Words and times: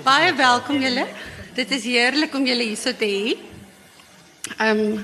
Baie 0.00 0.32
welkom 0.32 0.78
julle. 0.80 1.02
Dit 1.52 1.68
is 1.76 1.82
heerlik 1.84 2.32
om 2.32 2.46
julle 2.48 2.64
hier 2.64 2.78
so 2.80 2.96
te 2.96 3.04
hê. 3.04 3.34
Um, 4.56 5.02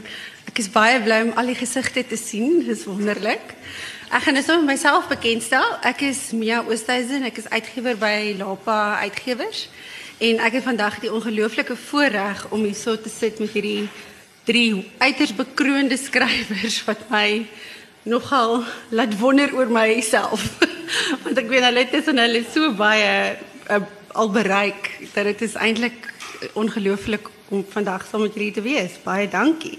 ek 0.48 0.62
is 0.62 0.70
baie 0.72 0.96
bly 1.04 1.18
om 1.26 1.34
al 1.36 1.50
die 1.52 1.56
gesigte 1.58 2.00
te 2.08 2.16
sien. 2.16 2.62
Dit 2.62 2.70
is 2.72 2.86
wonderlik. 2.88 3.52
Ek 4.08 4.24
gaan 4.24 4.38
nou 4.40 4.56
myself 4.64 5.10
bekendstel. 5.10 5.66
Ek 5.84 6.06
is 6.08 6.30
Mia 6.32 6.62
Oosthuizen. 6.64 7.26
Ek 7.28 7.36
is 7.36 7.50
uitgewer 7.52 8.00
by 8.00 8.32
Lapa 8.38 9.02
Uitgewers. 9.02 9.66
En 10.24 10.40
ek 10.48 10.56
het 10.56 10.64
vandag 10.70 10.96
die 11.04 11.12
ongelooflike 11.12 11.76
voorreg 11.76 12.46
om 12.48 12.64
hier 12.64 12.80
so 12.80 12.96
te 12.96 13.12
sit 13.12 13.44
met 13.44 13.52
hierdie 13.52 13.90
drie 14.48 14.88
uiters 15.04 15.36
bekroonde 15.36 16.00
skrywers 16.00 16.80
wat 16.88 17.04
my 17.12 17.44
nogal 18.08 18.64
laat 18.88 19.12
wonder 19.20 19.52
oor 19.52 19.68
myself. 19.68 20.48
Want 21.28 21.44
ek 21.44 21.52
weet 21.52 21.68
hulle 21.68 21.84
het 21.84 21.92
tussen 21.92 22.24
hulle 22.24 22.40
so 22.48 22.72
baie 22.72 23.36
uh, 23.68 23.84
al 24.12 24.30
bereik 24.30 24.90
dat 25.12 25.24
dit 25.24 25.42
is 25.42 25.54
eintlik 25.54 26.12
ongelooflik 26.52 27.28
om 27.48 27.64
vandag 27.68 28.06
saam 28.10 28.20
met 28.20 28.34
julle 28.34 28.50
te 28.52 28.62
wees. 28.62 28.98
Baie 29.02 29.28
dankie. 29.28 29.78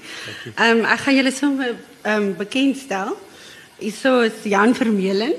Ehm 0.55 0.79
um, 0.79 0.85
ek 0.85 1.05
gaan 1.05 1.15
julle 1.15 1.31
sommer 1.31 1.75
ehm 2.01 2.23
um, 2.23 2.35
bekendstel. 2.37 3.17
Hierso 3.79 4.19
is 4.19 4.43
Jan 4.43 4.75
Vermeulen. 4.75 5.33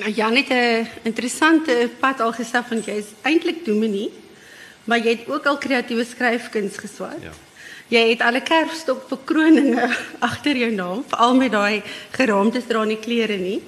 Nou 0.00 0.10
Jan 0.10 0.36
het 0.36 0.48
'n 0.48 0.88
interessante 1.02 1.90
pad 2.00 2.20
al 2.20 2.32
gestap 2.32 2.68
want 2.68 2.84
jy 2.84 2.92
is 2.92 3.12
eintlik 3.22 3.64
dominee, 3.64 4.10
maar 4.84 4.98
jy 4.98 5.10
het 5.10 5.28
ook 5.28 5.46
al 5.46 5.58
kreatiewe 5.58 6.04
skryfkuns 6.04 6.76
geswat. 6.76 7.20
Ja. 7.22 7.32
Jy 7.88 8.08
het 8.08 8.20
alle 8.20 8.40
kerfstok 8.40 9.08
bekroninge 9.08 9.96
agter 10.18 10.56
jou 10.64 10.70
naam, 10.70 11.04
veral 11.08 11.34
met 11.34 11.52
daai 11.52 11.82
geraamtes 12.10 12.64
dra 12.66 12.84
nie 12.84 12.98
klere 12.98 13.36
nie. 13.36 13.62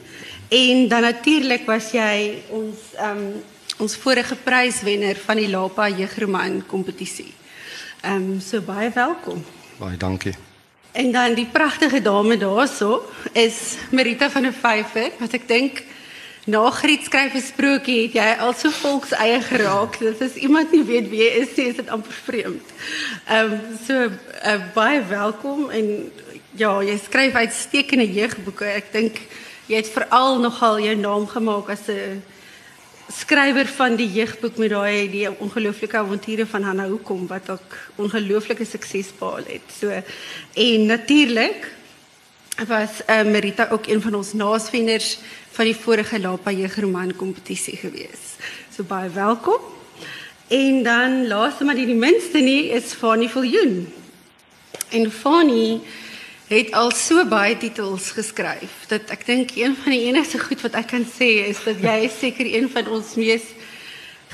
En 0.48 0.88
dan 0.88 1.02
natuurlik 1.02 1.66
was 1.66 1.90
jy 1.90 2.42
ons 2.48 2.78
ehm 2.96 3.18
um, 3.18 3.42
ons 3.76 3.96
vorige 3.96 4.36
pryswenner 4.36 5.16
van 5.16 5.36
die 5.36 5.48
Lapa 5.48 5.88
jeugroman 5.88 6.62
kompetisie. 6.66 7.32
Ehm 8.02 8.34
um, 8.34 8.40
so 8.40 8.60
baie 8.60 8.90
welkom. 8.94 9.44
Baie 9.78 9.96
dankie. 9.96 10.34
En 10.92 11.12
dan 11.12 11.34
die 11.34 11.46
pragtige 11.46 12.02
dame 12.02 12.36
daarso 12.36 13.02
is 13.32 13.76
Marita 13.90 14.30
van 14.30 14.42
der 14.42 14.52
Vyver 14.52 15.10
wat 15.18 15.32
ek 15.34 15.48
dink 15.48 15.82
na 16.44 16.70
Griet 16.70 17.04
skryf 17.08 17.34
'n 17.34 17.40
sprokie 17.40 18.02
het 18.02 18.12
jy 18.14 18.36
al 18.38 18.52
so 18.54 18.70
volks 18.70 19.10
eie 19.10 19.40
geraak. 19.40 19.98
Dit 19.98 20.20
is 20.20 20.34
iemand 20.34 20.70
nie 20.72 20.84
weet 20.84 21.08
wie 21.10 21.22
jy 21.24 21.30
is, 21.42 21.48
is 21.56 21.76
dit 21.76 21.88
amper 21.88 22.12
vreemd. 22.12 22.68
Ehm 23.26 23.52
um, 23.52 23.60
so 23.86 23.94
uh, 24.04 24.60
baie 24.74 25.02
welkom 25.08 25.70
en 25.70 26.12
ja, 26.54 26.82
jy 26.82 26.98
skryf 26.98 27.34
uitstekende 27.34 28.12
jeugboeke. 28.12 28.64
Ek 28.64 28.92
dink 28.92 29.18
jy 29.66 29.76
het 29.76 29.88
veral 29.88 30.38
nogal 30.38 30.78
jou 30.80 30.94
naam 30.96 31.26
gemaak 31.26 31.68
as 31.70 31.88
'n 31.88 32.22
skrywer 33.12 33.66
van 33.66 33.96
die 33.96 34.08
jeugboek 34.12 34.56
met 34.56 34.70
daai 34.72 35.10
die 35.10 35.28
ongelooflike 35.28 35.96
avonture 35.98 36.46
van 36.46 36.62
Hanna 36.62 36.86
Hoekom 36.88 37.26
wat 37.28 37.50
ook 37.50 37.76
ongelooflike 37.96 38.64
sukses 38.64 39.12
behaal 39.18 39.44
het. 39.46 39.74
So 39.78 39.90
en 40.54 40.86
natuurlik 40.86 41.72
was 42.68 43.02
uh, 43.10 43.22
Merita 43.22 43.68
ook 43.70 43.86
een 43.86 44.02
van 44.02 44.14
ons 44.14 44.32
naasvenners 44.32 45.18
van 45.50 45.64
die 45.64 45.76
vorige 45.76 46.20
Lapa 46.20 46.50
jeugroman 46.50 47.16
kompetisie 47.16 47.76
gewees. 47.76 48.36
So 48.74 48.82
baie 48.82 49.10
welkom. 49.10 49.60
En 50.48 50.82
dan 50.82 51.26
laaste 51.26 51.64
maar 51.64 51.74
die, 51.74 51.86
die 51.86 51.98
minste 51.98 52.38
nie 52.38 52.70
is 52.76 52.94
Fanny 52.94 53.28
Viljoen. 53.28 53.92
En 54.90 55.10
Fanny 55.10 55.80
het 56.54 56.72
al 56.72 56.92
so 56.94 57.24
baie 57.26 57.56
titels 57.58 58.12
geskryf 58.14 58.84
dat 58.90 59.10
ek 59.10 59.26
dink 59.26 59.54
een 59.58 59.74
van 59.74 59.90
die 59.90 60.04
enigste 60.06 60.38
goed 60.38 60.60
wat 60.62 60.76
ek 60.78 60.92
kan 60.92 61.06
sê 61.08 61.30
is 61.48 61.62
dat 61.66 61.82
jy 61.82 62.08
seker 62.22 62.46
een 62.46 62.68
van 62.70 62.90
ons 62.94 63.14
mees 63.18 63.46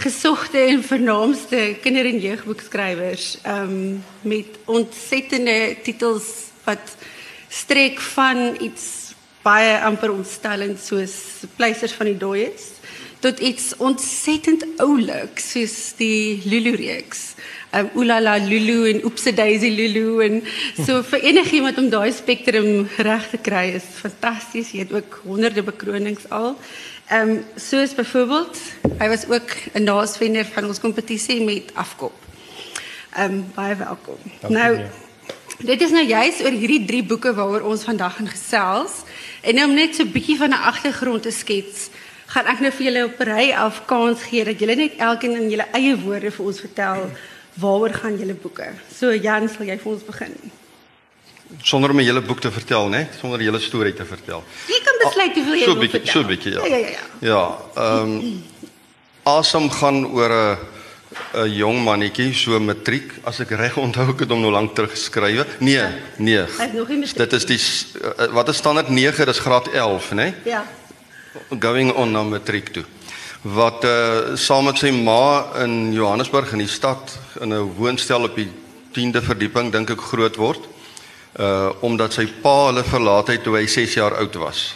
gesogte 0.00 0.58
en 0.58 0.84
vernaamste 0.84 1.76
kinder- 1.80 2.08
en 2.08 2.20
jeugboekskrywers 2.20 3.38
um, 3.46 4.02
met 4.20 4.60
ontsettende 4.64 5.76
titels 5.84 6.28
wat 6.64 6.96
strek 7.48 8.00
van 8.12 8.56
iets 8.60 9.14
baie 9.44 9.78
amper 9.80 10.12
ontstellend 10.12 10.80
soos 10.80 11.16
Pleisters 11.56 11.96
van 11.96 12.12
die 12.12 12.18
Dooies 12.20 12.68
tot 13.24 13.40
iets 13.40 13.72
ontsettend 13.76 14.64
oulik 14.80 15.40
soos 15.40 15.76
die 15.96 16.40
Lulu 16.44 16.76
reeks 16.76 17.32
um, 17.72 17.90
Oulala 17.94 18.36
Lulu 18.38 18.88
en 18.90 19.04
Oepse 19.04 19.32
Daisy 19.34 19.70
Lulu 19.70 20.22
en 20.24 20.40
so 20.84 21.02
vir 21.10 21.26
enigiemand 21.32 21.78
om 21.78 21.90
daai 21.92 22.12
spektrum 22.12 22.88
reg 22.96 23.28
te 23.30 23.38
kry 23.38 23.66
is 23.76 23.86
fantasties. 24.00 24.72
Jy 24.74 24.86
het 24.86 24.94
ook 24.96 25.20
honderde 25.24 25.62
bekronings 25.66 26.28
al. 26.30 26.56
Ehm 27.10 27.36
um, 27.36 27.44
soos 27.58 27.94
byvoorbeeld, 27.98 28.58
hy 28.98 29.08
was 29.10 29.26
ook 29.26 29.56
'n 29.74 29.82
naasvenner 29.84 30.46
van 30.46 30.66
ons 30.66 30.80
kompetisie 30.80 31.42
met 31.44 31.74
Afkop. 31.74 32.14
Ehm 33.16 33.32
um, 33.32 33.46
baie 33.54 33.76
welkom. 33.76 34.18
Nou. 34.48 34.78
Dit 35.60 35.80
is 35.80 35.90
nou 35.90 36.06
juist 36.06 36.40
oor 36.40 36.54
hierdie 36.56 36.84
drie 36.88 37.02
boeke 37.04 37.34
waaroor 37.34 37.66
ons 37.68 37.82
vandag 37.84 38.16
gaan 38.16 38.28
gesels. 38.28 39.02
En 39.40 39.54
nou 39.54 39.66
om 39.68 39.74
net 39.74 39.94
so 39.94 40.02
'n 40.02 40.12
bietjie 40.12 40.36
van 40.36 40.50
'n 40.50 40.64
agtergrond 40.70 41.22
te 41.22 41.30
skets, 41.30 41.90
gaan 42.26 42.46
ek 42.46 42.60
nou 42.60 42.70
vir 42.72 42.86
julle 42.86 43.04
op 43.04 43.20
ry 43.20 43.50
af 43.52 43.84
kans 43.86 44.22
gee 44.22 44.44
dat 44.44 44.58
julle 44.58 44.74
net 44.74 44.96
elkeen 44.96 45.36
in 45.36 45.50
julle 45.50 45.66
eie 45.72 45.96
woorde 45.96 46.30
vir 46.30 46.46
ons 46.46 46.60
vertel 46.60 47.10
waaroor 47.54 47.94
gaan 47.94 48.16
julle 48.18 48.34
boeke? 48.34 48.72
So 48.94 49.12
Jan, 49.14 49.48
sal 49.48 49.66
jy 49.66 49.78
vir 49.78 49.92
ons 49.92 50.02
begin? 50.06 50.34
Sonder 51.62 51.90
om 51.90 51.98
'n 51.98 52.04
hele 52.04 52.20
boek 52.20 52.40
te 52.40 52.50
vertel, 52.50 52.88
né? 52.88 53.08
Sonder 53.20 53.38
'n 53.38 53.42
hele 53.42 53.58
storie 53.58 53.94
te 53.94 54.04
vertel. 54.04 54.44
Jy 54.66 54.80
kan 54.84 54.94
besluit 55.02 55.34
hoeveel 55.34 55.54
jy 55.54 55.64
so 55.64 55.72
wil 55.72 55.82
bietjie, 55.82 56.00
vertel. 56.00 56.12
So 56.12 56.20
'n 56.20 56.26
bietjie, 56.26 56.52
ja. 56.52 56.66
Ja, 56.66 56.76
ja, 56.76 56.88
ja. 56.88 57.04
Ja, 57.20 57.58
ehm 57.76 58.10
um, 58.10 58.44
Awesome 59.22 59.70
gaan 59.70 60.06
oor 60.06 60.30
'n 60.30 60.58
'n 61.34 61.50
jong 61.50 61.84
mannetjie 61.84 62.34
so 62.34 62.58
matriek, 62.60 63.12
as 63.24 63.40
ek 63.40 63.50
reg 63.50 63.76
onthou, 63.76 64.10
ek 64.10 64.20
het 64.20 64.30
hom 64.30 64.40
nou 64.40 64.52
lank 64.52 64.74
terug 64.74 64.90
geskrywe. 64.90 65.46
Nee, 65.58 65.74
ja. 65.74 65.90
nee. 66.16 66.44
Dit 67.16 67.32
is 67.32 67.44
die 67.44 67.60
uh, 68.04 68.32
wat 68.32 68.48
is 68.48 68.56
standaard 68.56 68.88
9, 68.88 69.26
dis 69.26 69.38
graad 69.38 69.68
11, 69.68 70.10
né? 70.12 70.34
Ja. 70.44 70.64
Going 71.58 71.92
on 71.92 72.12
na 72.12 72.22
matriek 72.22 72.68
toe 72.68 72.84
wat 73.42 73.84
uh 73.84 74.36
saam 74.36 74.66
met 74.68 74.78
sy 74.78 74.90
ma 74.92 75.46
in 75.62 75.92
Johannesburg 75.92 76.52
in 76.52 76.60
die 76.64 76.68
stad 76.68 77.18
in 77.40 77.54
'n 77.54 77.72
woonstel 77.76 78.22
op 78.28 78.36
die 78.36 78.48
10de 78.92 79.22
verdieping 79.22 79.72
dink 79.72 79.90
ek 79.90 80.00
groot 80.00 80.36
word. 80.36 80.60
Uh 81.38 81.70
omdat 81.80 82.12
sy 82.12 82.26
pa 82.26 82.66
hulle 82.66 82.84
verlaat 82.84 83.28
het 83.28 83.42
toe 83.42 83.56
hy 83.56 83.66
6 83.66 83.94
jaar 83.94 84.16
oud 84.16 84.34
was. 84.34 84.74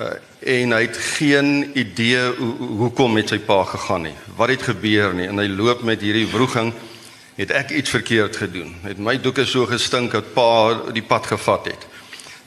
Uh 0.00 0.14
en 0.46 0.72
hy 0.72 0.80
het 0.80 0.96
geen 0.96 1.70
idee 1.74 2.32
hoe 2.36 2.54
hoekom 2.78 3.12
met 3.12 3.28
sy 3.28 3.38
pa 3.38 3.64
gegaan 3.64 4.02
nie. 4.02 4.16
Wat 4.36 4.48
het 4.48 4.62
gebeur 4.62 5.14
nie 5.14 5.26
en 5.26 5.38
hy 5.38 5.48
loop 5.48 5.82
met 5.82 6.00
hierdie 6.00 6.28
wroging 6.30 6.72
het 7.36 7.50
ek 7.50 7.70
iets 7.70 7.90
verkeerd 7.90 8.36
gedoen. 8.36 8.74
Het 8.82 8.98
my 8.98 9.20
doeke 9.20 9.44
so 9.44 9.66
gestink 9.66 10.12
dat 10.12 10.32
pa 10.34 10.80
die 10.92 11.02
pad 11.02 11.26
gevat 11.26 11.66
het 11.66 11.86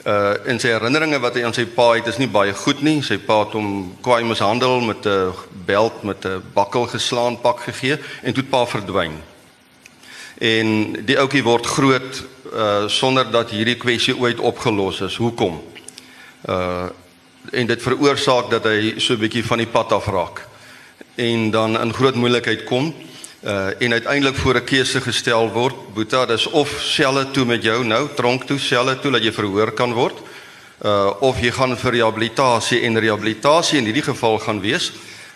uh 0.05 0.33
in 0.47 0.59
sy 0.59 0.71
herinneringe 0.71 1.19
wat 1.19 1.35
hy 1.35 1.43
aan 1.43 1.53
sy 1.53 1.65
pa 1.65 1.93
het 1.97 2.07
is 2.07 2.19
nie 2.21 2.29
baie 2.31 2.53
goed 2.53 2.81
nie. 2.81 3.01
Sy 3.03 3.17
pa 3.17 3.41
het 3.43 3.55
hom 3.57 3.97
kwaai 4.01 4.23
mishandel 4.23 4.79
met 4.81 5.05
'n 5.05 5.33
beld 5.65 6.03
met 6.03 6.25
'n 6.25 6.43
bakkel 6.53 6.87
geslaan 6.87 7.41
pak 7.41 7.59
gegee 7.59 7.97
en 8.23 8.33
toe 8.33 8.43
pa 8.43 8.65
verdwyn. 8.65 9.21
En 10.39 10.93
die 11.05 11.19
ouetjie 11.19 11.43
word 11.43 11.65
groot 11.65 12.23
uh 12.53 12.87
sonder 12.87 13.31
dat 13.31 13.49
hierdie 13.49 13.77
kwessie 13.77 14.15
ooit 14.17 14.39
opgelos 14.39 15.01
is. 15.01 15.15
Hoekom? 15.15 15.61
Uh 16.47 16.87
en 17.51 17.67
dit 17.67 17.81
veroorsaak 17.81 18.49
dat 18.49 18.63
hy 18.63 18.99
so 18.99 19.13
'n 19.13 19.19
bietjie 19.19 19.43
van 19.43 19.57
die 19.57 19.67
pad 19.67 19.91
afraak 19.91 20.47
en 21.15 21.51
dan 21.51 21.79
in 21.81 21.93
groot 21.93 22.15
moeilikheid 22.15 22.63
kom 22.63 22.93
uh 23.43 23.81
en 23.81 23.91
uiteindelik 23.91 24.35
voor 24.35 24.55
'n 24.55 24.63
keuse 24.63 25.01
gestel 25.01 25.51
word 25.51 25.75
Boeta 25.93 26.25
dis 26.25 26.45
of 26.47 26.81
selle 26.81 27.31
toe 27.31 27.45
met 27.45 27.63
jou 27.63 27.83
nou 27.83 28.09
tronk 28.15 28.43
toe 28.43 28.59
selle 28.59 28.99
toe 28.99 29.11
dat 29.11 29.23
jy 29.23 29.31
verhoor 29.31 29.71
kan 29.71 29.93
word. 29.93 30.17
Uh 30.85 31.11
of 31.19 31.39
jy 31.39 31.51
gaan 31.51 31.77
vir 31.77 31.91
rehabilitasie 31.91 32.81
en 32.81 32.99
rehabilitasie 32.99 33.77
in 33.77 33.85
hierdie 33.85 34.03
geval 34.03 34.39
gaan 34.39 34.59
wees. 34.61 34.91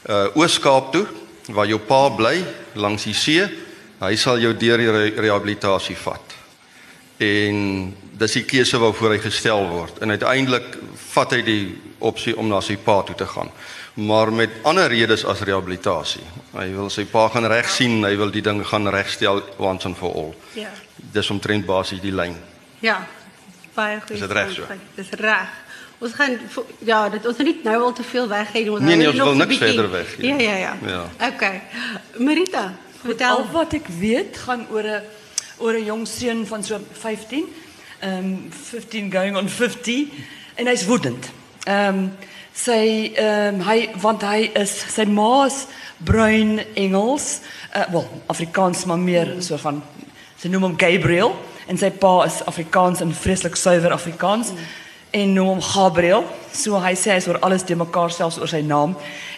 Uh 0.09 0.36
Oos-Kaap 0.36 0.91
toe 0.91 1.08
waar 1.47 1.68
jou 1.68 1.80
pa 1.80 2.09
bly 2.09 2.44
langs 2.74 3.03
die 3.03 3.14
see 3.14 3.47
hy 4.00 4.16
sal 4.16 4.40
jou 4.40 4.53
deur 4.53 4.78
die 4.78 4.91
re 4.91 5.14
rehabilitasie 5.16 5.96
vat. 5.96 6.34
En 7.17 7.96
dis 8.11 8.32
die 8.32 8.44
keuse 8.44 8.78
waarvoor 8.78 9.11
hy 9.11 9.20
gestel 9.20 9.67
word. 9.70 9.99
En 9.99 10.09
uiteindelik 10.09 10.78
vat 11.14 11.32
hy 11.32 11.41
die 11.41 11.76
opsie 11.99 12.38
om 12.38 12.47
na 12.47 12.61
sy 12.61 12.76
pa 12.76 13.02
toe 13.02 13.16
te 13.16 13.26
gaan 13.26 13.52
maar 13.93 14.34
met 14.34 14.49
ander 14.61 14.87
redes 14.87 15.25
as 15.25 15.41
rehabilitasie. 15.45 16.23
Hy 16.53 16.69
wil 16.73 16.90
sy 16.90 17.05
pa 17.09 17.28
gaan 17.29 17.45
reg 17.49 17.69
sien, 17.69 17.99
hy 18.05 18.16
wil 18.17 18.31
die 18.34 18.41
ding 18.41 18.63
gaan 18.66 18.90
regstel 18.90 19.41
once 19.57 19.85
and 19.85 19.97
for 19.97 20.13
all. 20.13 20.34
Ja. 20.57 20.72
Dis 20.95 21.29
omtrent 21.29 21.66
basies 21.66 22.01
die 22.01 22.13
lyn. 22.13 22.35
Ja. 22.81 23.03
Baie 23.73 23.99
goed. 23.99 24.16
Dis 24.17 24.25
reg 24.29 24.51
so. 24.53 24.79
Dis 24.95 25.11
reg. 25.22 25.59
Ons 26.03 26.16
gaan 26.17 26.40
ja, 26.84 27.09
dit 27.09 27.25
ons 27.25 27.37
nie 27.45 27.59
nou 27.63 27.78
al 27.84 27.93
te 27.95 28.03
veel 28.03 28.28
weg 28.28 28.49
hê 28.51 28.63
ons 28.69 28.81
nee, 28.84 28.97
nee, 28.99 29.07
ons 29.07 29.22
wil 29.23 29.37
niks 29.40 29.61
verder 29.61 29.91
weg 29.91 30.16
gee. 30.17 30.34
Ja, 30.34 30.39
ja, 30.41 30.55
ja. 30.57 30.73
Ja. 30.89 31.03
Okay. 31.29 31.61
Marita, 32.17 32.73
vertel 33.03 33.37
Al 33.37 33.46
wat 33.53 33.78
ek 33.78 33.87
weet 33.99 34.41
gaan 34.46 34.66
oor 34.73 34.84
'n 34.84 35.01
oor 35.63 35.78
'n 35.79 35.85
jong 35.85 36.07
seun 36.07 36.46
van 36.47 36.63
so 36.63 36.81
15. 36.91 37.47
Ehm 38.01 38.17
um, 38.17 38.51
15 38.51 39.11
going 39.11 39.37
on 39.37 39.47
50 39.49 40.09
en 40.55 40.67
hy's 40.67 40.85
woedend 40.85 41.31
Ehm 41.63 41.97
um, 41.97 42.11
sy 42.53 43.14
ehm 43.17 43.61
hy 43.66 43.78
want 44.02 44.23
hy 44.23 44.52
is 44.59 44.73
sy 44.94 45.05
ma 45.09 45.46
is 45.47 45.66
bruin 46.03 46.59
Engels, 46.76 47.41
uh, 47.76 47.88
wel 47.91 48.05
Afrikaans 48.28 48.85
maar 48.85 49.02
meer 49.02 49.35
so 49.41 49.58
van 49.58 49.82
sy 50.38 50.52
noem 50.52 50.70
hom 50.70 50.78
Gabriel 50.78 51.34
en 51.67 51.79
sy 51.79 51.90
pa 51.96 52.26
is 52.28 52.41
Afrikaans 52.50 53.02
en 53.02 53.14
vreeslik 53.16 53.55
suiwer 53.55 53.96
Afrikaans. 53.96 54.52
En 55.13 55.33
noem 55.33 55.47
hom 55.47 55.61
Gabriel. 55.61 56.23
So 56.53 56.77
hy 56.81 56.93
sê 56.97 57.13
hy 57.13 57.19
is 57.21 57.27
oor 57.29 57.39
alles 57.45 57.65
te 57.65 57.75
mekaar 57.77 58.11
selfs 58.13 58.39
oor 58.41 58.49
sy 58.49 58.61
naam. 58.65 58.95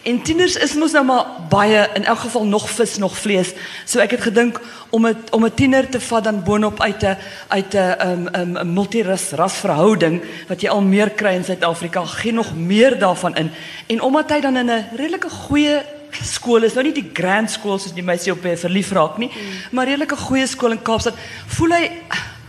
En 0.08 0.20
tieners 0.24 0.56
is 0.62 0.76
mos 0.80 0.94
nou 0.96 1.04
maar 1.08 1.28
baie 1.52 1.82
in 1.98 2.08
elk 2.08 2.26
geval 2.26 2.46
nog 2.48 2.68
vis 2.72 2.98
nog 3.02 3.16
vlees. 3.18 3.54
So 3.88 4.04
ek 4.04 4.16
het 4.16 4.26
gedink 4.28 4.60
om 4.96 5.08
'n 5.08 5.16
om 5.32 5.46
'n 5.46 5.54
tiener 5.54 5.90
te 5.90 6.00
vat 6.00 6.24
dan 6.24 6.44
boonop 6.44 6.82
uit 6.82 7.04
'n 7.04 7.18
uit 7.48 7.74
'n 7.74 8.08
um, 8.08 8.28
um, 8.36 8.58
'n 8.58 8.74
multiras 8.74 9.32
rasverhouding 9.32 10.22
wat 10.48 10.62
jy 10.62 10.70
al 10.70 10.82
meer 10.82 11.10
kry 11.10 11.36
in 11.36 11.44
Suid-Afrika, 11.44 12.06
gee 12.06 12.32
nog 12.32 12.56
meer 12.56 13.00
daarvan 13.00 13.36
in. 13.36 13.52
En 13.88 14.02
omdat 14.02 14.30
hy 14.30 14.40
dan 14.40 14.58
in 14.58 14.70
'n 14.70 14.86
redelike 14.96 15.30
goeie 15.30 15.84
skool 16.24 16.64
is, 16.64 16.74
nou 16.74 16.86
nie 16.86 16.94
die 16.94 17.10
grand 17.14 17.52
skool 17.52 17.80
soos 17.80 17.94
die 17.94 18.04
meisie 18.04 18.32
op 18.32 18.40
verlief 18.42 18.92
raak 18.92 19.18
nie, 19.18 19.30
mm. 19.30 19.42
maar 19.72 19.86
redelike 19.86 20.16
goeie 20.16 20.48
skool 20.48 20.72
in 20.72 20.82
Kaapstad, 20.82 21.14
voel 21.46 21.72
hy 21.72 21.92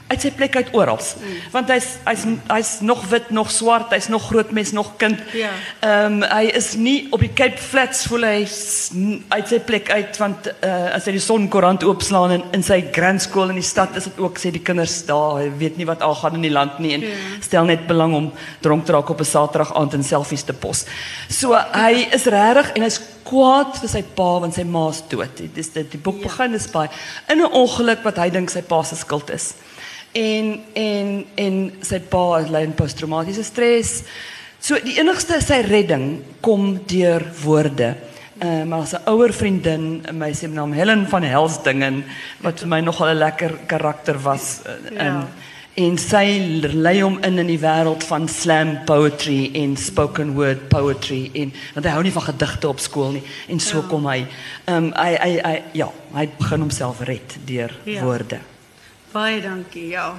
uit 0.06 0.22
sy 0.22 0.30
plek 0.38 0.54
uit 0.56 0.68
oral. 0.76 1.00
Mm. 1.18 1.38
Want 1.50 1.70
hy's 1.74 1.86
hy's 2.06 2.24
hy's 2.46 2.72
nog 2.86 3.02
wit, 3.10 3.30
nog 3.34 3.50
swart, 3.50 3.90
hy's 3.90 4.06
nog 4.12 4.28
groot 4.30 4.52
mens, 4.54 4.70
nog 4.76 4.92
kind. 5.00 5.18
Ja. 5.34 5.50
Ehm 5.80 6.22
um, 6.22 6.28
hy 6.30 6.52
is 6.54 6.74
nie 6.78 7.08
op 7.10 7.22
die 7.24 7.32
Cape 7.34 7.58
Flats 7.58 8.04
voel 8.06 8.26
hy 8.28 8.36
uit 9.34 9.50
sy 9.50 9.58
plek 9.66 9.90
uit 9.90 10.20
want 10.22 10.46
uh, 10.52 10.94
as 10.94 11.08
hy 11.08 11.16
die 11.16 11.24
sonkoerant 11.24 11.82
oopslaan 11.86 12.36
in 12.36 12.46
in 12.56 12.62
sy 12.66 12.78
grand 12.94 13.22
school 13.22 13.50
in 13.50 13.58
die 13.58 13.66
stad 13.66 13.98
is 13.98 14.06
dit 14.06 14.22
ook 14.22 14.38
sê 14.38 14.54
die 14.54 14.62
kinders 14.62 15.00
daar, 15.10 15.40
hy 15.42 15.50
weet 15.58 15.80
nie 15.80 15.88
wat 15.90 16.06
al 16.06 16.14
gaan 16.22 16.38
in 16.38 16.46
die 16.46 16.54
land 16.54 16.78
nie 16.78 16.94
en 16.94 17.08
ja. 17.08 17.18
stel 17.42 17.66
net 17.66 17.86
belang 17.90 18.14
om 18.14 18.30
dronk 18.62 18.86
te 18.86 18.94
raak 18.94 19.10
op 19.10 19.20
'n 19.20 19.30
Saterdag 19.34 19.74
aand 19.74 19.98
en 19.98 20.06
selfies 20.06 20.46
te 20.46 20.54
pos. 20.54 20.86
So 21.28 21.58
hy 21.74 22.06
is 22.14 22.30
regtig 22.30 22.72
en 22.76 22.86
hy's 22.86 23.00
kwaad 23.26 23.74
vir 23.82 23.90
sy 23.90 24.02
pa 24.06 24.38
want 24.38 24.54
sy 24.54 24.62
ma's 24.62 25.02
dood. 25.10 25.34
Dit 25.34 25.58
is 25.58 25.72
dit 25.74 25.90
die 25.90 25.98
boek 25.98 26.22
ja. 26.22 26.30
begin 26.30 26.54
is 26.54 26.70
baie 26.70 26.88
in 27.28 27.42
'n 27.42 27.50
ongeluk 27.50 28.04
wat 28.04 28.22
hy 28.22 28.30
dink 28.30 28.50
sy 28.50 28.62
pa 28.62 28.82
se 28.82 28.94
skuld 28.94 29.30
is 29.30 29.54
en 30.16 30.50
en 30.72 31.12
en 31.34 31.60
sy 31.84 32.00
pa 32.10 32.24
ly 32.48 32.64
in 32.66 32.74
posttraumatiese 32.76 33.44
stres. 33.46 34.00
So 34.60 34.78
die 34.82 34.96
enigste 35.00 35.38
sy 35.44 35.60
redding 35.66 36.08
kom 36.44 36.76
deur 36.88 37.24
woorde. 37.44 37.94
Uh, 38.36 38.64
maar 38.68 38.84
as 38.84 38.92
'n 38.92 39.08
ouer 39.08 39.32
vriendin, 39.32 40.02
'n 40.04 40.16
meisie 40.16 40.48
met 40.48 40.56
naam 40.56 40.72
Helen 40.72 41.06
van 41.08 41.22
Helsdingen 41.22 42.04
wat 42.42 42.60
vir 42.60 42.68
my 42.68 42.80
nogal 42.80 43.14
'n 43.14 43.18
lekker 43.18 43.52
karakter 43.66 44.18
was 44.22 44.60
uh, 44.66 44.72
ja. 44.90 44.98
en 44.98 45.28
en 45.76 45.98
sy 45.98 46.24
lei 46.72 47.02
hom 47.02 47.18
in 47.24 47.38
in 47.38 47.46
die 47.46 47.60
wêreld 47.60 48.04
van 48.08 48.28
slam 48.28 48.78
poetry 48.88 49.50
en 49.54 49.76
spoken 49.76 50.34
word 50.34 50.68
poetry 50.68 51.30
en 51.34 51.52
want 51.74 51.86
hy 51.86 51.92
hou 51.92 52.02
nie 52.02 52.12
van 52.12 52.22
gedigte 52.22 52.68
op 52.68 52.80
skool 52.80 53.12
nie 53.12 53.22
en 53.48 53.60
so 53.60 53.82
ja. 53.82 53.88
kom 53.88 54.06
hy 54.06 54.26
ehm 54.64 54.76
um, 54.76 54.92
hy, 54.96 55.12
hy 55.20 55.32
hy 55.44 55.62
ja 55.72 55.90
hy 56.14 56.28
begin 56.38 56.60
homself 56.60 57.00
red 57.00 57.36
deur 57.44 57.76
ja. 57.84 58.02
woorde 58.02 58.40
Baie 59.16 59.40
dankie. 59.40 59.86
Ja. 59.88 60.18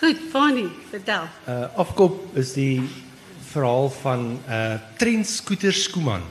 Goed, 0.00 0.16
Fanny, 0.30 0.64
vertel. 0.90 1.26
Uh 1.44 1.66
afkop 1.76 2.36
is 2.40 2.54
die 2.56 2.80
verhaal 3.50 3.90
van 4.00 4.22
uh 4.48 4.78
Trent 4.96 5.28
Scooter 5.28 5.74
Skooman. 5.76 6.24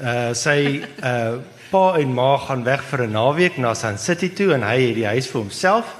Uh 0.00 0.32
sy 0.32 0.80
uh 0.80 1.42
pa 1.68 1.82
en 2.00 2.14
ma 2.16 2.38
gaan 2.46 2.64
weg 2.64 2.86
vir 2.88 3.04
'n 3.04 3.12
naweek 3.18 3.60
na 3.60 3.74
Sun 3.74 3.98
City 3.98 4.32
toe 4.32 4.54
en 4.56 4.64
hy 4.64 4.78
het 4.80 4.96
die 5.02 5.06
huis 5.06 5.28
vir 5.28 5.40
homself. 5.42 5.92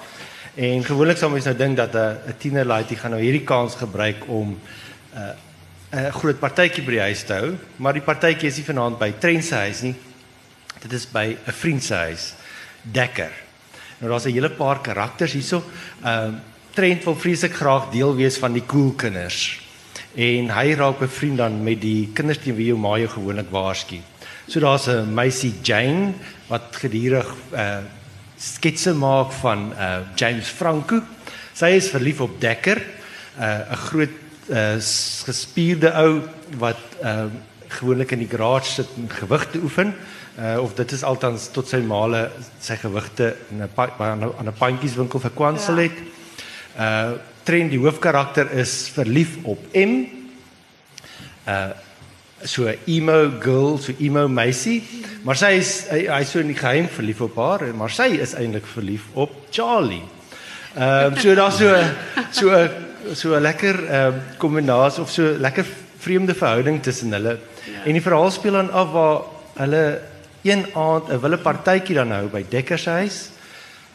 En 0.57 0.85
gewoonlik 0.85 1.21
sou 1.21 1.31
mens 1.31 1.45
nou 1.45 1.57
dink 1.57 1.77
dat 1.77 1.93
'n 1.93 2.33
'n 2.33 2.39
tiener 2.39 2.65
laaitjie 2.65 2.97
gaan 2.97 3.11
nou 3.11 3.21
hierdie 3.21 3.45
kans 3.45 3.75
gebruik 3.75 4.25
om 4.29 4.57
uh 5.13 5.37
'n 5.93 6.13
groot 6.13 6.41
partytjie 6.41 6.85
by 6.85 6.91
die 6.97 7.07
huis 7.13 7.25
te 7.25 7.35
hou, 7.35 7.57
maar 7.77 7.93
die 7.93 8.09
partytjie 8.09 8.49
is 8.49 8.57
nie 8.57 8.71
vanaand 8.73 8.99
by 8.99 9.13
Trent 9.21 9.45
se 9.45 9.55
huis 9.55 9.83
nie. 9.83 9.97
Dit 10.81 10.93
is 10.93 11.05
by 11.07 11.37
'n 11.47 11.53
vriend 11.53 11.83
se 11.83 11.95
huis, 11.95 12.33
Dekker. 12.83 13.44
Nou 14.05 14.13
daar's 14.13 14.27
'n 14.29 14.37
hele 14.37 14.51
paar 14.51 14.81
karakters 14.81 15.33
hierso. 15.33 15.63
Ehm 16.05 16.35
uh, 16.35 16.41
Trent 16.75 17.05
wil 17.05 17.17
vreeslik 17.17 17.55
graag 17.55 17.91
deel 17.91 18.17
wees 18.17 18.37
van 18.37 18.53
die 18.53 18.67
cool 18.67 18.93
kinders. 18.93 19.61
En 20.15 20.51
hy 20.51 20.75
raak 20.75 20.99
bevriend 20.99 21.39
dan 21.39 21.63
met 21.63 21.81
die 21.81 22.11
kinders 22.13 22.39
teen 22.39 22.57
wie 22.57 22.67
jou 22.67 22.79
ma 22.79 22.99
jou 22.99 23.09
gewoonlik 23.09 23.51
waarsku. 23.51 24.01
So 24.47 24.61
daar's 24.61 24.89
'n 24.89 25.15
meisie 25.15 25.55
Jane 25.63 26.13
wat 26.49 26.77
gedurig 26.77 27.35
uh 27.53 27.79
sketse 28.37 28.93
maak 28.93 29.33
van 29.33 29.73
uh 29.73 29.99
James 30.15 30.49
Franco. 30.49 31.01
Sy 31.55 31.67
is 31.67 31.89
verlief 31.89 32.21
op 32.21 32.41
Dekker, 32.41 32.83
uh 33.39 33.71
'n 33.71 33.77
groot 33.77 34.17
uh 34.51 34.77
gespierde 35.25 35.93
ou 35.95 36.21
wat 36.59 36.83
uh 37.03 37.25
gewoonlik 37.69 38.11
in 38.11 38.19
die 38.19 38.29
garage 38.29 38.71
sit 38.71 38.89
en 38.97 39.09
gewig 39.11 39.51
te 39.51 39.59
oefen 39.59 39.87
uh, 39.87 39.95
of 40.61 40.75
dit 40.75 40.93
is 40.93 41.03
altans 41.03 41.49
tot 41.55 41.69
sy 41.69 41.79
male 41.79 42.31
sy 42.61 42.75
gewigte 42.77 43.37
in 43.51 43.63
'n 43.63 43.71
aan 43.99 44.49
'n 44.49 44.59
pandjieswinkel 44.59 45.21
verkwansel 45.21 45.77
het. 45.77 45.99
Ja. 46.77 47.11
Uh 47.11 47.13
Trend 47.45 47.75
die 47.75 47.79
hoofkarakter 47.79 48.49
is 48.57 48.89
verlief 48.89 49.37
op 49.45 49.61
M. 49.77 50.07
Uh 51.45 51.71
so 52.45 52.65
'n 52.69 52.79
emo 52.87 53.31
girl, 53.41 53.79
so 53.79 53.93
emo 53.99 54.29
meisie, 54.29 54.83
maar 55.23 55.37
sy 55.37 55.53
is 55.61 55.87
hy, 55.89 56.07
hy 56.09 56.25
so 56.25 56.41
in 56.41 56.51
die 56.53 56.57
geheim 56.57 56.89
verlief 56.89 57.21
op 57.21 57.37
haar, 57.37 57.75
maar 57.75 57.91
sy 57.91 58.19
is 58.21 58.35
eintlik 58.35 58.67
verlief 58.67 59.07
op 59.13 59.31
Charlie. 59.51 60.03
Ehm 60.75 61.13
uh, 61.13 61.21
so 61.21 61.35
daar's 61.35 61.57
so 61.57 61.69
so 62.31 62.69
so 63.15 63.37
'n 63.37 63.43
lekker 63.43 63.77
ehm 63.87 64.15
uh, 64.15 64.21
kombinasie 64.39 65.03
of 65.03 65.11
so 65.11 65.37
lekker 65.39 65.65
vreemde 65.99 66.35
verhouding 66.35 66.83
tussen 66.83 67.13
hulle. 67.13 67.39
Ja. 67.65 67.85
En 67.85 67.93
die 67.93 68.03
verhaal 68.03 68.31
speel 68.31 68.53
dan 68.53 68.73
af 68.73 68.91
waar 68.93 69.21
hulle 69.55 70.01
een 70.45 70.67
aand 70.75 71.09
'n 71.09 71.21
wille 71.21 71.39
partytjie 71.39 71.95
dan 71.95 72.13
hou 72.13 72.29
by 72.29 72.45
Dekker 72.49 72.79
se 72.79 72.91
huis. 72.91 73.31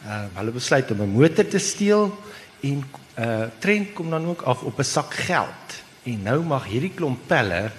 Uh 0.06 0.24
hulle 0.34 0.50
besluit 0.50 0.90
om 0.90 1.02
'n 1.02 1.12
motor 1.12 1.46
te 1.46 1.58
steel 1.58 2.18
en 2.60 2.84
uh 3.18 3.44
Trent 3.58 3.92
kom 3.92 4.10
dan 4.10 4.26
ook 4.26 4.42
af 4.42 4.62
op 4.62 4.78
'n 4.78 4.84
sak 4.84 5.14
geld. 5.14 5.68
En 6.02 6.22
nou 6.22 6.42
mag 6.42 6.64
hierdie 6.64 6.94
klomp 6.94 7.26
pelle 7.26 7.70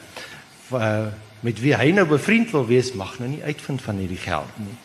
uh 0.74 1.08
met 1.40 1.60
wie 1.60 1.76
hy 1.76 1.92
nou 1.92 2.06
bevriend 2.06 2.52
wil 2.52 2.66
wees 2.66 2.94
mag 2.94 3.20
nou 3.20 3.30
nie 3.30 3.44
uitvind 3.44 3.82
van 3.82 3.96
hierdie 3.96 4.18
geld 4.18 4.50
nie. 4.56 4.78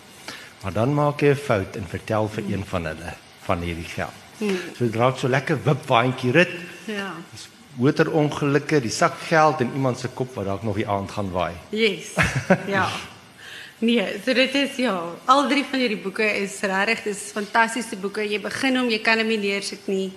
Maar 0.63 0.73
dan 0.73 0.95
maak 0.95 1.21
hy 1.21 1.29
'n 1.29 1.37
fout 1.37 1.77
en 1.77 1.85
vertel 1.89 2.29
vir 2.29 2.45
een 2.49 2.65
van 2.65 2.85
hulle 2.85 3.13
van 3.43 3.61
hierdie 3.61 3.89
geld. 3.89 4.17
Hmm. 4.39 4.57
So 4.77 4.85
dit 4.85 4.95
raak 4.95 5.17
so 5.17 5.29
lekker 5.29 5.59
wipwaandjie 5.65 6.33
rit. 6.33 6.55
Ja. 6.85 7.13
Motorongelukke, 7.75 8.81
die 8.81 8.91
sak 8.91 9.15
geld 9.29 9.61
en 9.61 9.71
iemand 9.75 9.99
se 9.99 10.09
kop 10.09 10.35
wat 10.35 10.45
dalk 10.45 10.63
nog 10.63 10.75
die 10.75 10.89
aand 10.89 11.11
gaan 11.11 11.31
waai. 11.31 11.55
Yes. 11.69 12.15
Ja. 12.77 12.89
Nee, 13.79 14.07
so 14.25 14.33
dit 14.33 14.55
is 14.55 14.77
ja, 14.81 14.95
al 15.29 15.49
drie 15.51 15.65
van 15.69 15.83
hierdie 15.83 16.01
boeke 16.01 16.25
is 16.25 16.55
regtig 16.65 17.03
dis 17.11 17.19
fantastiese 17.37 17.99
boeke. 18.01 18.23
Jy 18.25 18.39
begin 18.41 18.79
hom, 18.81 18.87
jy 18.89 19.03
kan 19.05 19.21
hom 19.21 19.29
nie 19.29 19.43
leersit 19.43 19.85
nie. 19.91 20.09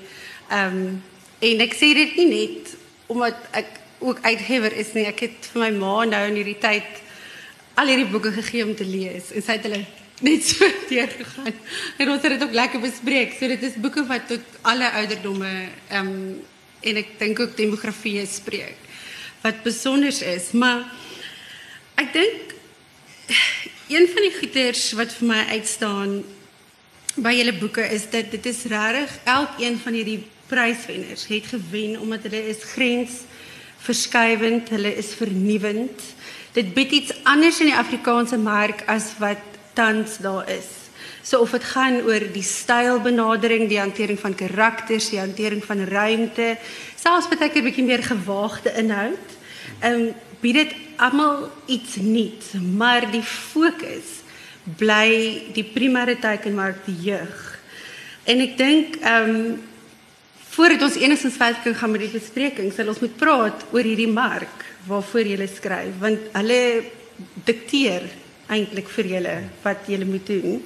Ehm 0.48 1.00
en 1.39 1.62
ek 1.63 1.75
sê 1.75 1.94
dit 1.96 2.16
nie 2.20 2.28
net 2.28 2.72
omdat 3.12 3.36
ek 3.56 3.78
ook 4.04 4.20
uitgewer 4.24 4.74
is 4.80 4.94
nie. 4.96 5.06
Ek 5.08 5.25
het 5.25 5.50
vir 5.51 5.62
my 5.66 5.70
ma 5.75 6.06
nou 6.08 6.22
in 6.30 6.39
hierdie 6.39 6.58
tyd 6.60 7.01
al 7.80 7.92
hierdie 7.92 8.08
boeke 8.12 8.32
gegee 8.36 8.63
om 8.63 8.72
te 8.75 8.88
lees 8.88 9.32
en 9.32 9.44
sy 9.44 9.56
het 9.58 9.68
hulle 9.68 9.82
net 10.24 10.44
so 10.48 10.68
deur 10.92 11.12
gegaan. 11.20 11.60
En 12.00 12.12
ons 12.16 12.28
het 12.28 12.44
ook 12.44 12.56
lekker 12.56 12.84
bespreek. 12.84 13.36
So 13.36 13.51
dit 13.51 13.63
is 13.68 13.75
boeke 13.80 14.06
wat 14.08 14.28
tot 14.32 14.60
alle 14.72 14.88
ouderdomme 15.01 15.51
ehm 15.92 16.16
en 16.80 17.01
ek 17.04 17.18
dink 17.20 17.44
ook 17.44 17.58
demografie 17.60 18.24
spreek 18.24 18.88
wat 19.44 19.63
besonder 19.63 20.16
is, 20.16 20.51
maar 20.56 20.86
ek 22.00 22.13
dink 22.16 22.49
een 23.88 24.07
van 24.13 24.21
die 24.25 24.36
goeters 24.39 24.91
wat 24.98 25.13
vir 25.19 25.27
my 25.27 25.43
uitstaan 25.53 26.24
by 27.19 27.33
julle 27.36 27.53
boeke 27.59 27.83
is 27.93 28.09
dat 28.09 28.31
dit 28.31 28.45
is 28.45 28.63
regtig 28.71 29.12
elkeen 29.24 29.77
van 29.83 29.93
hierdie 29.98 30.24
pryswenners 30.50 31.27
het 31.29 31.45
gewen 31.51 32.00
omdat 32.00 32.25
hulle 32.25 32.41
is 32.50 32.63
grensverskuivend, 32.74 34.69
hulle 34.69 34.95
is 34.98 35.13
vernuwend. 35.17 36.01
Dit 36.57 36.74
bied 36.74 36.91
iets 36.91 37.13
anders 37.24 37.59
in 37.62 37.69
die 37.69 37.77
Afrikaanse 37.77 38.38
mark 38.38 38.83
as 38.89 39.12
wat 39.21 39.41
tans 39.77 40.17
daar 40.17 40.50
is. 40.50 40.69
So 41.21 41.39
of 41.45 41.51
dit 41.53 41.63
gaan 41.63 42.01
oor 42.07 42.24
die 42.33 42.45
stylbenadering, 42.45 43.67
die 43.69 43.79
hantering 43.79 44.19
van 44.19 44.36
karakters, 44.36 45.09
die 45.13 45.19
hantering 45.21 45.62
van 45.65 45.83
ruimte, 45.86 46.57
selfs 46.98 47.29
baie 47.29 47.50
keer 47.50 47.62
'n 47.62 47.69
bietjie 47.69 47.86
meer 47.86 48.03
gewaagde 48.03 48.74
inhoud. 48.74 49.27
Ehm 49.79 49.93
um, 49.93 50.13
bied 50.41 50.55
dit 50.55 50.74
almal 51.00 51.48
iets 51.72 51.96
nuuts, 52.03 52.53
maar 52.60 53.08
die 53.12 53.24
fokus 53.24 54.20
bly 54.79 55.51
die 55.56 55.65
primêre 55.65 56.18
teikenmark 56.20 56.84
die 56.86 56.98
jeug. 57.10 57.41
En 58.29 58.44
ek 58.46 58.56
dink 58.60 59.01
ehm 59.01 59.34
um, 59.34 59.58
voordat 60.50 60.82
ons 60.89 60.98
enigstens 61.00 61.38
verder 61.39 61.62
kan 61.63 61.75
gaan 61.77 61.91
met 61.94 62.01
die 62.03 62.12
bespreking, 62.12 62.72
sal 62.74 62.89
ons 62.91 63.00
moet 63.00 63.13
praat 63.15 63.62
oor 63.72 63.86
hierdie 63.86 64.10
mark 64.12 64.65
waarvoor 64.89 65.29
jy 65.29 65.46
skryf, 65.48 65.94
want 66.01 66.25
hulle 66.34 66.60
dikteer 67.48 68.08
eintlik 68.50 68.89
vir 68.91 69.12
julle 69.13 69.36
wat 69.63 69.88
jy 69.88 70.01
moet 70.03 70.27
doen. 70.27 70.60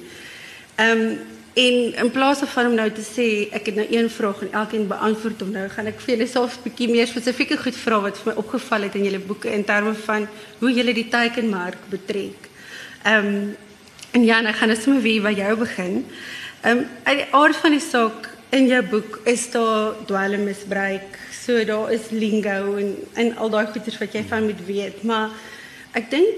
Ehm 0.80 1.04
um, 1.04 1.32
En 1.54 1.94
in 1.94 2.10
plaas 2.10 2.38
van 2.38 2.66
om 2.66 2.72
nou 2.74 2.88
te 2.90 3.02
sê 3.06 3.26
ek 3.54 3.68
het 3.70 3.76
nou 3.78 3.86
een 3.86 4.08
vraag 4.10 4.40
en 4.42 4.56
elkeen 4.58 4.88
beantwoord 4.90 5.42
hom 5.44 5.52
nou, 5.54 5.68
gaan 5.70 5.86
ek 5.86 6.00
vir 6.02 6.16
julle 6.16 6.26
self 6.26 6.56
'n 6.56 6.64
bietjie 6.64 6.88
meer 6.90 7.06
spesifieke 7.06 7.56
goed 7.56 7.76
vra 7.78 8.00
wat 8.00 8.18
vir 8.18 8.32
my 8.32 8.34
opgeval 8.42 8.82
het 8.82 8.96
in 8.98 9.04
julle 9.06 9.20
boeke 9.22 9.52
in 9.54 9.62
terme 9.64 9.94
van 9.94 10.26
hoe 10.58 10.72
julle 10.72 10.94
die 10.94 11.06
teikenmark 11.08 11.78
betrek. 11.90 12.48
Ehm 13.04 13.26
um, 13.26 13.56
en 14.14 14.24
ja, 14.24 14.42
dan 14.42 14.54
gaan 14.54 14.70
ons 14.70 14.82
sommer 14.82 15.02
weer 15.02 15.22
by 15.22 15.30
jou 15.30 15.56
begin. 15.56 16.04
Ehm 16.62 16.78
um, 16.78 16.86
uit 17.04 17.18
die 17.22 17.30
aard 17.30 17.56
van 17.56 17.70
die 17.70 17.86
saak 17.86 18.28
in 18.50 18.66
jou 18.66 18.82
boek 18.82 19.20
is 19.24 19.50
daar 19.50 19.94
dwelmmisbruik. 20.06 21.18
So 21.44 21.64
daar 21.64 21.92
is 21.92 22.10
lingo 22.10 22.74
en 22.76 22.96
en 23.14 23.36
al 23.36 23.50
daai 23.50 23.66
goeters 23.66 23.98
wat 23.98 24.12
jy 24.12 24.24
van 24.28 24.44
moet 24.44 24.66
weet, 24.66 25.02
maar 25.02 25.30
ek 25.92 26.10
dink 26.10 26.34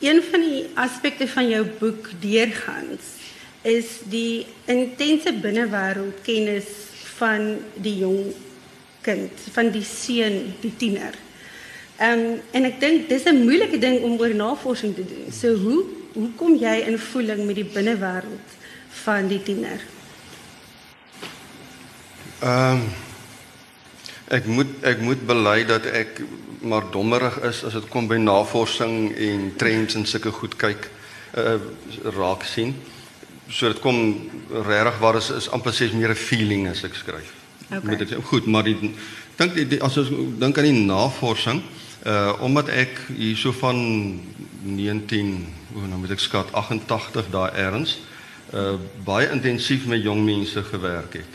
een 0.00 0.22
van 0.30 0.40
die 0.40 0.66
aspekte 0.74 1.26
van 1.28 1.48
jou 1.48 1.66
boek 1.80 2.10
deurgangs 2.20 3.15
is 3.66 4.00
die 4.10 4.46
intense 4.70 5.32
binnewêreld 5.42 6.22
kennis 6.26 6.68
van 7.16 7.56
die 7.82 7.96
jong 8.04 8.30
kind, 9.06 9.46
van 9.54 9.70
die 9.74 9.84
seun, 9.86 10.54
die 10.62 10.74
tiener. 10.78 11.16
Ehm 11.96 12.26
um, 12.26 12.40
en 12.52 12.68
ek 12.68 12.80
dink 12.80 13.08
dis 13.08 13.24
'n 13.24 13.44
moeilike 13.44 13.78
ding 13.80 14.02
om 14.04 14.18
oor 14.20 14.34
navorsing 14.34 14.94
te 14.94 15.04
doen. 15.04 15.32
So 15.32 15.56
hoe 15.56 15.84
hoe 16.12 16.30
kom 16.36 16.56
jy 16.56 16.84
in 16.88 16.98
voeling 16.98 17.46
met 17.46 17.56
die 17.56 17.64
binnewêreld 17.64 18.48
van 19.04 19.28
die 19.28 19.42
tiener? 19.42 19.80
Ehm 22.40 22.72
um, 22.72 22.82
ek 24.28 24.46
moet 24.46 24.70
ek 24.82 25.00
moet 25.00 25.26
bely 25.26 25.64
dat 25.64 25.86
ek 25.86 26.20
maar 26.60 26.90
dommerig 26.90 27.38
is 27.46 27.64
as 27.64 27.72
dit 27.72 27.88
kom 27.88 28.08
by 28.10 28.18
navorsing 28.18 29.14
en 29.16 29.52
trends 29.56 29.94
en 29.94 30.06
sulke 30.06 30.30
goed 30.30 30.56
kyk 30.56 30.90
uh 31.36 31.58
raak 32.16 32.44
sien. 32.44 32.74
So 33.48 33.68
dit 33.68 33.78
kom 33.80 34.30
regtig 34.50 34.98
waar 34.98 35.16
is 35.16 35.30
is 35.30 35.50
amper 35.50 35.72
sies 35.72 35.92
meer 35.92 36.10
'n 36.10 36.14
feeling 36.18 36.68
as 36.68 36.84
ek 36.84 36.94
skryf. 36.94 37.32
Okay. 37.70 37.80
Moet 37.82 38.00
ek 38.00 38.08
sê 38.08 38.22
goed, 38.22 38.46
maar 38.46 38.64
die 38.64 38.76
dink 39.36 39.82
as 39.82 39.96
ons 39.98 40.10
dink 40.38 40.58
aan 40.58 40.64
die 40.64 40.86
navorsing 40.86 41.62
uh 42.06 42.32
omdat 42.40 42.68
ek 42.68 43.00
hierso 43.16 43.52
van 43.52 43.76
19 44.62 45.46
hoe 45.72 45.86
nou 45.86 45.98
moet 45.98 46.10
ek 46.10 46.22
skat 46.22 46.52
88 46.52 47.30
daai 47.30 47.50
erns 47.54 47.98
uh 48.54 48.78
baie 49.04 49.30
intensief 49.30 49.86
met 49.86 50.02
jong 50.02 50.24
mense 50.24 50.62
gewerk 50.62 51.12
het. 51.12 51.32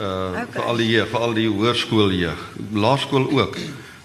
Uh 0.00 0.30
Okay. 0.32 0.46
vir 0.52 0.62
al 0.62 0.76
die 0.76 0.90
jeug, 0.90 1.08
vir 1.08 1.20
al 1.20 1.34
die 1.34 1.48
hoërskooljeug, 1.48 2.42
laerskool 2.72 3.30
ook. 3.30 3.56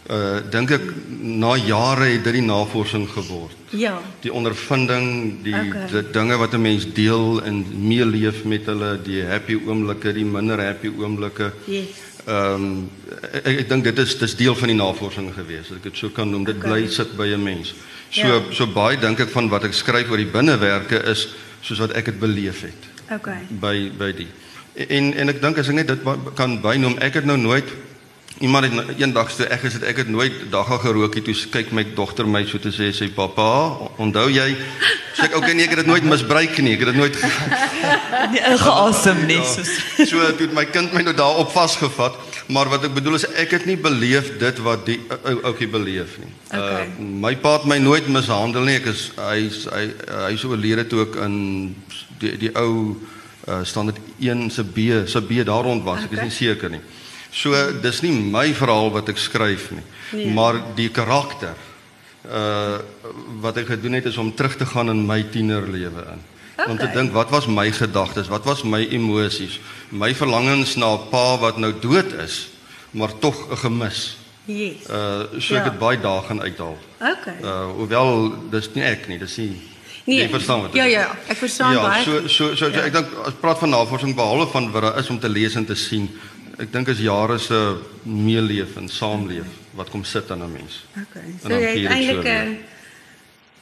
Uh 0.09 0.39
dink 0.49 0.71
ek 0.71 0.81
na 1.19 1.55
jare 1.59 2.05
het 2.13 2.23
dit 2.23 2.33
die 2.37 2.41
navorsing 2.41 3.09
geword. 3.11 3.55
Ja. 3.75 3.97
Die 4.23 4.31
ondervinding, 4.31 5.41
die, 5.43 5.53
Okay. 5.53 5.87
die 5.91 6.11
dinge 6.11 6.37
wat 6.37 6.53
'n 6.53 6.61
mens 6.61 6.85
deel 6.93 7.41
en 7.43 7.65
meeleef 7.87 8.43
met 8.43 8.65
hulle, 8.65 8.99
die 9.03 9.21
happy 9.23 9.57
oomblikke, 9.65 10.13
die 10.13 10.23
minder 10.25 10.59
happy 10.63 10.87
oomblikke. 10.97 11.51
Yes. 11.65 11.85
Ehm 12.25 12.53
um, 12.53 12.89
ek, 13.33 13.45
ek 13.59 13.69
dink 13.69 13.83
dit 13.83 13.97
is 13.99 14.17
dis 14.17 14.35
deel 14.35 14.55
van 14.55 14.67
die 14.67 14.75
navorsing 14.77 15.33
gewees, 15.33 15.71
ek 15.75 15.83
dit 15.83 15.97
so 15.97 16.09
kan 16.09 16.29
noem. 16.29 16.43
Dit 16.45 16.55
Okay. 16.57 16.69
bly 16.71 16.87
sit 16.87 17.17
by 17.17 17.27
'n 17.33 17.43
mens. 17.43 17.73
So 18.09 18.27
Ja. 18.27 18.41
so 18.51 18.65
baie 18.67 18.97
dink 18.97 19.19
ek 19.19 19.29
van 19.29 19.49
wat 19.49 19.63
ek 19.63 19.73
skryf 19.73 20.09
oor 20.09 20.17
die 20.17 20.31
binnewerke 20.31 21.03
is 21.03 21.27
soos 21.61 21.79
wat 21.79 21.91
ek 21.91 22.05
dit 22.05 22.19
beleef 22.19 22.61
het 22.61 22.83
Okay. 23.11 23.43
by 23.49 23.91
by 23.97 24.11
die. 24.13 24.27
En 24.87 25.13
en 25.13 25.29
ek 25.29 25.41
dink 25.41 25.57
as 25.57 25.67
ek 25.67 25.75
net 25.75 25.87
dit 25.87 25.99
kan 26.35 26.61
bynoem, 26.61 26.97
ek 26.99 27.13
het 27.13 27.25
nou 27.25 27.37
nooit 27.37 27.65
iemand 28.39 28.65
het 28.67 28.99
eendag 29.01 29.31
so 29.31 29.43
ek 29.49 29.63
gesê 29.65 29.81
ek 29.89 30.03
het 30.03 30.09
nooit 30.13 30.33
dagga 30.53 30.77
gerookie 30.83 31.23
toe 31.25 31.33
kyk 31.51 31.71
my 31.73 31.83
dogter 31.97 32.27
my 32.29 32.43
so 32.45 32.59
te 32.61 32.69
sê 32.69 32.91
sê 32.93 33.07
pappa, 33.13 33.47
onthou 33.97 34.27
jy 34.29 34.51
sê 35.17 35.25
ek 35.25 35.37
okay 35.39 35.55
nee 35.57 35.65
ek 35.65 35.73
het 35.73 35.81
dit 35.81 35.89
nooit 35.89 36.05
misbruik 36.05 36.57
nie, 36.61 36.75
ek 36.77 36.83
het 36.85 36.91
dit 36.93 36.99
nooit 37.01 37.17
Nie 38.33 38.43
ingeasem 38.51 39.23
nie. 39.29 39.39
Soos, 39.41 39.71
so 40.09 40.21
toe 40.37 40.47
het 40.47 40.53
my 40.57 40.65
kind 40.69 40.93
my 40.93 41.01
nou 41.05 41.13
daarop 41.17 41.49
vasgevat, 41.53 42.17
maar 42.53 42.69
wat 42.69 42.85
ek 42.87 42.93
bedoel 42.97 43.17
is 43.17 43.25
ek 43.39 43.55
het 43.57 43.65
nie 43.69 43.77
beleef 43.79 44.33
dit 44.41 44.61
wat 44.65 44.85
die 44.85 44.99
ou 45.17 45.35
ouetjie 45.49 45.69
beleef 45.73 46.17
nie. 46.21 46.31
Okay. 46.51 46.87
Uh 46.87 47.11
my 47.25 47.33
pa 47.41 47.57
het 47.57 47.67
my 47.69 47.79
nooit 47.81 48.07
mishandel 48.11 48.67
nie. 48.67 48.77
Ek 48.81 48.91
is 48.93 49.07
hy 49.17 49.47
hy 49.73 49.83
hy 50.27 50.33
is 50.37 50.45
oorlede 50.45 50.85
toe 50.91 51.05
ek 51.07 51.17
in 51.25 51.37
die 52.21 52.35
die 52.45 52.53
ou 52.59 52.93
uh 53.47 53.63
standaard 53.65 53.97
1 54.19 54.49
se 54.53 54.63
B 54.63 54.91
se 55.07 55.21
B 55.25 55.41
daar 55.47 55.65
rond 55.65 55.83
was. 55.87 56.05
Ek 56.05 56.11
is 56.13 56.19
Okay. 56.19 56.29
nie 56.29 56.37
seker 56.37 56.69
nie. 56.77 56.83
So 57.37 57.53
dis 57.83 58.01
nie 58.01 58.11
my 58.11 58.47
verhaal 58.57 58.89
wat 58.95 59.09
ek 59.09 59.17
skryf 59.21 59.69
nie, 59.75 59.83
Nee. 60.13 60.31
maar 60.33 60.57
die 60.75 60.89
karakter 60.89 61.53
uh 62.27 62.79
wat 63.41 63.57
ek 63.61 63.67
gedoen 63.71 63.93
het 63.99 64.05
is 64.09 64.17
om 64.17 64.33
terug 64.35 64.55
te 64.59 64.65
gaan 64.65 64.89
in 64.89 65.05
my 65.07 65.21
tienerlewe 65.31 66.03
in. 66.13 66.21
Okay. 66.57 66.71
Om 66.71 66.77
te 66.77 66.87
dink 66.93 67.11
wat 67.13 67.29
was 67.29 67.45
my 67.47 67.67
gedagtes, 67.71 68.27
wat 68.27 68.43
was 68.45 68.63
my 68.63 68.81
emosies, 68.89 69.59
my 69.93 70.09
verlangens 70.15 70.75
na 70.75 70.93
'n 70.95 71.09
pa 71.11 71.37
wat 71.37 71.57
nou 71.57 71.71
dood 71.79 72.11
is, 72.25 72.47
maar 72.91 73.11
tog 73.19 73.35
'n 73.51 73.57
gemis. 73.57 74.17
Yes. 74.45 74.87
Uh 74.89 75.23
so 75.39 75.55
ek 75.55 75.63
Ja. 75.65 75.69
het 75.71 75.79
baie 75.79 75.99
dae 76.01 76.21
gaan 76.27 76.41
uithaal. 76.41 76.77
Okay. 76.99 77.37
Uh 77.43 77.71
hoewel 77.77 78.33
dis 78.49 78.69
nie 78.73 78.83
ek 78.83 79.07
nie, 79.07 79.19
dis 79.19 79.37
nie 79.37 79.61
Nee. 80.07 80.21
Jy 80.23 80.29
verstaan 80.29 80.61
wat 80.61 80.69
ek 80.71 80.75
Ja, 80.75 80.83
ja, 80.85 81.17
ek 81.27 81.37
verstaan 81.37 81.73
ja, 81.73 81.81
baie 81.83 82.03
so 82.03 82.11
goed. 82.21 82.31
so 82.31 82.55
so, 82.55 82.55
so 82.55 82.67
Ja. 82.71 82.85
ek 82.85 82.93
dink 82.93 83.07
as 83.25 83.33
praat 83.41 83.59
van 83.59 83.69
navorsing 83.69 84.15
behalwe 84.15 84.47
van 84.47 84.71
wat 84.71 84.81
daar 84.81 84.97
is 84.99 85.09
om 85.09 85.19
te 85.19 85.29
lees 85.29 85.55
en 85.55 85.65
te 85.65 85.75
sien. 85.75 86.09
Ek 86.57 86.71
dink 86.73 86.87
is 86.87 86.99
jare 86.99 87.37
se 87.37 87.57
meeleef 88.03 88.77
en 88.77 88.89
saamleef 88.89 89.45
wat 89.77 89.89
kom 89.93 90.03
sit 90.03 90.31
aan 90.31 90.43
'n 90.43 90.51
mens. 90.51 90.85
Okay. 91.05 91.29
So 91.41 91.53
jy 91.53 91.83
het 91.83 91.91
eintlik. 91.91 92.25
'n 92.25 92.57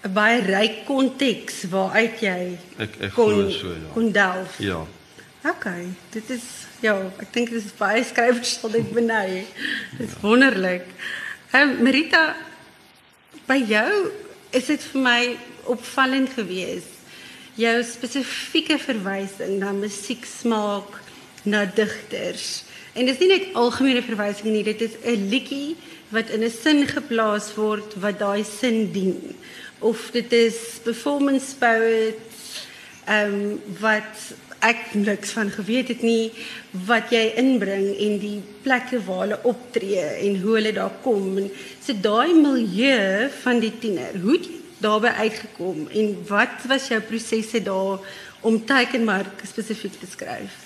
'n 0.06 0.14
baie 0.14 0.42
ryk 0.42 0.86
konteks 0.86 1.64
waaruit 1.70 2.20
jy 2.22 2.58
Ek 2.78 2.92
ek 3.00 3.14
kon 3.14 3.52
so 3.52 3.68
ja. 3.68 3.90
kon 3.94 4.12
delf. 4.12 4.60
Ja. 4.60 4.86
Okay, 5.46 5.88
dit 6.10 6.30
is 6.30 6.44
ja, 6.82 6.96
ek 7.22 7.34
dink 7.34 7.50
dit 7.50 7.64
is 7.64 7.74
baie 7.78 8.04
skrywers 8.04 8.60
sal 8.60 8.72
dit 8.74 8.92
beny. 8.94 9.46
Dit 9.98 10.08
is 10.10 10.16
wonderlik. 10.22 10.88
Ehm 11.52 11.70
um, 11.70 11.84
Marita, 11.84 12.36
by 13.46 13.60
jou 13.68 14.12
is 14.52 14.66
dit 14.66 14.82
vir 14.92 15.02
my 15.02 15.38
opvallend 15.64 16.30
geweest 16.34 16.96
jou 17.56 17.76
spesifieke 17.88 18.78
verwysing 18.82 19.60
na 19.62 19.72
musieksmaak, 19.72 20.98
na 21.44 21.64
digters. 21.66 22.66
En 22.96 23.04
dis 23.04 23.18
nie 23.20 23.28
net 23.28 23.50
algemene 23.60 24.00
verwysing 24.06 24.54
nie, 24.54 24.64
dit 24.64 24.82
is 24.82 24.96
'n 25.04 25.28
liedjie 25.32 25.76
wat 26.16 26.30
in 26.30 26.44
'n 26.44 26.50
sin 26.64 26.88
geplaas 26.88 27.54
word 27.56 27.96
wat 28.00 28.20
daai 28.20 28.44
sin 28.44 28.92
dien. 28.92 29.36
Of 29.80 30.10
dit 30.12 30.32
is 30.32 30.80
performance 30.84 31.56
poets 31.60 32.64
ehm 33.06 33.34
um, 33.34 33.62
wat 33.80 34.16
ek 34.60 34.94
niks 34.94 35.30
van 35.36 35.50
geweet 35.52 35.88
het 35.88 36.02
nie 36.02 36.32
wat 36.88 37.12
jy 37.12 37.34
inbring 37.38 37.86
en 38.06 38.20
die 38.20 38.42
plekke 38.64 39.02
waar 39.06 39.22
hulle 39.26 39.40
optree 39.44 40.06
en 40.26 40.40
hoe 40.42 40.56
hulle 40.56 40.74
daar 40.74 40.96
kom 41.04 41.38
en 41.38 41.52
so 41.86 41.94
daai 41.94 42.34
milieu 42.34 43.30
van 43.44 43.60
die 43.60 43.74
tiener. 43.80 44.16
Hoe 44.22 44.38
het 44.38 44.46
jy 44.46 44.62
daarbey 44.80 45.12
uitgekom 45.12 45.88
en 45.92 46.16
wat 46.28 46.66
was 46.72 46.88
jou 46.88 47.02
prosesse 47.02 47.62
daar 47.64 48.00
om 48.42 48.66
teikenmark 48.66 49.44
spesifiek 49.44 50.00
te 50.00 50.10
skryf? 50.10 50.65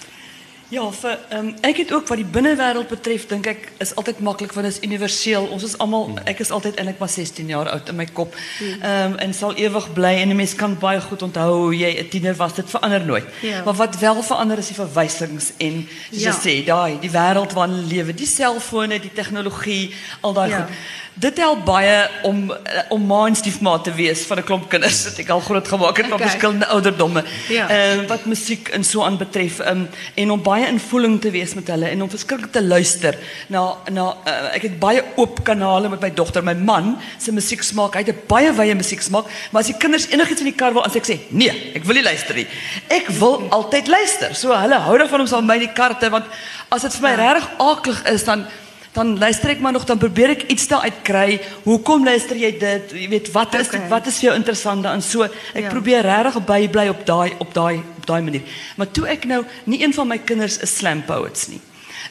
Ja, 0.69 0.83
vir 0.91 1.17
um, 1.33 1.55
ek 1.65 1.77
het 1.77 1.91
ook 1.93 2.07
wat 2.07 2.17
die 2.21 2.25
binnewêreld 2.25 2.87
betref, 2.91 3.23
dink 3.27 3.47
ek 3.47 3.71
is 3.81 3.95
altyd 3.97 4.19
maklik 4.19 4.51
want 4.53 4.67
dit 4.67 4.75
is 4.75 4.83
universeel. 4.85 5.47
Ons 5.49 5.63
is 5.63 5.77
almal 5.81 6.19
ek 6.29 6.39
is 6.39 6.51
altyd 6.51 6.75
eintlik 6.77 6.99
maar 7.01 7.09
16 7.09 7.47
jaar 7.49 7.69
oud 7.73 7.89
in 7.89 7.95
my 7.95 8.05
kop. 8.05 8.35
Ehm 8.61 9.11
um, 9.13 9.17
en 9.17 9.33
sal 9.33 9.55
ewig 9.57 9.87
bly 9.93 10.13
en 10.21 10.29
'n 10.29 10.35
mens 10.35 10.53
kan 10.55 10.77
baie 10.79 11.01
goed 11.01 11.21
onthou 11.21 11.49
hoe 11.65 11.75
jy 11.77 11.91
'n 11.99 12.09
tiener 12.09 12.35
was. 12.35 12.53
Dit 12.53 12.69
verander 12.69 13.05
nooit. 13.05 13.25
Ja. 13.41 13.63
Maar 13.65 13.73
wat 13.73 13.99
wel 13.99 14.21
verander 14.23 14.57
is 14.57 14.67
die 14.67 14.75
verwysings 14.75 15.51
en 15.57 15.87
soos 16.11 16.21
Ja. 16.21 16.31
jy 16.31 16.37
sê, 16.61 16.65
daai 16.65 16.99
die 16.99 17.09
wêreld 17.11 17.53
waarin 17.53 17.87
lewe, 17.87 18.13
die 18.13 18.27
selfone, 18.27 18.99
die 18.99 19.13
tegnologie, 19.13 19.93
al 20.21 20.33
daai 20.33 20.49
Ja. 20.49 20.57
goed. 20.57 20.75
Dit 21.19 21.37
help 21.37 21.65
baie 21.67 21.95
om 22.23 22.45
eh, 22.51 22.81
om 22.95 23.05
maandstiefmaat 23.05 23.83
te 23.83 23.91
wees 23.93 24.21
van 24.27 24.37
'n 24.39 24.43
klomp 24.43 24.69
kinders 24.69 25.03
wat 25.03 25.17
ek 25.19 25.29
al 25.29 25.39
groot 25.39 25.67
gemaak 25.67 25.97
het 25.97 26.05
op 26.05 26.13
Okay. 26.13 26.27
verskillende 26.29 26.67
ouderdomme. 26.67 27.23
Ja. 27.49 27.69
Ehm 27.69 28.07
wat 28.07 28.25
musiek 28.25 28.67
en 28.67 28.83
so 28.83 29.03
aan 29.03 29.17
betref 29.17 29.59
um, 29.59 29.89
en 30.15 30.31
om 30.31 30.41
baie 30.41 30.67
in 30.67 30.79
voeling 30.79 31.21
te 31.21 31.31
wees 31.31 31.53
met 31.53 31.67
hulle 31.67 31.89
en 31.89 32.01
om 32.01 32.09
verskriklik 32.09 32.51
te 32.51 32.63
luister 32.63 33.17
na 33.47 33.75
na 33.91 34.15
uh, 34.27 34.55
ek 34.55 34.61
het 34.61 34.79
baie 34.79 35.03
oop 35.15 35.43
kanale 35.43 35.89
met 35.89 35.99
my 36.01 36.13
dogter 36.13 36.43
my 36.43 36.53
man 36.53 36.97
se 37.17 37.31
musieksmaak 37.31 37.93
hy 37.93 37.99
het 37.99 38.15
'n 38.15 38.23
baie 38.27 38.53
wye 38.53 38.75
musieksmaak 38.75 39.25
maar 39.51 39.61
as 39.61 39.67
die 39.67 39.77
kinders 39.77 40.07
enigiets 40.07 40.39
in 40.39 40.51
die 40.51 40.55
kar 40.55 40.73
wil 40.73 40.83
aan 40.83 40.91
sê 40.91 40.97
ek 40.97 41.09
sê 41.11 41.19
nee 41.29 41.71
ek 41.75 41.83
wil 41.83 41.95
nie 41.95 42.03
luister 42.03 42.35
nie 42.35 42.47
ek 42.87 43.07
wil 43.19 43.43
altyd 43.49 43.87
luister 43.87 44.35
so 44.35 44.55
hulle 44.55 44.79
hou 44.79 44.97
daarvan 44.97 45.19
om 45.19 45.27
saam 45.27 45.45
my 45.45 45.55
in 45.55 45.67
die 45.67 45.73
kar 45.73 45.99
te 45.99 46.09
want 46.09 46.25
as 46.69 46.81
dit 46.81 46.93
vir 46.93 47.09
my 47.09 47.15
regtig 47.15 47.49
aaklig 47.59 48.03
is 48.05 48.23
dan 48.23 48.45
dan 48.93 49.17
luister 49.19 49.49
ek 49.49 49.59
maar 49.59 49.71
nog 49.71 49.85
dan 49.85 49.97
probeer 49.97 50.29
ek 50.29 50.43
iets 50.51 50.67
daaruit 50.67 51.01
kry. 51.03 51.39
Hoekom 51.63 52.03
luister 52.03 52.35
jy 52.35 52.51
dit? 52.59 52.91
Jy 52.91 53.09
weet 53.09 53.31
wat 53.31 53.53
is 53.53 53.67
Okay. 53.67 53.79
dit? 53.79 53.89
Wat 53.89 54.07
is 54.07 54.17
vir 54.19 54.29
jou 54.29 54.35
interessant 54.35 54.83
daarin? 54.83 55.01
So 55.01 55.23
ek 55.23 55.31
Ja. 55.53 55.69
probeer 55.69 56.01
regtig 56.01 56.45
bybly 56.45 56.87
op 56.89 57.05
daai 57.05 57.31
op 57.39 57.53
daai 57.53 57.77
op 57.97 58.05
daai 58.05 58.21
manier. 58.21 58.41
Maar 58.77 58.91
toe 58.91 59.05
ek 59.07 59.25
nou 59.25 59.43
nie 59.65 59.83
een 59.83 59.93
van 59.93 60.07
my 60.07 60.17
kinders 60.17 60.57
is 60.57 60.75
slam 60.77 61.03
poets 61.05 61.47
nie. 61.47 61.61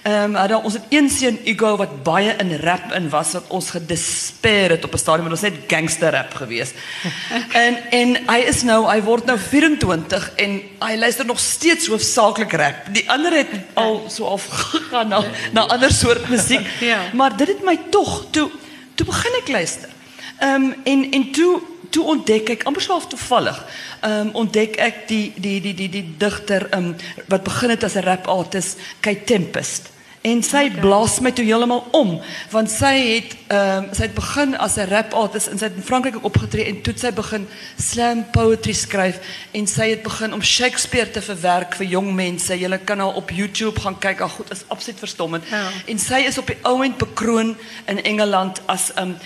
Ehm 0.03 0.37
um, 0.37 0.63
ons 0.63 0.75
het 0.75 0.83
een 0.89 1.11
seun 1.11 1.39
Hugo 1.45 1.77
wat 1.77 2.03
baie 2.03 2.35
in 2.39 2.53
rap 2.63 2.93
in 2.95 3.09
was 3.11 3.33
wat 3.33 3.49
ons 3.49 3.71
gedespair 3.71 4.71
het 4.71 4.85
op 4.85 4.95
'n 4.95 4.99
stadium 4.99 5.29
want 5.29 5.41
ons 5.41 5.51
net 5.51 5.67
gangster 5.67 6.13
rap 6.13 6.35
gewees. 6.35 6.71
en 7.67 7.77
en 7.91 8.17
hy 8.27 8.39
is 8.47 8.63
nou 8.63 8.87
hy 8.87 9.03
word 9.03 9.27
nou 9.27 9.39
24 9.39 10.31
en 10.37 10.61
hy 10.79 10.97
luister 10.97 11.27
nog 11.27 11.41
steeds 11.41 11.87
hoofsaaklik 11.87 12.53
rap. 12.53 12.87
Die 12.93 13.11
ander 13.11 13.33
het 13.33 13.51
al 13.75 14.05
so 14.09 14.25
af 14.25 14.47
gegaan 14.71 15.09
na 15.09 15.25
na 15.53 15.67
ander 15.67 15.93
soort 15.93 16.29
musiek. 16.29 16.67
Ja. 16.81 17.01
Maar 17.13 17.37
dit 17.37 17.49
het 17.49 17.65
my 17.65 17.79
tog 17.91 18.27
toe 18.31 18.51
toe 18.95 19.07
begin 19.07 19.33
ek 19.43 19.49
luister. 19.49 19.89
Ehm 20.39 20.63
um, 20.63 20.75
en 20.85 21.11
en 21.11 21.33
toe 21.33 21.61
toe 21.91 22.05
ontdek 22.05 22.49
ek 22.57 22.65
amper 22.69 22.83
so 22.83 22.93
half 22.93 23.07
toevallig. 23.07 23.59
Ehm 24.01 24.29
um, 24.29 24.35
ontdek 24.45 24.77
ek 24.77 25.07
die 25.09 25.33
die 25.37 25.61
die 25.61 25.75
die 25.75 25.89
die 25.89 26.07
digter 26.19 26.69
ehm 26.71 26.91
um, 26.93 26.97
wat 27.29 27.45
begin 27.45 27.71
het 27.71 27.85
as 27.85 27.97
'n 27.97 28.07
rap 28.07 28.27
artist, 28.27 28.79
Kate 29.01 29.25
Tempest. 29.25 29.91
En 30.29 30.43
sy 30.45 30.65
okay. 30.69 30.81
blaas 30.83 31.19
my 31.25 31.33
toe 31.33 31.45
heeltemal 31.47 31.85
om 31.97 32.17
want 32.53 32.71
sy 32.73 32.95
het 32.97 33.37
ehm 33.49 33.85
um, 33.85 33.87
sy 33.97 34.03
het 34.09 34.15
begin 34.15 34.57
as 34.61 34.77
'n 34.77 34.89
rap 34.91 35.15
artist 35.15 35.49
en 35.49 35.59
sy 35.59 35.65
het 35.71 35.77
in 35.77 35.87
Frankryk 35.91 36.17
ook 36.17 36.29
opgetree 36.31 36.67
en 36.69 36.81
toe 36.83 36.95
sy 36.97 37.13
begin 37.13 37.47
slam 37.77 38.25
poetry 38.33 38.73
skryf 38.73 39.21
en 39.53 39.67
sy 39.67 39.89
het 39.91 40.03
begin 40.03 40.35
om 40.37 40.43
Shakespeare 40.43 41.11
te 41.11 41.23
verwerk 41.23 41.75
vir 41.75 41.87
jong 41.87 42.13
mense. 42.15 42.59
Jy 42.59 42.79
kan 42.85 42.99
haar 42.99 43.15
op 43.15 43.31
YouTube 43.31 43.81
gaan 43.81 43.99
kyk. 43.99 44.21
Ag 44.21 44.33
goed, 44.33 44.51
is 44.51 44.65
absoluut 44.69 44.99
verstommend. 44.99 45.45
Ja. 45.51 45.71
En 45.87 45.99
sy 45.99 46.21
is 46.27 46.39
op 46.39 46.47
die 46.47 46.59
ouend 46.63 46.99
bekroon 46.99 47.57
in 47.87 48.03
Engeland 48.03 48.61
as 48.67 48.93
'n 48.95 49.01
um, 49.01 49.17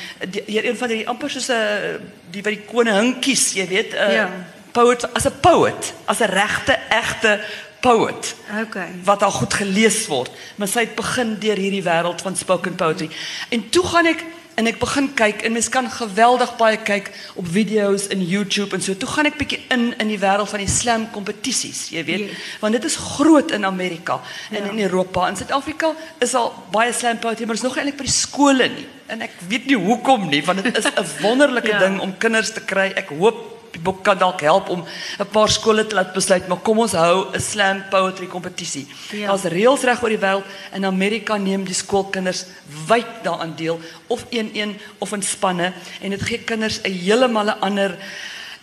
een 0.46 0.76
van 0.76 0.88
die 0.88 1.08
amper 1.08 1.30
soos 1.30 1.48
'n 1.48 1.98
die 2.30 2.42
wat 2.42 2.52
die 2.52 2.64
koning 2.66 3.20
kies, 3.20 3.52
jy 3.52 3.66
weet, 3.68 3.92
'n 3.92 3.96
uh, 3.96 4.14
Ja. 4.14 4.30
poet 4.72 5.14
as 5.14 5.26
'n 5.26 5.40
poet, 5.40 5.94
as 6.04 6.20
'n 6.20 6.30
regte 6.30 6.78
egte 6.88 7.40
poet 7.82 8.34
Okay. 8.60 8.88
wat 9.04 9.22
al 9.26 9.30
goed 9.30 9.54
gelees 9.54 10.06
word. 10.10 10.30
Maar 10.56 10.68
sy 10.70 10.84
het 10.86 10.94
begin 10.98 11.36
deur 11.42 11.56
hierdie 11.58 11.82
wêreld 11.84 12.22
van 12.22 12.36
spoken 12.36 12.74
poetry. 12.78 13.08
En 13.50 13.68
toe 13.74 13.82
gaan 13.86 14.06
ek 14.06 14.24
en 14.60 14.66
ek 14.68 14.76
begin 14.82 15.06
kyk 15.16 15.42
en 15.48 15.54
mens 15.56 15.68
kan 15.72 15.86
geweldig 15.90 16.50
baie 16.60 16.76
kyk 16.84 17.06
op 17.40 17.46
video's 17.48 18.06
in 18.12 18.20
YouTube 18.20 18.76
en 18.76 18.82
so. 18.84 18.92
Toe 18.94 19.08
gaan 19.08 19.26
ek 19.30 19.38
bietjie 19.40 19.62
in 19.72 19.86
in 19.98 20.08
die 20.12 20.18
wêreld 20.20 20.50
van 20.52 20.60
die 20.60 20.68
slam 20.68 21.06
kompetisies, 21.14 21.86
jy 21.90 22.02
weet, 22.04 22.26
Yes. 22.28 22.36
want 22.60 22.76
dit 22.76 22.84
is 22.84 22.96
groot 22.96 23.50
in 23.50 23.64
Amerika 23.64 24.20
en 24.50 24.64
Ja. 24.64 24.70
in 24.70 24.78
Europa. 24.84 25.28
In 25.28 25.36
Suid-Afrika 25.36 25.94
is 26.20 26.34
al 26.34 26.52
baie 26.70 26.92
slam 26.92 27.18
poetry, 27.18 27.46
maar 27.46 27.54
is 27.54 27.62
nog 27.62 27.76
eintlik 27.76 27.96
by 27.96 28.04
die 28.04 28.12
skole 28.12 28.68
nie. 28.68 28.86
En 29.08 29.22
ek 29.22 29.30
weet 29.48 29.66
nie 29.66 29.76
hoekom 29.76 30.28
nie, 30.28 30.44
want 30.44 30.62
dit 30.62 30.76
is 30.78 30.84
'n 30.84 31.06
wonderlike 31.26 31.68
Ja. 31.68 31.78
ding 31.78 32.00
om 32.00 32.14
kinders 32.18 32.52
te 32.52 32.60
kry. 32.60 32.92
Ek 32.94 33.08
hoop 33.08 33.61
die 33.72 33.80
boek 33.80 34.02
kan 34.04 34.18
dalk 34.18 34.40
help 34.40 34.68
om 34.68 34.84
'n 35.18 35.26
paar 35.32 35.48
skole 35.48 35.86
te 35.86 35.94
laat 35.94 36.12
besluit, 36.12 36.48
maar 36.48 36.58
kom 36.62 36.78
ons 36.78 36.92
hou 36.92 37.26
'n 37.34 37.40
slam 37.40 37.82
poetry 37.90 38.26
kompetisie. 38.26 38.86
Ja. 39.10 39.26
Daar's 39.26 39.42
reëls 39.44 39.82
reg 39.82 40.02
oor 40.02 40.08
die 40.08 40.18
wêreld. 40.18 40.44
In 40.74 40.84
Amerika 40.84 41.36
neem 41.36 41.64
die 41.64 41.74
skoolkinders 41.74 42.44
wyd 42.86 43.06
daaraan 43.22 43.54
deel 43.56 43.80
of 44.06 44.24
een-een 44.30 44.78
of 44.98 45.12
in 45.12 45.22
spanne 45.22 45.72
en 46.00 46.10
dit 46.10 46.22
gee 46.22 46.38
kinders 46.38 46.80
'n 46.82 46.90
heeltemal 46.92 47.44
'n 47.46 47.60
ander 47.60 47.96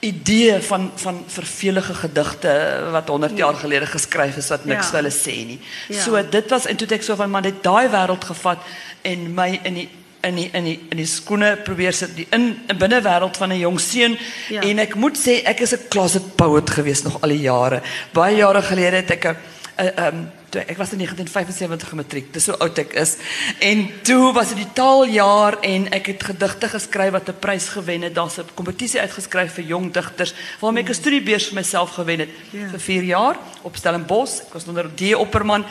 idee 0.01 0.61
van 0.61 0.91
van 0.95 1.23
vervelige 1.27 1.93
gedigte 1.93 2.87
wat 2.91 3.07
100 3.07 3.37
jaar 3.37 3.53
gelede 3.55 3.85
geskryf 3.85 4.37
is 4.37 4.47
wat 4.49 4.65
niks 4.65 4.85
Ja. 4.85 4.91
vir 4.91 4.97
hulle 5.01 5.11
sê 5.11 5.45
nie. 5.45 5.59
Ja. 5.89 6.01
So 6.01 6.29
dit 6.29 6.49
was 6.49 6.65
en 6.65 6.75
toe 6.75 6.87
ek 6.87 7.01
so 7.03 7.15
van 7.15 7.29
man 7.29 7.43
dit 7.43 7.63
daai 7.63 7.89
wêreld 7.89 8.23
gevat 8.25 8.57
en 9.01 9.33
my 9.33 9.59
in 9.63 9.73
die 9.73 9.89
in 10.23 10.35
die 10.35 10.49
in 10.53 10.63
die 10.63 10.79
in 10.91 10.97
die 10.97 11.05
skoene 11.05 11.57
probeer 11.63 11.93
sit 11.93 12.15
die 12.15 12.27
in 12.31 12.59
'n 12.67 12.77
binnewêreld 12.77 13.37
van 13.37 13.49
'n 13.51 13.59
jong 13.59 13.79
seun 13.79 14.17
Ja. 14.49 14.61
en 14.61 14.79
ek 14.79 14.95
moet 14.95 15.17
sê 15.17 15.41
ek 15.45 15.59
is 15.61 15.73
'n 15.73 15.87
closet 15.89 16.35
poet 16.35 16.69
gewees 16.69 17.03
nog 17.03 17.21
al 17.21 17.29
die 17.29 17.39
jare. 17.41 17.81
Baie 18.13 18.35
jare 18.35 18.61
gelede 18.61 18.95
het 18.95 19.11
ek 19.11 19.25
'n 19.25 19.35
'n 19.77 19.91
ehm 19.95 20.25
toe 20.49 20.61
ek 20.61 20.77
was 20.77 20.91
in 20.91 20.97
1975 20.97 21.93
matriek. 21.93 22.33
Dis 22.33 22.43
so 22.43 22.53
oud 22.53 22.77
ek 22.79 22.93
is. 22.93 23.17
En 23.59 23.89
toe 24.01 24.33
was 24.33 24.47
dit 24.47 24.57
die 24.57 24.73
taaljaar 24.73 25.59
en 25.61 25.91
ek 25.91 26.05
het 26.07 26.23
gedigte 26.23 26.67
geskryf 26.69 27.11
wat 27.11 27.29
'n 27.29 27.39
prys 27.39 27.67
gewen 27.69 28.01
het. 28.01 28.15
Daar's 28.15 28.37
'n 28.39 28.45
kompetisie 28.55 28.99
uitgeskryf 28.99 29.53
vir 29.53 29.63
jong 29.63 29.93
digters 29.93 30.33
waarmee 30.59 30.83
ek 30.83 30.89
'n 30.89 30.93
studiebeurs 30.93 31.45
vir 31.45 31.53
myself 31.55 31.91
gewen 31.91 32.19
het 32.19 32.29
Ja. 32.51 32.67
vir 32.69 32.79
4 32.79 33.03
jaar 33.03 33.37
op 33.61 33.75
Stellenbosch. 33.75 34.41
Ek 34.47 34.53
was 34.53 34.65
onder 34.67 34.89
D 34.95 35.13
Opperman. 35.15 35.65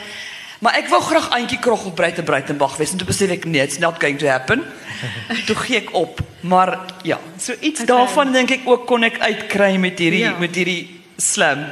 Maar 0.59 0.75
ek 0.81 0.89
wou 0.91 0.99
graag 1.01 1.29
Auntie 1.37 1.59
Krog 1.63 1.85
op 1.87 1.95
Breite 1.95 2.23
Breitenberg 2.23 2.75
wees 2.77 2.91
en 2.91 2.97
toe 2.99 3.07
besef 3.07 3.31
ek 3.31 3.45
nee, 3.47 3.61
it's 3.63 3.79
not 3.79 3.99
going 4.01 4.17
to 4.19 4.27
happen. 4.27 4.63
toe 5.47 5.55
gee 5.55 5.77
ek 5.79 5.93
op. 5.95 6.19
Maar 6.41 6.73
ja, 7.07 7.19
so 7.39 7.53
iets 7.59 7.81
Okay. 7.85 7.87
daarvan 7.95 8.33
dink 8.35 8.51
ek 8.51 8.67
ook 8.67 8.85
kon 8.89 9.03
ek 9.07 9.19
uitkry 9.23 9.77
met 9.79 9.99
hierdie 9.99 10.25
Ja. 10.25 10.33
met 10.39 10.55
hierdie 10.55 10.99
slam 11.19 11.63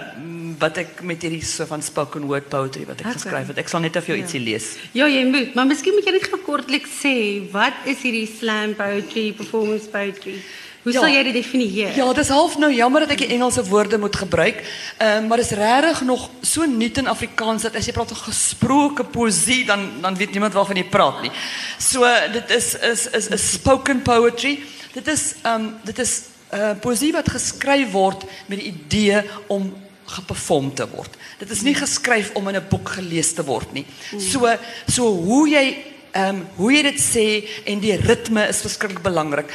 wat 0.60 0.78
ek 0.82 1.02
met 1.06 1.22
hierdie 1.22 1.44
so 1.46 1.66
van 1.70 1.84
spoken 1.86 2.24
word 2.32 2.48
poetry 2.50 2.86
wat 2.88 3.02
ek 3.04 3.06
Okay. 3.12 3.18
geskryf 3.20 3.48
het. 3.52 3.58
Ek 3.62 3.68
sal 3.70 3.84
net 3.84 3.94
vir 4.00 4.08
jou 4.14 4.18
Ja. 4.18 4.24
ietsie 4.24 4.40
lees. 4.42 4.70
Ja, 4.94 5.06
jy 5.08 5.26
moet, 5.28 5.54
maar 5.56 5.66
miskien 5.68 5.94
moet 5.94 6.06
jy 6.08 6.12
net 6.16 6.24
gou 6.32 6.40
kortliks 6.48 6.90
sê, 7.04 7.52
wat 7.52 7.74
is 7.86 8.00
hierdie 8.02 8.26
slam 8.40 8.74
poetry, 8.74 9.34
performance 9.34 9.86
poetry? 9.92 10.40
Hoe 10.88 10.96
Ja. 10.96 11.02
sal 11.02 11.12
jy 11.12 11.24
dit 11.24 11.34
definieer? 11.34 11.96
Ja, 11.96 12.14
dis 12.14 12.30
half 12.32 12.54
nou 12.58 12.70
jammer 12.72 13.04
dat 13.04 13.10
ek 13.12 13.18
die 13.26 13.34
Engelse 13.36 13.64
woorde 13.68 13.98
moet 14.00 14.16
gebruik. 14.16 14.62
Ehm 14.98 15.28
maar 15.28 15.38
dis 15.38 15.50
regtig 15.52 16.02
nog 16.08 16.30
so 16.42 16.64
nuut 16.66 16.98
in 16.98 17.08
Afrikaans 17.08 17.62
dat 17.68 17.76
as 17.76 17.86
jy 17.86 17.92
praat 17.92 18.08
van 18.08 18.24
gesproke 18.32 19.04
poësie 19.04 19.66
dan 19.66 20.02
dan 20.02 20.16
weet 20.16 20.32
niemand 20.32 20.54
waarvan 20.54 20.76
jy 20.80 20.86
praat 20.88 21.22
nie. 21.22 21.32
So 21.78 22.08
dit 22.32 22.50
is 22.56 22.76
is 22.80 23.08
is 23.12 23.28
'n 23.30 23.38
spoken 23.38 24.02
poetry. 24.02 24.60
Dit 24.94 25.08
is 25.08 25.36
ehm 25.44 25.66
dit 25.84 26.00
is 26.00 26.22
'n 26.54 26.56
uh, 26.56 26.72
poësie 26.80 27.12
wat 27.12 27.30
geskryf 27.30 27.92
word 27.92 28.24
met 28.48 28.60
die 28.60 28.72
idee 28.72 29.22
om 29.48 29.74
geperform 30.06 30.74
te 30.74 30.88
word. 30.88 31.10
Dit 31.38 31.52
is 31.52 31.62
nie 31.62 31.76
geskryf 31.76 32.32
om 32.34 32.48
in 32.48 32.56
'n 32.56 32.66
boek 32.70 32.90
gelees 32.90 33.34
te 33.34 33.44
word 33.44 33.74
nie. 33.74 33.86
So 34.18 34.48
so 34.88 35.04
hoe 35.04 35.50
jy 35.50 35.84
Ehm 36.18 36.36
um, 36.36 36.46
hoe 36.58 36.72
jy 36.74 36.82
dit 36.88 37.02
sê 37.02 37.26
en 37.70 37.82
die 37.84 37.94
ritme 38.02 38.48
is 38.50 38.64
verskriklik 38.66 39.04
belangrik. 39.06 39.52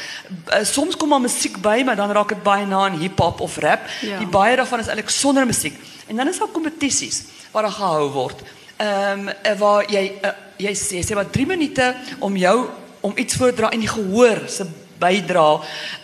Uh, 0.46 0.60
soms 0.68 0.94
kom 0.96 1.10
maar 1.10 1.24
musiek 1.24 1.56
by, 1.64 1.80
maar 1.86 1.98
dan 1.98 2.12
raak 2.14 2.36
dit 2.36 2.42
baie 2.44 2.66
na 2.66 2.84
aan 2.86 3.00
hip-hop 3.00 3.40
of 3.42 3.56
rap. 3.64 3.88
Ja. 4.06 4.20
Die 4.22 4.30
baie 4.30 4.54
daarvan 4.56 4.84
is 4.84 4.90
eintlik 4.92 5.10
sonder 5.10 5.46
musiek. 5.46 5.74
En 6.06 6.22
dan 6.22 6.30
is 6.30 6.38
daar 6.38 6.52
kompetisies 6.54 7.24
waar 7.50 7.66
daar 7.66 7.78
gehou 7.80 8.06
word. 8.14 8.44
Ehm 8.76 9.26
um, 9.26 9.58
waar 9.58 9.90
jy 9.90 10.04
uh, 10.22 10.36
jy 10.62 10.74
sê 10.78 11.02
sê 11.02 11.18
maar 11.18 11.30
3 11.34 11.46
minute 11.50 11.94
om 12.18 12.36
jou 12.36 12.56
om 13.00 13.12
iets 13.18 13.34
voor 13.34 13.50
te 13.50 13.58
dra 13.58 13.70
en 13.74 13.82
die 13.82 13.90
gehoor 13.90 14.44
se 14.46 14.66
bydra 15.02 15.46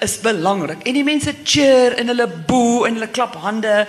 is 0.04 0.16
belangrik. 0.24 0.82
En 0.88 0.96
die 0.98 1.04
mense 1.06 1.34
cheer 1.44 1.94
en 2.00 2.10
hulle 2.12 2.26
boe 2.48 2.86
en 2.88 2.98
hulle 2.98 3.10
klap 3.14 3.36
hande. 3.44 3.86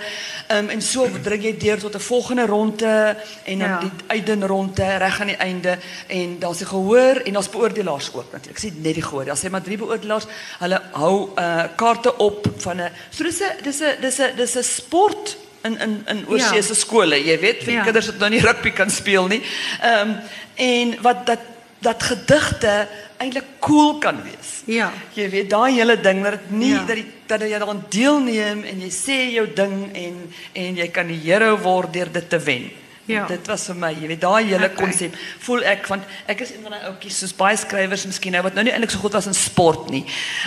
Um, 0.50 0.68
en 0.74 0.82
so 0.82 1.06
dring 1.26 1.42
jy 1.44 1.52
deur 1.58 1.78
tot 1.82 1.94
'n 1.98 2.00
volgende 2.06 2.46
ronde 2.46 3.16
en 3.44 3.58
dan 3.58 3.68
Ja. 3.68 3.78
die 3.80 3.90
uitden 4.06 4.46
ronde 4.46 4.86
reg 4.98 5.20
aan 5.20 5.26
die 5.34 5.36
einde 5.36 5.78
en 6.08 6.38
daar's 6.38 6.60
'n 6.62 6.66
gehoor 6.74 7.16
en 7.24 7.32
daar's 7.32 7.48
beoordelaars 7.50 8.10
ook 8.14 8.32
natuurlik. 8.32 8.56
Ek 8.58 8.62
sê 8.64 8.74
net 8.76 8.94
die 8.94 9.02
gehoor. 9.02 9.24
Daar 9.24 9.38
sê 9.38 9.50
maar 9.50 9.62
drie 9.62 9.78
beoordelaars. 9.78 10.26
Hulle 10.58 10.80
hou 10.92 11.30
uh 11.38 11.64
kaarte 11.76 12.16
op 12.18 12.46
van 12.58 12.76
'n 12.80 12.90
so 13.10 13.24
dis 13.24 13.40
'n 13.40 13.62
dis 13.62 13.80
'n 13.80 14.00
dis 14.00 14.18
'n 14.18 14.36
dis 14.36 14.54
'n 14.56 14.62
sport 14.62 15.36
in 15.62 15.78
in 15.78 16.02
in 16.08 16.24
oorsee 16.28 16.62
se 16.62 16.74
skole, 16.74 17.16
jy 17.24 17.38
weet, 17.40 17.62
vir 17.64 17.72
Ja. 17.72 17.82
kinders 17.82 18.06
wat 18.06 18.18
nou 18.18 18.30
nie 18.30 18.40
rugby 18.40 18.70
kan 18.70 18.90
speel 18.90 19.26
nie. 19.26 19.42
Ehm 19.82 20.08
um, 20.08 20.16
en 20.56 20.96
wat 21.02 21.26
dat 21.26 21.38
dat 21.80 22.02
gedigte 22.02 22.88
eintlik 23.18 23.44
cool 23.60 23.98
kan 23.98 24.22
wees. 24.22 24.62
Ja. 24.64 24.90
Jy 25.16 25.30
weet 25.30 25.50
daai 25.50 25.72
hele 25.74 25.96
ding 26.00 26.22
dat 26.22 26.32
dit 26.32 26.50
nie 26.50 26.72
Ja. 26.74 26.84
dat 26.84 26.96
die 26.96 27.06
dat 27.26 27.40
jy 27.40 27.48
daaraan 27.58 27.84
deelneem 27.88 28.64
en 28.64 28.80
jy 28.80 28.90
sê 28.90 29.18
jou 29.32 29.46
ding 29.54 29.90
en 29.94 30.32
en 30.52 30.76
jy 30.76 30.88
kan 30.88 31.06
die 31.06 31.20
hero 31.24 31.56
word 31.58 31.92
deur 31.92 32.12
dit 32.12 32.28
te 32.30 32.38
wen. 32.38 32.70
Ja. 33.04 33.26
Dit 33.26 33.46
was 33.46 33.64
vir 33.66 33.74
my, 33.74 33.88
jy 33.92 34.06
weet, 34.06 34.20
daai 34.20 34.44
hele 34.44 34.64
Okay. 34.70 34.76
konsep 34.84 35.14
voel 35.38 35.64
ek 35.64 35.86
want 35.86 36.02
ek 36.26 36.40
is 36.40 36.50
een 36.50 36.62
van 36.62 36.70
daai 36.70 36.84
ouetjies 36.90 37.18
soos 37.18 37.32
baie 37.34 37.56
skrywers 37.56 38.04
miskien 38.06 38.32
nou 38.32 38.42
wat 38.42 38.54
nou 38.54 38.64
nie 38.64 38.72
eintlik 38.72 38.90
so 38.90 38.98
goed 38.98 39.12
was 39.12 39.26
in 39.26 39.34
sport 39.34 39.90
nie. 39.90 40.04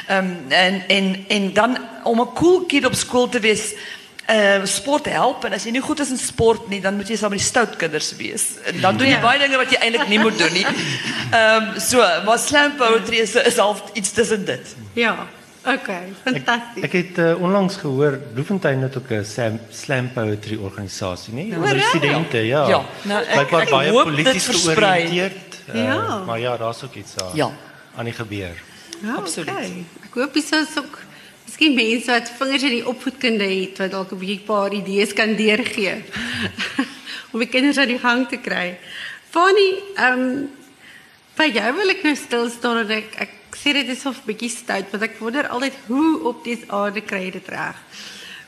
Ehm 0.08 0.30
en 0.50 0.84
en 0.88 1.26
en 1.28 1.54
dan 1.54 1.78
om 2.04 2.22
'n 2.22 2.34
cool 2.36 2.62
kid 2.66 2.86
op 2.86 2.94
skool 2.96 3.30
te 3.30 3.40
wees 3.40 3.74
Uh, 4.30 4.64
sport 4.64 5.06
help 5.12 5.44
en 5.44 5.52
as 5.54 5.66
jy 5.68 5.72
nie 5.76 5.82
goed 5.84 6.00
is 6.00 6.10
in 6.10 6.18
sport 6.18 6.70
nie 6.72 6.78
dan 6.82 6.96
moet 6.96 7.10
jy 7.12 7.16
saam 7.20 7.30
met 7.36 7.40
die 7.42 7.48
stout 7.48 7.76
kinders 7.76 8.14
wees. 8.16 8.46
En 8.66 8.80
dan 8.82 8.98
doen 8.98 9.08
jy 9.08 9.14
Ja. 9.18 9.22
baie 9.22 9.40
dinge 9.40 9.58
wat 9.58 9.70
jy 9.72 9.78
eintlik 9.84 10.08
nie 10.08 10.20
moet 10.20 10.38
doen 10.38 10.54
nie. 10.54 10.64
Ehm 10.66 11.64
um, 11.74 11.80
so, 11.80 11.98
maar 12.26 12.40
slam 12.40 12.76
poetry 12.80 13.18
is 13.20 13.36
is 13.36 13.58
half 13.58 13.84
iets 13.94 14.12
tussen 14.12 14.46
dit. 14.46 14.76
Ja. 14.94 15.28
Okay, 15.66 16.14
fantasties. 16.24 16.84
Ek 16.84 16.92
het 16.92 17.18
uh, 17.18 17.36
onlangs 17.42 17.76
gehoor 17.76 18.18
Bloemfontein 18.34 18.82
het 18.82 18.98
ook 18.98 19.12
'n 19.12 19.24
slam, 19.26 19.60
slam 19.72 20.10
poetry 20.14 20.56
organisasie, 20.60 21.34
nee? 21.34 21.52
Onder 21.56 21.62
die 21.70 21.74
regtig? 21.84 21.90
studente, 22.00 22.38
ja. 22.48 22.68
Ja, 22.68 22.82
nou, 23.02 23.22
ek- 23.24 23.34
Blykbaar 23.36 23.62
ek 23.62 23.70
baie 23.70 23.92
hoop 23.92 24.06
dit 24.06 24.16
polities 24.16 24.44
versprei. 24.46 25.08
georiënteerd. 25.08 25.60
Uh, 25.76 25.84
Ja. 25.84 26.24
Maar 26.26 26.40
ja, 26.40 26.58
daar's 26.58 26.84
ook 26.84 26.96
iets 26.96 27.14
daar. 27.16 27.36
Ja. 27.36 27.52
aan 27.96 28.06
die 28.06 28.14
gebeur. 28.14 28.56
Ja, 29.04 29.14
absoluut. 29.16 29.50
Okay. 29.50 29.86
Ek 30.04 30.14
hoop 30.14 30.34
dis 30.34 30.50
is 30.50 30.78
ook 30.78 31.00
miskien 31.54 31.76
mense 31.78 32.10
wat 32.10 32.32
vingers 32.34 32.64
in 32.66 32.72
die 32.80 32.88
opvoedkunde 32.90 33.46
het 33.46 33.78
wat 33.78 33.92
dalk 33.94 34.12
'n 34.12 34.18
bietjie 34.18 34.42
paar 34.42 34.74
idees 34.74 35.14
kan 35.14 35.36
deurgee 35.36 36.02
om 37.32 37.40
die 37.40 37.48
kinders 37.48 37.78
aan 37.78 37.94
die 37.94 38.00
gang 38.00 38.28
te 38.28 38.38
kry. 38.38 38.78
Fanny, 39.30 39.70
ehm 39.96 40.20
um, 40.20 40.50
by 41.38 41.52
jou 41.54 41.70
wil 41.78 41.90
ek 41.90 42.02
nou 42.04 42.16
stil 42.16 42.50
staan 42.50 42.82
en 42.82 42.90
ek 42.98 43.14
ek 43.22 43.34
sê 43.54 43.74
dit 43.74 43.88
is 43.90 44.06
of 44.06 44.26
bietjie 44.26 44.50
stout 44.50 44.90
want 44.90 45.04
ek 45.04 45.20
wonder 45.20 45.48
altyd 45.48 45.78
hoe 45.88 46.24
op 46.26 46.44
dis 46.44 46.66
aarde 46.70 47.02
kry 47.02 47.30
dit 47.30 47.48
reg. 47.48 47.78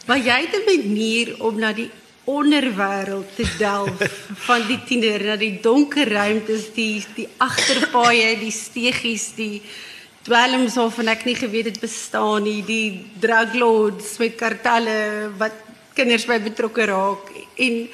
Maar 0.08 0.18
jy 0.18 0.42
het 0.42 0.56
'n 0.58 0.66
manier 0.66 1.36
om 1.46 1.60
na 1.60 1.74
die 1.74 1.92
onderwêreld 2.26 3.36
te 3.36 3.46
delf 3.58 4.02
van 4.50 4.66
die 4.66 4.82
tiener 4.84 5.22
na 5.24 5.36
die 5.38 5.62
donker 5.62 6.10
ruimtes, 6.10 6.74
die 6.74 7.06
die 7.16 7.30
agterpaaie, 7.38 8.34
die 8.40 8.52
steegies, 8.52 9.36
die 9.38 9.62
dwelms 10.26 10.76
waarvan 10.80 11.12
ek 11.14 11.26
nie 11.28 11.38
geweet 11.38 11.70
het 11.70 11.80
bestaan 11.82 12.46
nie, 12.48 12.62
die 12.66 13.06
drug 13.22 13.54
lords 13.54 14.18
met 14.22 14.38
kartelle 14.40 15.32
wat 15.38 15.58
kinders 15.96 16.26
by 16.28 16.40
betrokke 16.44 16.88
raak. 16.90 17.30
En 17.62 17.86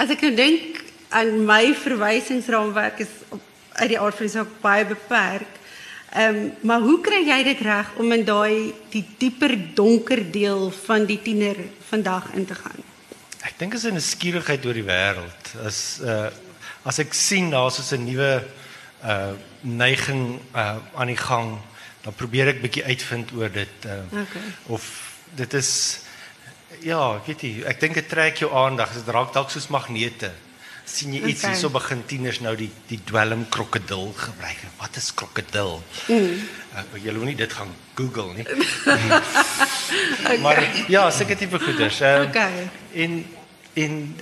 as 0.00 0.12
ek 0.14 0.22
nou 0.26 0.34
dink 0.38 0.78
aan 1.10 1.40
my 1.46 1.72
verwysingsraamwerk 1.74 3.02
is 3.04 3.16
op, 3.34 3.42
uit 3.80 3.90
die 3.92 3.98
aard 3.98 4.18
van 4.18 4.28
die 4.28 4.34
saak 4.34 4.52
baie 4.62 4.86
beperk. 4.86 5.58
Ehm 6.10 6.36
um, 6.36 6.46
maar 6.66 6.82
hoe 6.82 6.98
kry 7.02 7.20
jy 7.22 7.42
dit 7.46 7.60
reg 7.62 7.90
om 8.02 8.12
in 8.12 8.24
daai 8.26 8.72
die 8.90 9.04
dieper 9.18 9.54
donker 9.78 10.24
deel 10.32 10.70
van 10.86 11.06
die 11.06 11.20
tiener 11.22 11.58
vandag 11.86 12.32
in 12.34 12.46
te 12.46 12.56
gaan? 12.58 12.82
Ek 13.46 13.58
dink 13.58 13.74
is 13.74 13.86
'n 13.86 13.94
nuuskierigheid 13.94 14.66
oor 14.66 14.74
die 14.74 14.86
wêreld. 14.86 15.44
As 15.64 16.00
uh 16.02 16.30
as 16.82 16.98
ek 16.98 17.14
sien 17.14 17.50
daar's 17.50 17.76
so 17.76 17.96
'n 17.96 18.04
nuwe 18.04 18.42
uh 19.04 19.32
neiging 19.62 20.40
uh 20.54 20.76
aan 20.94 21.06
die 21.06 21.16
gang, 21.16 21.58
dan 22.02 22.14
probeer 22.14 22.48
ek 22.48 22.60
bietjie 22.62 22.84
uitvind 22.84 23.32
oor 23.36 23.50
dit 23.52 23.84
uh 23.86 24.02
Okay. 24.12 24.42
of 24.66 24.84
dit 25.36 25.54
is 25.54 26.00
ja, 26.80 27.16
ek 27.16 27.26
weet 27.26 27.42
nie, 27.42 27.64
ek 27.64 27.80
dink 27.80 27.94
dit 27.94 28.08
trek 28.08 28.38
jou 28.38 28.52
aandag. 28.54 28.92
Dit 28.94 29.08
raak 29.08 29.32
dalk 29.34 29.50
soos 29.50 29.68
magnete. 29.68 30.30
sien 30.90 31.12
jy 31.14 31.20
iets 31.22 31.42
Okay. 31.44 31.50
hierso 31.52 31.68
begin 31.70 32.00
tieners 32.06 32.40
nou 32.40 32.56
die 32.56 32.70
die 32.88 32.98
dwelm 33.04 33.44
krokodil 33.48 34.12
gebruik. 34.16 34.58
Wat 34.78 34.96
is 34.96 35.12
krokodil? 35.14 35.82
Mm. 36.08 36.40
Uh, 36.74 36.82
jy 37.04 37.12
moet 37.12 37.24
nie 37.24 37.36
dit 37.36 37.52
gaan 37.52 37.70
Google 37.94 38.34
nie. 38.34 38.46
Okay. 40.20 40.38
Maar 40.38 40.62
ja, 40.88 41.10
seker 41.10 41.36
tipe 41.36 41.58
goeders. 41.58 42.00
Ehm 42.00 42.28
Okay. 42.28 42.70
en 42.94 43.24
en 43.74 44.16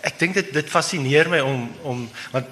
ek 0.00 0.18
dink 0.18 0.34
dit 0.34 0.52
dit 0.52 0.68
fascineer 0.70 1.28
my 1.28 1.40
om 1.40 1.70
om 1.82 2.08
want 2.32 2.46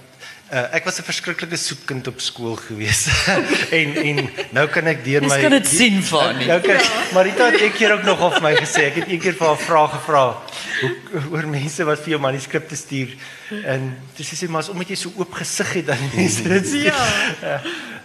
uh, 0.53 0.69
ek 0.77 0.85
was 0.85 0.99
'n 1.01 1.07
verskriklike 1.07 1.57
soetkind 1.57 2.07
op 2.07 2.21
skool 2.21 2.57
gewees. 2.57 3.07
en 3.79 3.97
en 3.97 4.19
nou 4.53 4.67
kan 4.69 4.87
ek 4.87 5.05
deur 5.05 5.25
my 5.25 5.41
kan 5.41 5.57
dit 5.57 5.69
sien 5.69 6.03
van 6.05 6.37
nie. 6.37 6.47
Nou 6.47 6.61
kan 6.61 6.81
Marita 7.17 7.49
het 7.51 7.65
ek 7.69 7.79
keer 7.81 7.97
ook 7.97 8.05
nog 8.05 8.21
of 8.21 8.41
my 8.45 8.55
gesê. 8.57 8.91
Ek 8.93 9.01
het 9.01 9.09
een 9.09 9.23
keer 9.23 9.37
vir 9.39 9.49
haar 9.49 9.63
vrae 9.65 9.89
gevra 9.97 10.25
oor 11.33 11.49
mense 11.49 11.85
wat 11.89 12.05
vir 12.05 12.17
jou 12.17 12.21
manuskripte 12.21 12.77
stuur. 12.77 13.17
En 13.65 13.91
dis 14.17 14.29
sê 14.29 14.37
sy 14.37 14.51
maar 14.53 14.65
as 14.67 14.73
omdat 14.73 14.93
jy 14.93 15.01
so 15.01 15.13
oop 15.17 15.33
gesig 15.41 15.73
het 15.81 15.87
dan 15.93 16.09
mense 16.17 16.49
dit 16.49 16.67
stuur. 16.67 17.05
Ja. 17.43 17.61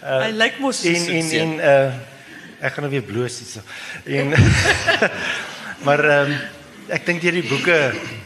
Hy 0.07 0.31
lyk 0.31 0.61
mos 0.63 0.81
so 0.81 0.89
en 0.89 1.09
en 1.19 1.23
soet, 1.23 1.41
en 1.41 1.57
uh 1.59 2.15
ek 2.57 2.73
gaan 2.73 2.87
nou 2.87 2.89
weer 2.89 3.05
bloos 3.05 3.35
hierso. 3.37 3.61
En 4.09 4.31
maar 5.85 6.01
ehm 6.01 6.31
um, 6.31 6.37
ek 6.89 7.03
dink 7.05 7.21
deur 7.21 7.35
die 7.35 7.45
boeke 7.45 7.79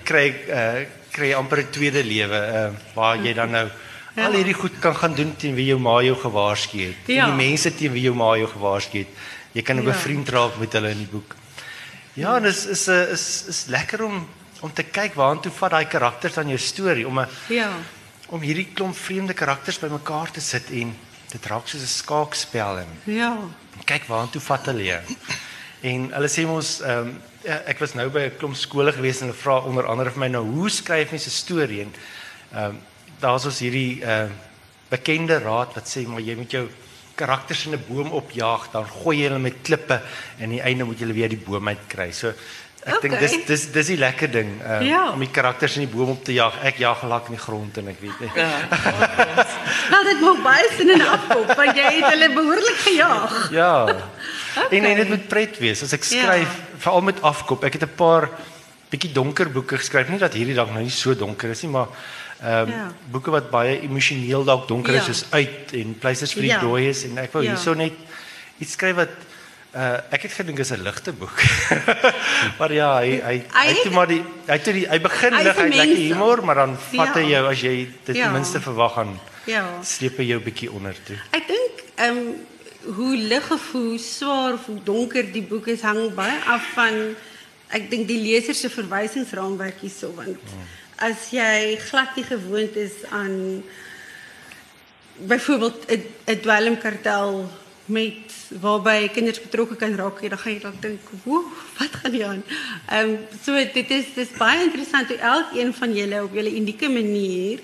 kry 0.08 0.28
uh 0.48 0.84
kry 1.12 1.34
jy 1.34 1.36
amper 1.36 1.66
'n 1.66 1.74
tweede 1.74 2.04
lewe 2.06 2.40
uh 2.40 2.70
waar 2.96 3.18
jy 3.20 3.34
dan 3.36 3.52
nou 3.52 3.66
Ja. 4.16 4.26
al 4.26 4.34
hierdie 4.34 4.54
goed 4.54 4.80
kan 4.80 4.96
gaan 4.96 5.14
doen 5.16 5.36
teen 5.38 5.56
wie 5.56 5.66
jou 5.66 5.80
ma 5.80 6.02
jou 6.04 6.16
gewaarsku 6.20 6.78
het. 6.80 6.96
Ja. 7.08 7.24
En 7.30 7.38
die 7.38 7.48
mense 7.48 7.72
teen 7.76 7.92
wie 7.92 8.02
jou 8.02 8.16
ma 8.16 8.36
jou 8.38 8.48
gewaarsku 8.48 8.98
het. 8.98 9.08
Jy 9.54 9.62
kan 9.62 9.76
'n 9.78 9.84
Ja. 9.86 9.92
bevriend 9.92 10.30
raak 10.30 10.58
met 10.60 10.74
hulle 10.74 10.90
in 10.90 10.98
die 10.98 11.08
boek. 11.12 11.36
Ja, 12.14 12.36
en 12.36 12.46
is 12.46 12.66
is 12.66 12.88
'n 12.88 13.08
is 13.12 13.44
is 13.48 13.66
lekker 13.68 14.04
om 14.04 14.28
om 14.62 14.74
te 14.74 14.84
kyk 14.84 15.14
waantoe 15.16 15.52
vat 15.52 15.72
daai 15.72 15.86
karakters 15.86 16.38
aan 16.38 16.48
jou 16.48 16.58
storie 16.58 17.08
om 17.08 17.20
'n 17.20 17.28
Ja. 17.50 17.70
om 18.30 18.42
hierdie 18.42 18.68
klomp 18.74 18.96
vreemde 18.96 19.34
karakters 19.34 19.80
bymekaar 19.80 20.32
te 20.32 20.40
sit 20.42 20.70
en 20.72 20.96
dit 21.32 21.46
raak 21.46 21.68
soos 21.68 21.82
'n 21.82 21.88
skaakspel 21.88 22.78
en 22.78 22.88
Ja. 23.16 23.38
kyk 23.86 24.04
waartoe 24.08 24.42
vat 24.42 24.66
hulle. 24.66 25.02
En 25.82 26.12
hulle 26.14 26.28
sê 26.28 26.46
mos 26.46 26.82
ehm 26.82 26.98
um, 27.08 27.22
ek 27.66 27.80
was 27.80 27.94
nou 27.94 28.10
by 28.10 28.20
'n 28.20 28.38
klomp 28.38 28.56
skole 28.56 28.92
gewees 28.92 29.22
en 29.22 29.28
hulle 29.28 29.40
vra 29.40 29.58
onder 29.60 29.86
andere 29.88 30.10
vir 30.12 30.20
my 30.20 30.28
nou 30.28 30.44
hoe 30.46 30.70
skryf 30.70 31.10
mens 31.12 31.26
'n 31.26 31.30
storie 31.30 31.82
en 31.82 31.94
ehm 32.54 32.64
um, 32.66 32.80
daar's 33.22 33.46
ons 33.46 33.60
hierdie 33.64 34.02
uh, 34.04 34.28
bekende 34.92 35.38
raad 35.40 35.76
wat 35.78 35.88
sê 35.88 36.06
maar 36.08 36.22
jy 36.22 36.36
moet 36.36 36.52
jou 36.52 36.66
karakters 37.16 37.66
in 37.68 37.74
'n 37.78 37.84
boom 37.88 38.12
opjaag 38.12 38.72
dan 38.74 38.86
gooi 38.88 39.18
jy 39.22 39.28
hulle 39.30 39.40
met 39.40 39.62
klippe 39.64 40.02
en 40.40 40.44
aan 40.44 40.50
die 40.58 40.62
einde 40.62 40.84
moet 40.86 40.98
jy 41.00 41.06
hulle 41.06 41.14
weer 41.20 41.30
die 41.30 41.38
boom 41.46 41.68
uit 41.68 41.86
kry. 41.88 42.12
So 42.12 42.34
ek 42.84 43.02
dink 43.02 43.14
Okay. 43.14 43.28
dis 43.28 43.46
dis 43.46 43.64
dis 43.72 43.88
die 43.88 43.98
lekker 43.98 44.32
ding 44.32 44.50
um, 44.66 44.82
Ja. 44.84 45.12
om 45.14 45.20
die 45.20 45.30
karakters 45.32 45.76
in 45.78 45.86
die 45.86 45.96
boom 45.96 46.10
op 46.10 46.24
te 46.26 46.34
jaag. 46.34 46.56
Ek 46.64 46.78
jaag 46.82 47.00
gelak 47.00 47.28
in 47.30 47.36
die 47.36 47.44
grond 47.44 47.78
en 47.78 47.88
ek 47.88 48.00
weet 48.02 48.20
nie. 48.20 48.32
Ja. 48.36 48.50
Nou 49.92 50.02
dit 50.08 50.22
maak 50.22 50.42
baie 50.44 50.68
sin 50.78 50.90
in 50.90 51.02
afkop 51.06 51.54
want 51.56 51.76
jy 51.78 51.90
het 52.00 52.08
hulle 52.14 52.30
behoorlik 52.34 52.80
gejaag. 52.88 53.50
Ja. 53.52 53.84
Okay. 53.84 54.02
En 54.80 54.84
en 54.86 54.96
dit 54.98 55.10
moet 55.10 55.28
pret 55.28 55.58
wees. 55.60 55.84
As 55.84 55.94
ek 55.94 56.04
skryf, 56.04 56.50
Ja. 56.58 56.78
veral 56.78 57.02
met 57.02 57.22
afkop. 57.22 57.64
Ek 57.64 57.74
het 57.74 57.84
'n 57.84 57.96
paar 57.96 58.30
bietjie 58.90 59.12
donker 59.14 59.50
boeke 59.52 59.78
geskryf. 59.78 60.10
Nie 60.10 60.18
dat 60.20 60.34
hierdie 60.34 60.56
dalk 60.56 60.72
nou 60.72 60.82
nie 60.82 60.90
so 60.92 61.14
donker 61.16 61.50
is 61.50 61.62
nie, 61.64 61.72
maar 61.72 61.88
ehm 62.42 62.68
um, 62.68 62.70
Ja. 62.70 62.92
boeke 63.12 63.32
wat 63.32 63.50
baie 63.52 63.80
emosioneel 63.82 64.44
dalk 64.44 64.68
donker 64.68 64.94
is 64.94 65.06
Ja. 65.06 65.14
soos 65.14 65.26
uit 65.30 65.74
en 65.74 65.98
Places 66.00 66.34
vir 66.34 66.42
die 66.42 66.50
Ja. 66.52 66.60
dooies 66.60 67.04
en 67.04 67.18
ek 67.18 67.32
wou 67.34 67.44
Ja. 67.44 67.52
hierso 67.52 67.74
net 67.74 67.94
iets 68.60 68.72
skryf 68.74 68.96
wat 68.96 69.10
uh 69.76 69.98
ek 70.12 70.22
het 70.24 70.34
gedink 70.34 70.60
is 70.60 70.72
'n 70.72 70.82
ligte 70.84 71.14
boek. 71.14 71.38
maar 72.60 72.74
ja, 72.74 72.98
hy 73.00 73.22
hy 73.24 73.44
hy 73.54 73.68
het 73.68 73.82
toe 73.84 73.92
maar 73.92 74.08
die 74.08 74.24
hy 74.48 74.58
toe 74.58 74.74
die 74.74 74.88
hy 74.90 75.00
begin 75.00 75.34
is 75.34 75.44
lig 75.44 75.56
hy 75.56 75.68
lekker 75.70 75.96
humor, 75.98 76.44
maar 76.46 76.56
dan 76.56 76.78
vat 76.78 77.14
hy 77.16 77.22
Ja. 77.22 77.28
jou 77.38 77.52
as 77.52 77.62
jy 77.62 77.88
dit 78.06 78.16
Ja. 78.16 78.32
minste 78.32 78.60
verwag 78.60 78.98
aan 78.98 79.20
Ja. 79.46 79.66
sleep 79.84 80.18
hy 80.18 80.24
jou 80.24 80.40
bietjie 80.42 80.72
onder 80.72 80.96
toe. 81.06 81.18
Ek 81.32 81.48
dink 81.48 81.84
ehm 81.96 82.18
um, 82.18 82.96
hoe 82.96 83.16
lig 83.18 83.52
of 83.52 83.72
hoe 83.72 83.98
swaar 83.98 84.54
of 84.54 84.66
hoe 84.66 84.80
donker 84.84 85.32
die 85.32 85.42
boek 85.44 85.68
is 85.68 85.82
hang 85.82 86.14
baie 86.16 86.40
af 86.48 86.64
van 86.74 87.16
ek 87.70 87.90
dink 87.90 88.08
die 88.08 88.18
leser 88.22 88.54
se 88.56 88.70
verwysingsraamwerk 88.70 89.80
hierso 89.82 90.12
want 90.16 90.38
as 91.02 91.30
jy 91.34 91.78
glad 91.90 92.16
nie 92.16 92.26
gewoond 92.28 92.76
is 92.76 93.02
aan 93.10 93.64
byvoorbeeld 95.18 95.86
'n 96.26 96.40
dwelmkartel 96.42 97.50
met 97.86 98.32
waarby 98.62 99.10
kinders 99.10 99.42
betrokke 99.42 99.76
kan 99.76 99.96
raak, 99.96 100.22
dan 100.30 100.38
gaan 100.38 100.54
jy 100.54 100.60
dalk 100.60 100.82
dink, 100.82 101.02
"Woe, 101.24 101.44
wat 101.78 101.94
gaan 102.02 102.12
hier 102.12 102.26
aan?" 102.26 102.44
Ehm 102.90 103.16
so 103.44 103.54
dit 103.54 103.90
is 103.90 104.06
dis 104.16 104.38
baie 104.38 104.64
interessant 104.64 105.08
hoe 105.08 105.18
elkeen 105.18 105.74
van 105.74 105.96
julle 105.96 106.24
op 106.24 106.34
julle 106.34 106.56
unieke 106.56 106.90
manier 106.90 107.60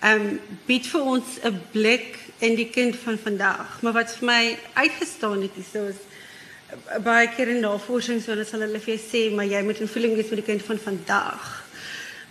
ehm 0.00 0.20
um, 0.20 0.40
bied 0.66 0.86
vir 0.86 1.00
ons 1.00 1.38
'n 1.42 1.60
blik 1.70 2.18
in 2.38 2.54
die 2.54 2.70
kind 2.70 2.96
van 2.96 3.18
vandag. 3.18 3.82
Maar 3.82 3.92
wat 3.92 4.16
vir 4.16 4.26
my 4.26 4.58
uitgestaan 4.74 5.42
het 5.42 5.56
is 5.56 5.74
eh, 5.80 6.98
baie 7.02 7.28
keer 7.28 7.48
in 7.48 7.60
navorsing 7.60 8.22
so 8.22 8.34
dan 8.34 8.44
sal 8.44 8.60
hulle 8.60 8.80
vir 8.80 8.98
sê, 8.98 9.30
maar 9.34 9.44
jy 9.44 9.62
moet 9.62 9.80
in 9.80 9.88
voeling 9.88 10.14
wees 10.14 10.28
met 10.28 10.44
die 10.44 10.50
kind 10.50 10.62
van 10.62 10.78
vandag. 10.78 11.61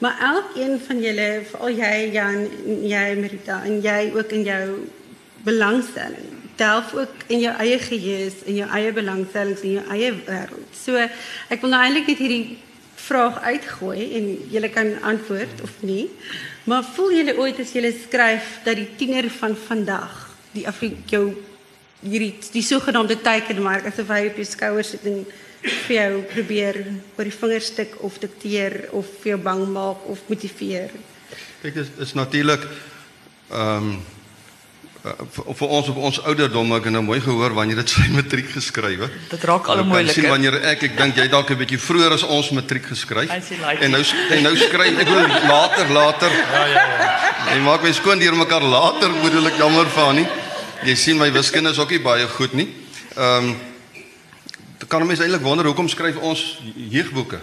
Maar 0.01 0.17
elkeen 0.19 0.79
van 0.81 1.01
julle, 1.01 1.27
veral 1.51 1.75
jy 1.77 1.97
Jan, 2.15 2.45
jy 2.89 3.03
Merita 3.19 3.59
en 3.69 3.81
jy 3.85 3.99
ook 4.15 4.31
in 4.33 4.47
jou 4.47 4.63
belangstelling, 5.45 6.31
delf 6.57 6.93
ook 6.97 7.27
in 7.29 7.43
jou 7.43 7.53
eie 7.61 7.77
geheue, 7.81 8.31
in 8.49 8.57
jou 8.63 8.69
eie 8.73 8.93
belangstellings 8.97 9.61
en 9.61 9.75
jou 9.77 9.83
eie 9.93 10.09
wêreld. 10.25 10.73
So 10.73 10.97
ek 10.97 11.61
wil 11.61 11.73
nou 11.75 11.81
eintlik 11.85 12.09
net 12.09 12.23
hierdie 12.23 12.57
vraag 13.01 13.37
uitgooi 13.45 14.07
en 14.17 14.31
julle 14.49 14.71
kan 14.73 14.89
antwoord 15.11 15.61
of 15.61 15.77
nie. 15.85 16.07
Maar 16.65 16.89
voel 16.95 17.13
julle 17.19 17.37
ooit 17.37 17.61
as 17.61 17.73
julle 17.77 17.93
skryf 17.93 18.57
dat 18.65 18.81
die 18.81 18.89
tiener 18.97 19.29
van 19.37 19.53
vandag, 19.67 20.17
die 20.57 20.65
Afri 20.69 20.95
jou 21.13 21.27
hierdie 22.01 22.33
die 22.53 22.65
sogenaamde 22.65 23.19
teikenmark 23.21 23.85
asof 23.85 24.09
hy 24.09 24.25
op 24.31 24.41
jou 24.41 24.49
skouers 24.49 24.95
sit 24.95 25.05
en 25.09 25.21
vir 25.61 25.95
jou 25.95 26.21
probeer 26.33 26.77
oor 27.17 27.27
die 27.29 27.35
vingerstuk 27.39 27.97
of 28.01 28.17
dikteer 28.19 28.87
of 28.97 29.05
vir 29.21 29.35
jou 29.35 29.41
bang 29.41 29.67
maak 29.69 30.07
of 30.09 30.19
motiveer. 30.27 30.89
Kyk, 31.61 31.73
dit 31.73 31.83
is, 31.85 31.91
is 32.07 32.13
natuurlik 32.17 32.63
ehm 33.51 33.77
um, 33.91 34.01
uh, 35.05 35.13
vir, 35.35 35.53
vir 35.59 35.67
ons 35.77 35.87
op 35.89 35.97
ons 35.97 36.19
ouderdom 36.29 36.73
ek 36.77 36.83
het 36.87 36.93
nou 36.93 37.01
mooi 37.05 37.19
gehoor 37.21 37.53
wanneer 37.57 37.81
dit 37.81 37.89
sy 37.95 38.07
matriek 38.13 38.49
geskryf 38.53 38.99
het. 39.05 39.15
Dit 39.29 39.43
raak 39.49 39.67
al 39.69 39.81
Ek 39.81 39.83
kan 39.83 39.87
moeilik. 39.93 40.13
sien 40.13 40.25
hè? 40.25 40.33
wanneer 40.33 40.57
ek 40.73 40.83
ek 40.89 40.97
dink 40.97 41.17
jy 41.17 41.27
dalk 41.29 41.49
'n 41.51 41.57
bietjie 41.61 41.79
vroeër 41.81 42.13
as 42.17 42.23
ons 42.23 42.51
matriek 42.57 42.85
geskryf. 42.85 43.29
Like 43.29 43.81
En 43.85 43.91
nou 43.91 44.03
en 44.03 44.43
nou 44.43 44.55
skryf 44.57 44.97
ek 45.05 45.07
wil 45.07 45.27
later 45.49 45.89
later. 45.89 46.31
Ja 46.31 46.65
ja 46.65 46.85
ja. 46.85 47.09
En 47.55 47.63
maak 47.65 47.83
my 47.83 47.91
skoon 47.91 48.19
deur 48.19 48.35
mekaar 48.37 48.61
later 48.63 49.09
bedoel 49.21 49.47
ek 49.47 49.57
jammer 49.57 49.85
van 49.89 50.15
nie. 50.15 50.27
Jy 50.85 50.95
sien 50.95 51.17
my 51.17 51.31
wiskunde 51.31 51.69
is 51.69 51.77
ook 51.79 51.89
nie 51.89 51.99
baie 52.01 52.27
goed 52.27 52.53
nie. 52.53 52.69
Ehm 53.17 53.49
um, 53.51 53.55
dan 54.81 54.87
kan 54.89 55.01
'n 55.01 55.07
mens 55.07 55.19
eintlik 55.19 55.41
wonder 55.41 55.65
hoekom 55.65 55.87
skryf 55.87 56.15
ons 56.17 56.57
jeugboeke? 56.89 57.39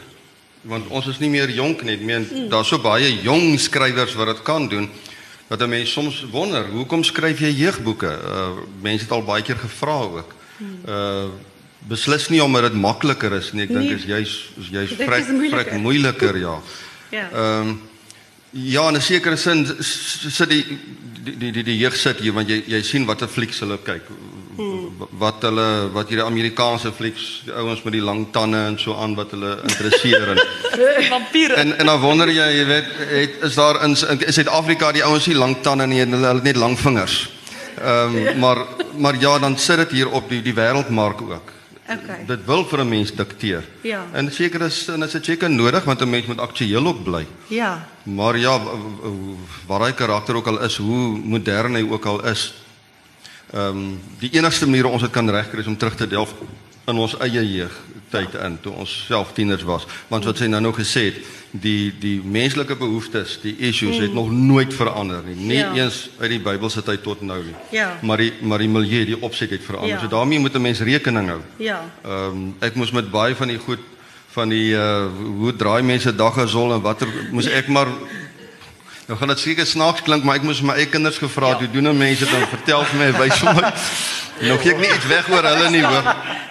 Want 0.63 0.89
ons 0.89 1.07
is 1.07 1.19
nie 1.19 1.31
meer 1.31 1.51
jonk. 1.51 1.83
Ek 1.83 2.01
meen 2.01 2.49
daar's 2.51 2.69
so 2.69 2.79
baie 2.79 3.23
jong 3.23 3.61
skrywers 3.61 4.15
wat 4.15 4.27
dit 4.27 4.43
kan 4.43 4.69
doen 4.69 4.91
dat 5.49 5.61
'n 5.63 5.69
mens 5.69 5.93
soms 5.93 6.27
wonder, 6.31 6.67
hoekom 6.67 7.05
skryf 7.05 7.39
jy 7.39 7.51
jeugboeke? 7.55 8.11
Uh 8.25 8.49
mense 8.83 9.03
het 9.03 9.13
al 9.13 9.23
baie 9.25 9.43
keer 9.43 9.57
gevra 9.57 10.01
ook. 10.01 10.35
Uh 10.87 11.25
beslis 11.89 12.29
nie 12.29 12.43
omdat 12.43 12.63
dit 12.63 12.73
makliker 12.73 13.33
is 13.33 13.53
nie. 13.53 13.63
Ek 13.63 13.69
dink 13.69 13.81
Nee. 13.81 13.95
is 13.95 14.05
juis 14.05 14.51
is 14.59 14.69
juis 14.71 14.91
vrek 14.91 15.25
vrek 15.51 15.73
moeiliker 15.79 16.37
ja. 16.39 16.61
Ja. 17.11 17.31
Ehm 17.33 17.69
um, 17.69 17.81
ja, 18.51 18.89
in 18.89 18.95
'n 18.97 19.01
sekere 19.01 19.37
sin 19.37 19.67
sit 19.81 20.49
die 20.49 20.65
die 21.25 21.37
die 21.39 21.53
die, 21.53 21.63
die 21.63 21.79
jeug 21.79 21.97
sit 21.97 22.19
hier 22.19 22.33
want 22.33 22.49
jy 22.49 22.63
jy 22.67 22.83
sien 22.83 23.07
watter 23.07 23.29
flieks 23.29 23.61
hulle 23.61 23.79
kyk. 23.83 24.03
Wat 25.19 25.43
hulle 25.47 25.91
wat 25.95 26.09
hierdie 26.09 26.27
Amerikaanse 26.27 26.93
flieks, 26.93 27.27
die 27.47 27.55
ouens 27.55 27.83
met 27.85 27.93
die 27.93 28.03
lang 28.03 28.27
tande 28.35 28.61
en 28.71 28.79
so 28.79 28.97
aan 28.99 29.15
wat 29.19 29.31
hulle 29.37 29.57
interesseer 29.69 30.35
en 30.35 30.41
Vampiere. 31.13 31.55
en 31.55 31.79
en 31.79 31.87
dan 31.87 32.01
wonder 32.01 32.29
jy, 32.29 32.47
jy 32.59 32.65
weet, 32.67 32.89
het, 33.11 33.37
is 33.51 33.55
daar 33.55 33.83
in 33.85 33.97
in 34.09 34.33
Suid-Afrika 34.33 34.93
die 34.93 35.05
ouens 35.05 35.27
nie 35.27 35.37
lang 35.39 35.57
tande 35.63 35.87
nie, 35.87 36.01
hulle 36.05 36.17
hulle 36.17 36.43
het 36.43 36.51
net 36.51 36.57
lang 36.57 36.79
vingers. 36.79 37.29
Ehm 37.79 38.17
um, 38.17 38.39
maar 38.39 38.65
maar 38.97 39.15
ja, 39.21 39.39
dan 39.39 39.59
sit 39.59 39.77
dit 39.77 39.91
hier 39.91 40.11
op 40.11 40.29
die 40.29 40.43
die 40.43 40.55
wêreldmark 40.55 41.23
ook. 41.23 41.57
Okay. 41.89 42.25
Dit 42.27 42.45
wil 42.45 42.65
vir 42.69 42.81
'n 42.85 42.89
mens 42.89 43.13
dikteer. 43.15 43.65
Ja. 43.81 44.05
En 44.13 44.33
seker 44.33 44.61
is 44.61 44.89
en 44.89 45.01
dit 45.01 45.15
is 45.15 45.25
seker 45.25 45.51
nodig 45.51 45.85
want 45.85 46.01
'n 46.01 46.11
mens 46.11 46.27
moet 46.27 46.41
aktueel 46.41 46.87
ook 46.87 47.03
bly. 47.05 47.27
Ja. 47.47 47.89
Maar 48.03 48.37
ja, 48.37 48.61
waar 49.67 49.81
hy 49.81 49.93
karakter 49.93 50.35
ook 50.35 50.47
al 50.47 50.61
is, 50.61 50.77
hoe 50.77 51.19
modern 51.25 51.75
hy 51.75 51.87
ook 51.91 52.05
al 52.05 52.25
is. 52.25 52.55
Ehm 53.53 53.77
um, 53.77 54.01
die 54.19 54.31
enigste 54.37 54.67
manier 54.67 54.83
hoe 54.85 54.93
ons 54.93 55.03
dit 55.03 55.11
kan 55.13 55.31
regkry 55.31 55.61
is 55.61 55.67
om 55.67 55.77
terug 55.77 55.95
te 55.97 56.07
delf 56.07 56.35
in 56.89 56.97
ons 56.97 57.15
eie 57.21 57.43
jeugtyd 57.53 58.35
in 58.45 58.59
toe 58.61 58.73
ons 58.73 59.05
self 59.07 59.33
tieners 59.33 59.63
was. 59.69 59.87
Want 60.09 60.25
wat 60.25 60.37
sy 60.41 60.47
nou 60.47 60.61
nog 60.61 60.77
gesê 60.77 61.05
het, 61.09 61.19
die 61.51 61.93
die 62.01 62.21
menslike 62.25 62.77
behoeftes, 62.77 63.39
die 63.43 63.55
issues 63.71 63.97
het 63.99 64.13
nog 64.13 64.31
nooit 64.33 64.75
verander 64.75 65.23
nie. 65.25 65.35
Nie 65.35 65.57
Ja. 65.57 65.73
eens 65.75 66.11
uit 66.19 66.31
die 66.31 66.41
Bybelse 66.41 66.83
tyd 66.83 67.03
tot 67.03 67.21
nou 67.23 67.43
nie. 67.45 67.55
Ja. 67.71 67.99
Maar 68.03 68.17
die 68.17 68.33
maar 68.41 68.59
die 68.59 68.69
milieu, 68.69 69.05
die 69.05 69.21
opset 69.23 69.51
het 69.51 69.65
verander. 69.65 69.97
Ja. 69.97 70.01
So 70.01 70.09
daarmee 70.09 70.39
moet 70.39 70.55
'n 70.55 70.61
mens 70.61 70.81
rekening 70.81 71.29
hou. 71.29 71.41
Ja. 71.57 71.81
Ehm 72.05 72.13
um, 72.31 72.55
ek 72.61 72.75
moes 72.75 72.91
met 72.91 73.11
baie 73.11 73.35
van 73.35 73.49
die 73.49 73.59
goed 73.59 73.81
van 74.29 74.49
die 74.49 74.73
uh 74.73 75.07
hoe 75.39 75.57
draai 75.57 75.83
mense 75.83 76.15
daggesol 76.15 76.73
en 76.75 76.81
watter 76.81 77.09
moes 77.33 77.47
ek 77.47 77.69
maar 77.69 77.89
nou 79.09 79.17
gaan 79.19 79.29
dit 79.33 79.41
seker 79.41 79.67
snaaks 79.67 80.03
klink 80.07 80.25
maar 80.25 80.37
ek 80.37 80.45
moes 80.47 80.61
my 80.63 80.75
eie 80.77 80.89
kinders 80.93 81.19
gevra 81.21 81.55
het 81.55 81.61
Ja. 81.63 81.65
hoe 81.67 81.75
doen 81.81 81.89
'n 81.93 81.97
mens 81.99 82.19
dit 82.19 82.31
dan 82.31 82.45
vertel 82.55 82.85
vir 82.85 82.99
my 83.01 83.11
wys 83.19 83.39
vir 83.41 83.55
my 83.55 83.73
nou 84.49 84.59
gee 84.63 84.73
ek 84.75 84.81
nie 84.85 84.91
iets 84.97 85.07
weg 85.09 85.31
oor 85.33 85.43
hulle 85.53 85.71
nie 85.71 85.83
hoor 85.83 86.05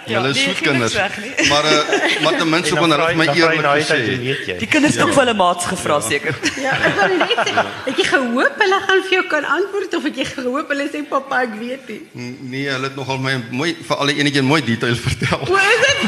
Ja, 0.08 0.20
hulle 0.22 0.30
is 0.32 0.36
nee, 0.36 0.44
soet 0.46 0.56
gee 0.56 0.72
niks 0.72 0.94
kinders 0.96 1.48
maar 1.50 1.64
uh, 1.64 2.22
maar 2.24 2.36
ten 2.38 2.48
minste 2.48 2.74
En 2.74 2.80
kon 2.80 2.90
hulle 2.90 3.14
my 3.14 3.26
eerlik 3.26 3.60
die 3.60 3.84
gesê. 3.84 4.56
Die 4.58 4.66
kinders 4.66 4.94
het 4.94 5.02
ook 5.04 5.12
vir 5.12 5.22
hulle 5.24 5.34
maats 5.36 5.66
gevra 5.68 6.00
seker. 6.00 6.34
Ja, 6.64 6.72
ek 6.88 6.94
wou 6.96 7.08
net 7.18 7.36
sê, 7.44 7.64
het 7.84 7.96
jy 8.00 8.06
gehoop 8.08 8.54
hulle 8.64 8.78
gaan 8.86 9.02
vir 9.04 9.12
jou 9.18 9.24
kan 9.34 9.44
antwoord 9.44 9.94
of 10.00 10.02
het 10.08 10.16
jy 10.16 10.24
gehoop 10.24 10.68
hulle 10.72 10.88
sê 10.94 11.02
pappa 11.08 11.42
ek 11.42 11.54
weet 11.60 11.88
nie. 11.92 12.00
Nee 12.40 12.66
hulle 12.72 12.88
het 12.88 12.96
nogal 12.96 13.18
my 13.18 13.36
mooi 13.50 13.76
vir 13.88 13.96
al 13.96 14.06
die 14.06 14.16
enetjie 14.24 14.42
mooi 14.42 14.62
details 14.64 14.98
vertel 14.98 15.44
Hoe 15.46 15.60
is 15.60 15.80
dit? 15.86 16.00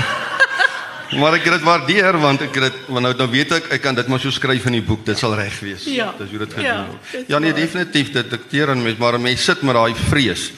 Maar 1.18 1.34
ek 1.34 1.42
het 1.44 1.52
dit 1.52 1.62
waardeer 1.66 2.18
want 2.22 2.40
ek 2.40 2.54
het 2.54 2.62
dit 2.68 2.74
want 2.86 3.02
nou 3.02 3.14
nou 3.16 3.28
weet 3.30 3.52
ek 3.52 3.64
ek 3.72 3.82
kan 3.82 3.94
dit 3.94 4.06
maar 4.08 4.20
so 4.20 4.30
skryf 4.30 4.66
in 4.66 4.72
die 4.78 4.82
boek. 4.82 5.04
Dit 5.04 5.18
sal 5.18 5.34
reg 5.34 5.58
wees. 5.60 5.84
Ja. 5.84 6.12
Dis 6.18 6.30
hoe 6.30 6.38
dit 6.38 6.52
Ja, 6.54 6.56
gedoen 6.60 6.86
word. 6.86 7.10
dis 7.12 7.24
Ja, 7.28 7.38
nee, 7.38 7.52
definitief 7.52 8.12
dit 8.12 8.30
dikteer 8.30 8.70
aan 8.70 8.82
mens, 8.82 8.98
maar 8.98 9.14
'n 9.18 9.22
mens 9.22 9.44
sit 9.44 9.62
met 9.62 9.74
daai 9.74 9.94
vrees. 9.94 10.52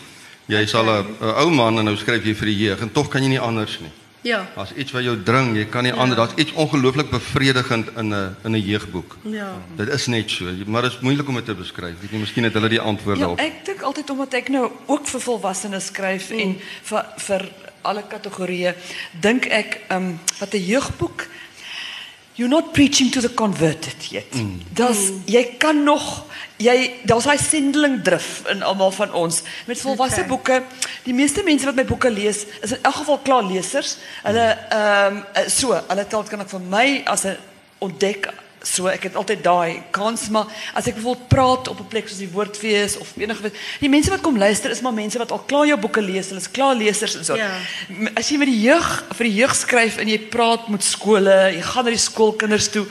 Jy 0.47 0.67
sal 0.67 0.85
'n 0.85 1.07
'n 1.21 1.35
ou 1.41 1.51
man 1.51 1.79
en 1.79 1.85
nou 1.85 1.97
skryf 1.97 2.25
jy 2.25 2.35
vir 2.35 2.47
die 2.47 2.57
jeug 2.59 2.81
en 2.81 2.93
tog 2.93 3.09
kan 3.09 3.23
jy 3.23 3.29
nie 3.29 3.41
anders 3.41 3.79
nie. 3.81 3.91
Ja. 4.25 4.47
As 4.55 4.73
iets 4.77 4.93
wat 4.93 5.03
jou 5.03 5.17
dring, 5.23 5.57
jy 5.57 5.65
kan 5.65 5.83
nie 5.83 5.93
anders. 5.93 6.17
Daar's 6.17 6.33
iets 6.37 6.53
ongelooflik 6.53 7.11
bevredigend 7.11 7.89
in 7.97 8.15
'n 8.15 8.37
in 8.45 8.53
'n 8.55 8.61
jeugboek. 8.61 9.17
Ja. 9.25 9.53
Dit 9.77 9.89
is 9.89 10.07
net 10.07 10.31
so, 10.31 10.45
maar 10.67 10.83
dit 10.83 10.93
is 10.93 10.99
moeilik 11.01 11.29
om 11.29 11.35
dit 11.35 11.45
te 11.45 11.55
beskryf. 11.55 11.95
Weet 12.01 12.11
jy, 12.11 12.19
miskien 12.19 12.45
het 12.45 12.53
hulle 12.53 12.69
die 12.69 12.81
antwoorde 12.81 13.21
Ja, 13.21 13.29
op. 13.29 13.39
ek 13.41 13.65
dink 13.65 13.83
altyd 13.83 14.11
omdat 14.11 14.35
ek 14.35 14.49
nou 14.49 14.71
ook 14.87 15.07
vir 15.07 15.21
volwassenes 15.21 15.87
skryf 15.87 16.31
mm. 16.31 16.39
en 16.39 16.61
vir 16.83 17.05
vir 17.17 17.49
alle 17.83 18.05
kategorieë, 18.09 18.75
dink 19.21 19.47
ek 19.47 19.81
um 19.91 20.21
wat 20.39 20.55
'n 20.55 20.67
jeugboek 20.67 21.29
you're 22.35 22.51
not 22.51 22.73
preaching 22.73 23.11
to 23.11 23.21
the 23.21 23.35
converted 23.35 24.11
yet. 24.11 24.31
Mm. 24.35 24.61
Das 24.73 25.11
jy 25.27 25.45
kan 25.59 25.85
nog 25.85 26.25
jy 26.63 26.91
daar's 27.05 27.27
daai 27.29 27.39
sendeling 27.39 28.01
drif 28.03 28.43
in 28.51 28.63
almal 28.63 28.91
van 28.91 29.13
ons 29.13 29.43
met 29.67 29.81
volwasse 29.81 30.23
Okay. 30.23 30.29
boeke. 30.29 30.63
Die 31.05 31.15
meeste 31.15 31.43
mense 31.43 31.65
wat 31.65 31.75
my 31.75 31.85
boeke 31.85 32.11
lees, 32.11 32.45
is 32.63 32.73
in 32.73 32.83
elk 32.83 32.95
geval 32.95 33.19
klaar 33.19 33.43
lesers. 33.43 33.97
Hulle 34.23 34.47
ehm 34.71 35.17
um, 35.17 35.49
so, 35.49 35.75
hulle 35.89 36.07
tel 36.07 36.23
kan 36.23 36.41
ek 36.41 36.49
vir 36.49 36.61
my 36.61 37.03
as 37.05 37.25
'n 37.27 37.37
ontdek 37.79 38.29
so 38.63 38.87
ek 38.87 39.03
het 39.03 39.17
altyd 39.17 39.43
daai 39.43 39.83
kans 39.91 40.29
maar 40.29 40.47
as 40.75 40.87
ek 40.87 40.95
bijvoorbeeld 40.95 41.29
praat 41.29 41.69
op 41.69 41.81
'n 41.81 41.89
plek 41.89 42.09
soos 42.09 42.19
die 42.19 42.31
woordfees 42.31 42.97
of 42.99 43.13
enige 43.17 43.53
die 43.81 43.89
mense 43.89 44.11
wat 44.11 44.21
kom 44.21 44.39
luister 44.39 44.71
is 44.71 44.81
maar 44.81 44.93
mense 44.93 45.19
wat 45.19 45.33
al 45.33 45.43
klaar 45.47 45.67
jou 45.67 45.79
boeke 45.79 46.01
lees, 46.03 46.29
hulle 46.29 46.41
is 46.41 46.51
klaar 46.51 46.75
lesers 46.77 47.15
en 47.17 47.25
so. 47.25 47.37
Ja. 47.37 47.51
As 48.15 48.29
jy 48.31 48.39
met 48.39 48.49
die 48.49 48.61
jeug 48.61 49.05
vir 49.15 49.25
die 49.25 49.35
jeug 49.35 49.55
skryf 49.55 49.97
en 49.97 50.09
jy 50.09 50.19
praat 50.19 50.69
met 50.69 50.85
skole, 50.85 51.53
jy 51.55 51.63
gaan 51.63 51.85
na 51.85 51.91
die 51.91 51.99
skoolkinders 51.99 52.69
toe. 52.71 52.87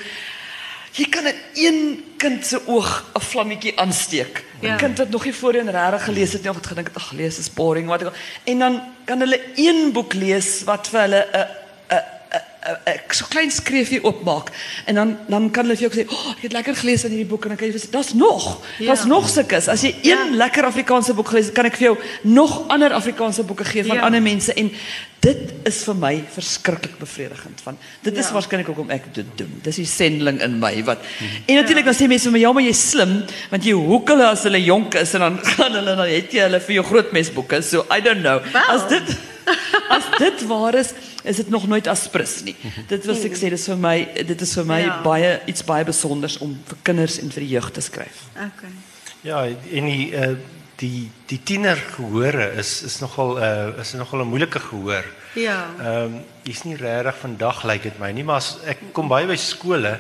Jy 0.94 1.06
kan 1.10 1.26
in 1.28 1.36
een 1.56 2.04
kind 2.18 2.46
se 2.46 2.60
oog 2.68 3.04
'n 3.16 3.20
vlammetjie 3.22 3.78
aansteek. 3.80 4.44
'n 4.62 4.66
Ja. 4.66 4.76
Kind 4.76 4.98
wat 4.98 5.10
nog 5.10 5.24
nie 5.26 5.34
voorheen 5.34 5.72
regtig 5.72 6.04
gelees 6.04 6.34
het 6.34 6.44
nie 6.44 6.52
het 6.54 6.68
gedink 6.68 6.90
ag 6.94 7.12
lees 7.12 7.40
is 7.40 7.50
boring 7.54 7.88
wat 7.88 8.02
ek 8.02 8.08
al- 8.08 8.14
en 8.44 8.60
dan 8.60 8.82
kan 9.06 9.20
hulle 9.20 9.40
een 9.56 9.92
boek 9.92 10.14
lees 10.14 10.64
wat 10.64 10.88
vir 10.88 11.02
hulle 11.02 11.28
'n 11.34 11.61
'n 12.62 13.00
so 13.10 13.26
klein 13.30 13.52
skreefie 13.52 14.04
oopmaak 14.04 14.52
en 14.86 14.96
dan 14.96 15.18
dan 15.28 15.50
kan 15.52 15.66
hulle 15.66 15.76
vir 15.78 15.90
jou 15.90 15.92
ook 15.92 16.00
sê, 16.00 16.14
"Oh, 16.14 16.32
ek 16.32 16.42
het 16.42 16.52
lekker 16.54 16.76
gelees 16.76 17.04
in 17.04 17.10
hierdie 17.12 17.26
boek" 17.30 17.44
en 17.44 17.50
dan 17.50 17.58
kan 17.58 17.68
jy 17.68 17.74
sê, 17.80 17.90
"Daar's 17.90 18.14
nog. 18.14 18.62
Daar's 18.80 19.00
Ja. 19.02 19.06
nog 19.08 19.30
sulke." 19.30 19.56
As 19.56 19.82
jy 19.82 19.96
een 20.04 20.10
Ja. 20.10 20.30
lekker 20.32 20.64
Afrikaanse 20.66 21.14
boek 21.14 21.28
gelees 21.28 21.46
het, 21.46 21.54
kan 21.56 21.66
ek 21.66 21.76
vir 21.76 21.88
jou 21.88 21.98
nog 22.24 22.68
ander 22.68 22.94
Afrikaanse 22.94 23.44
boeke 23.44 23.66
gee 23.66 23.84
van 23.84 23.96
Ja. 23.96 24.02
ander 24.04 24.22
mense 24.22 24.54
en 24.54 24.72
dit 25.20 25.38
is 25.66 25.84
vir 25.84 25.96
my 25.96 26.24
verskriklik 26.34 26.98
bevredigend 27.00 27.62
van 27.64 27.78
dit 28.04 28.18
is 28.18 28.26
Ja. 28.28 28.34
waarskynlik 28.34 28.66
hoekom 28.66 28.90
ek 28.90 29.14
dit 29.14 29.26
doen. 29.38 29.60
Dis 29.64 29.76
die 29.76 29.86
sendeling 29.86 30.42
in 30.42 30.60
my 30.60 30.84
wat 30.84 30.98
En 31.48 31.56
natuurlik 31.56 31.86
dan 31.86 31.94
sê 31.96 32.08
mense 32.08 32.24
vir 32.24 32.32
my 32.32 32.40
ja, 32.40 32.52
maar 32.54 32.64
jy's 32.64 32.90
slim 32.90 33.24
want 33.50 33.64
jy 33.64 33.72
hoek 33.74 34.08
hulle 34.08 34.26
as 34.28 34.44
hulle 34.44 34.64
jonk 34.64 34.94
is 34.96 35.14
en 35.14 35.20
dan 35.20 35.40
gaan 35.44 35.72
hulle 35.72 35.96
dan 35.96 36.08
het 36.08 36.32
jy 36.32 36.40
hulle 36.42 36.60
vir 36.60 36.74
jou 36.76 36.84
grootmesboeke. 36.84 37.62
So 37.64 37.86
I 37.92 38.02
don't 38.02 38.22
know. 38.22 38.40
Wel. 38.54 38.62
As 38.70 38.88
dit 38.90 39.18
as 39.90 40.04
dit 40.20 40.48
waar 40.48 40.76
is, 40.76 40.94
is 41.24 41.36
dit 41.36 41.50
nog 41.50 41.68
nooit 41.68 41.88
aspris 41.88 42.44
nie. 42.44 42.56
Dit 42.88 43.06
wil 43.06 43.16
ek 43.16 43.36
sê 43.38 43.50
dis 43.50 43.66
vir 43.70 43.78
my 43.78 43.98
dit 44.28 44.42
is 44.42 44.54
vir 44.58 44.66
my 44.66 44.80
Ja. 44.82 45.02
baie 45.06 45.40
iets 45.46 45.64
baie 45.64 45.84
besonders 45.86 46.38
om 46.42 46.56
vir 46.68 46.78
kinders 46.84 47.20
en 47.20 47.30
vir 47.32 47.44
die 47.46 47.54
jeug 47.56 47.72
te 47.72 47.82
skryf. 47.82 48.24
Okay. 48.36 48.72
Ja, 49.22 49.46
en 49.46 49.86
die 49.86 50.12
uh, 50.18 50.36
die 50.82 51.10
die 51.30 51.40
tiener 51.46 51.78
gehore 51.96 52.52
is 52.58 52.82
is 52.84 53.00
nogal 53.02 53.38
uh, 53.38 53.80
is 53.80 53.94
nogal 53.94 54.22
'n 54.26 54.28
moeilike 54.34 54.60
gehoor. 54.60 55.06
Ja. 55.36 55.70
Ehm 55.80 56.04
um, 56.04 56.22
dis 56.44 56.64
nie 56.64 56.76
regtig 56.76 57.16
vandag 57.22 57.64
lyk 57.64 57.84
dit 57.84 58.00
my 58.00 58.12
nie, 58.12 58.24
maar 58.24 58.42
as, 58.42 58.58
ek 58.66 58.78
kom 58.92 59.08
baie 59.08 59.28
by 59.28 59.36
skole 59.38 60.00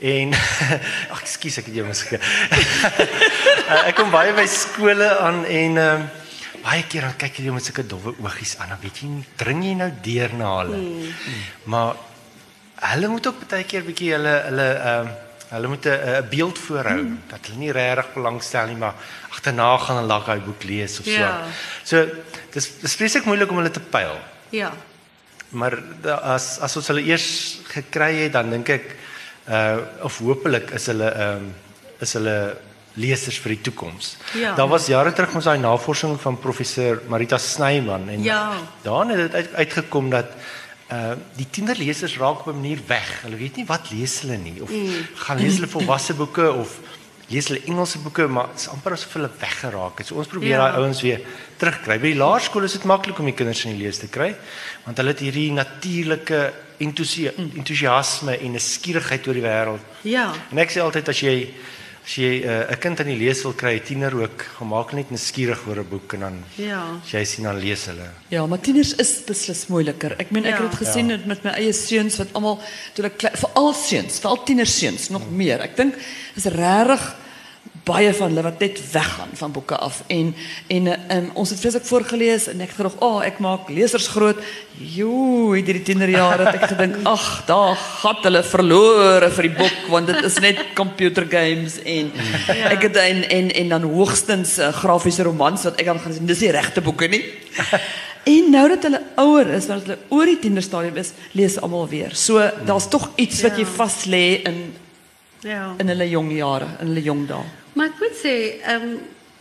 en 0.00 0.34
ag 1.14 1.22
ekskuus 1.22 1.58
ek 1.58 1.66
het 1.70 1.74
jou 1.74 1.86
miskien. 1.86 2.20
uh, 2.20 3.86
ek 3.88 3.94
kom 3.96 4.10
baie 4.10 4.34
by 4.36 4.46
skole 4.46 5.08
aan 5.18 5.44
en 5.44 5.76
ehm 5.76 6.00
um, 6.02 6.08
baie 6.66 6.82
keer 6.90 7.06
dan 7.06 7.14
kyk 7.20 7.38
jy 7.38 7.54
met 7.54 7.66
sulke 7.66 7.84
dowwe 7.86 8.16
oogies 8.24 8.56
aan, 8.58 8.74
dan 8.74 8.82
weet 8.82 9.02
jy 9.02 9.12
nie 9.12 9.26
dring 9.38 9.62
jy 9.64 9.76
nou 9.78 9.90
deur 10.02 10.34
na 10.40 10.50
hulle. 10.60 10.80
Mm. 10.82 11.44
Maar 11.72 12.02
hulle 12.90 13.12
moet 13.12 13.30
ook 13.30 13.46
baie 13.50 13.68
keer 13.70 13.86
bietjie 13.86 14.12
hulle 14.16 14.34
hulle 14.48 14.68
ehm 14.74 15.14
hulle 15.46 15.68
moet 15.70 15.86
'n 15.86 16.26
beeld 16.30 16.58
voorhou 16.58 17.02
mm. 17.02 17.18
dat 17.30 17.46
hulle 17.46 17.58
nie 17.58 17.72
regtig 17.72 18.08
belangstel 18.14 18.66
nie, 18.66 18.76
maar 18.76 18.94
agterna 19.30 19.68
gaan 19.78 20.00
hulle 20.00 20.18
daai 20.26 20.40
boek 20.42 20.64
lees 20.66 20.98
of 20.98 21.04
so. 21.06 21.10
Ja. 21.10 21.46
So 21.84 22.02
dis 22.52 22.66
dis 22.82 22.96
vreeslik 22.98 23.24
moeilik 23.24 23.50
om 23.50 23.62
hulle 23.62 23.70
te 23.70 23.80
pyl. 23.80 24.18
Ja. 24.50 24.72
Maar 25.48 25.78
da, 26.02 26.14
as 26.34 26.58
as 26.58 26.76
ons 26.76 26.88
hulle 26.90 27.04
eers 27.06 27.60
gekry 27.70 28.12
het, 28.24 28.32
dan 28.32 28.50
dink 28.50 28.68
ek 28.68 28.96
uh 29.46 29.78
of 30.02 30.18
hopelik 30.18 30.74
is 30.74 30.86
hulle 30.90 31.10
ehm 31.14 31.46
um, 31.46 31.54
is 32.02 32.12
hulle 32.18 32.36
lesers 32.96 33.38
vir 33.44 33.54
die 33.56 33.60
toekoms. 33.68 34.16
Ja. 34.34 34.54
Daar 34.56 34.68
was 34.68 34.86
jare 34.88 35.12
terug 35.12 35.34
ons 35.34 35.44
daai 35.44 35.58
navorsing 35.60 36.16
van 36.20 36.38
professor 36.40 37.02
Marita 37.08 37.38
Snyman 37.38 38.08
en 38.08 38.22
Ja. 38.22 38.52
daarin 38.82 39.10
het 39.10 39.18
dit 39.18 39.34
uit, 39.34 39.54
uitgekom 39.54 40.10
dat 40.10 40.26
uh 40.92 41.12
die 41.36 41.46
tienerlesers 41.50 42.16
raak 42.18 42.40
op 42.40 42.46
'n 42.46 42.60
manier 42.60 42.78
weg. 42.86 43.22
Hulle 43.22 43.36
weet 43.36 43.56
nie 43.56 43.66
wat 43.66 43.90
lees 43.90 44.20
hulle 44.20 44.36
nie 44.38 44.62
of 44.62 44.70
mm. 44.70 45.06
gaan 45.14 45.36
lees 45.38 45.54
hulle 45.54 45.66
volwasse 45.66 46.14
boeke 46.14 46.52
of 46.52 46.78
lees 47.28 47.48
hulle 47.48 47.60
Engelse 47.66 47.98
boeke, 47.98 48.26
maar 48.28 48.46
dit 48.52 48.60
is 48.60 48.68
amper 48.68 48.92
asof 48.92 49.12
hulle 49.12 49.30
weggeraak 49.38 49.98
het. 49.98 50.06
So 50.06 50.14
ons 50.14 50.26
probeer 50.26 50.48
Ja. 50.50 50.56
daai 50.70 50.76
ouens 50.82 51.00
weer 51.02 51.20
terugkry. 51.56 51.98
By 51.98 52.12
die 52.12 52.18
laerskool 52.18 52.62
is 52.62 52.72
dit 52.72 52.84
maklik 52.84 53.18
om 53.18 53.24
die 53.24 53.34
kinders 53.34 53.64
in 53.64 53.76
die 53.76 53.82
lees 53.84 53.98
te 53.98 54.06
kry, 54.06 54.36
want 54.84 54.96
hulle 54.96 55.10
het 55.10 55.18
hierdie 55.18 55.52
natuurlike 55.52 56.52
entoesie- 56.78 57.32
entoesiasme 57.56 58.38
en 58.38 58.52
'n 58.54 58.58
skierigheid 58.60 59.26
oor 59.26 59.34
die 59.34 59.42
wêreld. 59.42 59.80
Ja. 60.02 60.32
En 60.50 60.58
ek 60.58 60.70
sê 60.70 60.80
altyd 60.80 61.08
as 61.08 61.20
jy 61.20 61.52
as 62.06 62.14
jy 62.14 62.44
uh, 62.46 62.70
'n 62.70 62.78
kind 62.78 63.00
aan 63.00 63.06
die 63.10 63.16
lees 63.18 63.42
wil 63.42 63.52
kry, 63.52 63.74
'n 63.76 63.82
tiener 63.84 64.14
ook, 64.14 64.42
gemaak 64.58 64.92
net 64.92 65.10
nuuskierig 65.10 65.66
oor 65.66 65.78
'n 65.82 65.88
boek 65.90 66.12
en 66.14 66.20
dan 66.20 66.44
Ja. 66.56 67.00
as 67.02 67.10
jy 67.10 67.24
sien 67.24 67.44
dan 67.44 67.58
lees 67.58 67.86
hulle. 67.86 68.08
Ja, 68.28 68.46
maar 68.46 68.60
tieners 68.60 68.94
is 68.94 69.24
beslis 69.26 69.66
moeiliker. 69.66 70.14
Ek 70.18 70.30
meen 70.30 70.44
ek 70.44 70.58
Ja. 70.58 70.62
het 70.62 70.70
dit 70.70 70.86
gesien 70.86 71.08
ja. 71.08 71.18
met 71.26 71.42
my 71.42 71.50
eie 71.50 71.72
seuns 71.72 72.16
wat 72.16 72.28
almal 72.32 72.60
toe 72.94 73.04
ek 73.06 73.18
klein- 73.18 73.36
veral 73.36 73.72
seuns, 73.74 74.18
veral 74.20 74.42
tienerseuns 74.44 75.08
nog 75.10 75.30
meer. 75.30 75.60
Ek 75.60 75.76
dink 75.76 75.94
is 76.36 76.44
regtig 76.44 77.14
baie 77.86 78.10
van 78.18 78.32
hulle 78.32 78.42
wat 78.42 78.62
net 78.62 78.80
weggaan 78.92 79.34
van 79.38 79.52
boeke 79.54 79.76
af 79.78 80.00
en 80.10 80.32
en 80.74 80.88
um, 81.16 81.28
ons 81.42 81.50
het 81.52 81.60
vreeslik 81.60 81.84
voorgelees 81.86 82.48
en 82.50 82.60
ek 82.64 82.72
het 82.72 82.80
gedog, 82.80 82.96
"Ag, 82.98 83.08
oh, 83.08 83.24
ek 83.24 83.38
maak 83.38 83.68
lesers 83.70 84.08
groot." 84.08 84.38
Jo, 84.78 85.52
in 85.52 85.64
die 85.64 85.82
tienerjare 85.82 86.48
het 86.48 86.58
ek 86.58 86.68
gedink, 86.74 86.96
"Ag, 87.16 87.44
daar 87.46 87.76
gat 87.76 88.24
hulle 88.26 88.42
verlore 88.42 89.30
vir 89.30 89.48
die 89.48 89.56
boek 89.56 89.86
want 89.88 90.06
dit 90.06 90.24
is 90.24 90.38
net 90.42 90.64
computer 90.74 91.26
games 91.30 91.78
en 91.84 92.10
ja. 92.46 92.72
ek 92.74 92.82
het 92.88 92.96
en 92.96 93.22
en 93.28 93.50
en 93.50 93.68
dan 93.68 93.82
hoogstens 93.82 94.58
uh, 94.58 94.72
grafiese 94.72 95.22
romans 95.22 95.62
wat 95.62 95.78
ek 95.78 95.86
dan 95.86 96.00
gaan 96.00 96.12
sien. 96.12 96.26
Dis 96.26 96.42
die 96.42 96.50
regte 96.50 96.80
boeke 96.80 97.06
nie. 97.08 97.22
En 98.26 98.50
nou 98.50 98.68
dat 98.68 98.82
hulle 98.82 98.98
ouer 99.22 99.46
is, 99.54 99.68
dat 99.70 99.84
hulle 99.84 99.98
oor 100.10 100.26
die 100.26 100.38
tienerstadium 100.42 100.96
is, 100.98 101.12
lees 101.38 101.60
almal 101.62 101.86
weer. 101.86 102.10
So 102.18 102.42
daar's 102.66 102.88
tog 102.90 103.12
iets 103.14 103.38
wat 103.46 103.54
jy 103.54 103.62
Ja. 103.62 103.74
vas 103.76 104.04
lê 104.10 104.42
in 104.42 104.74
Ja. 105.46 105.74
in 105.78 105.88
hulle 105.92 106.08
jong 106.10 106.32
jare, 106.34 106.66
in 106.80 106.90
hulle 106.90 107.02
jong 107.06 107.26
dae. 107.28 107.44
Maar 107.78 107.92
ek 107.92 108.00
moet 108.02 108.18
sê, 108.18 108.34
ehm 108.64 108.88
um, 108.88 108.96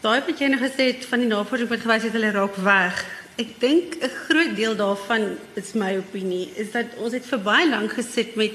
daai 0.06 0.22
wat 0.28 0.38
jy 0.40 0.52
nou 0.52 0.60
gesê 0.62 0.92
het 0.92 1.06
van 1.10 1.24
die 1.24 1.30
navorsing 1.32 1.70
wat 1.72 1.82
gewys 1.82 2.04
het 2.06 2.14
hulle 2.14 2.30
raak 2.36 2.60
weg. 2.62 3.00
Ek 3.42 3.56
dink 3.60 3.98
'n 3.98 4.14
groot 4.28 4.54
deel 4.56 4.76
daarvan 4.78 5.38
is 5.56 5.74
my 5.74 5.96
opinie 5.98 6.52
is 6.56 6.72
dat 6.72 6.94
ons 7.02 7.14
het 7.14 7.26
vir 7.26 7.40
baie 7.40 7.70
lank 7.70 7.98
gesit 7.98 8.36
met 8.36 8.54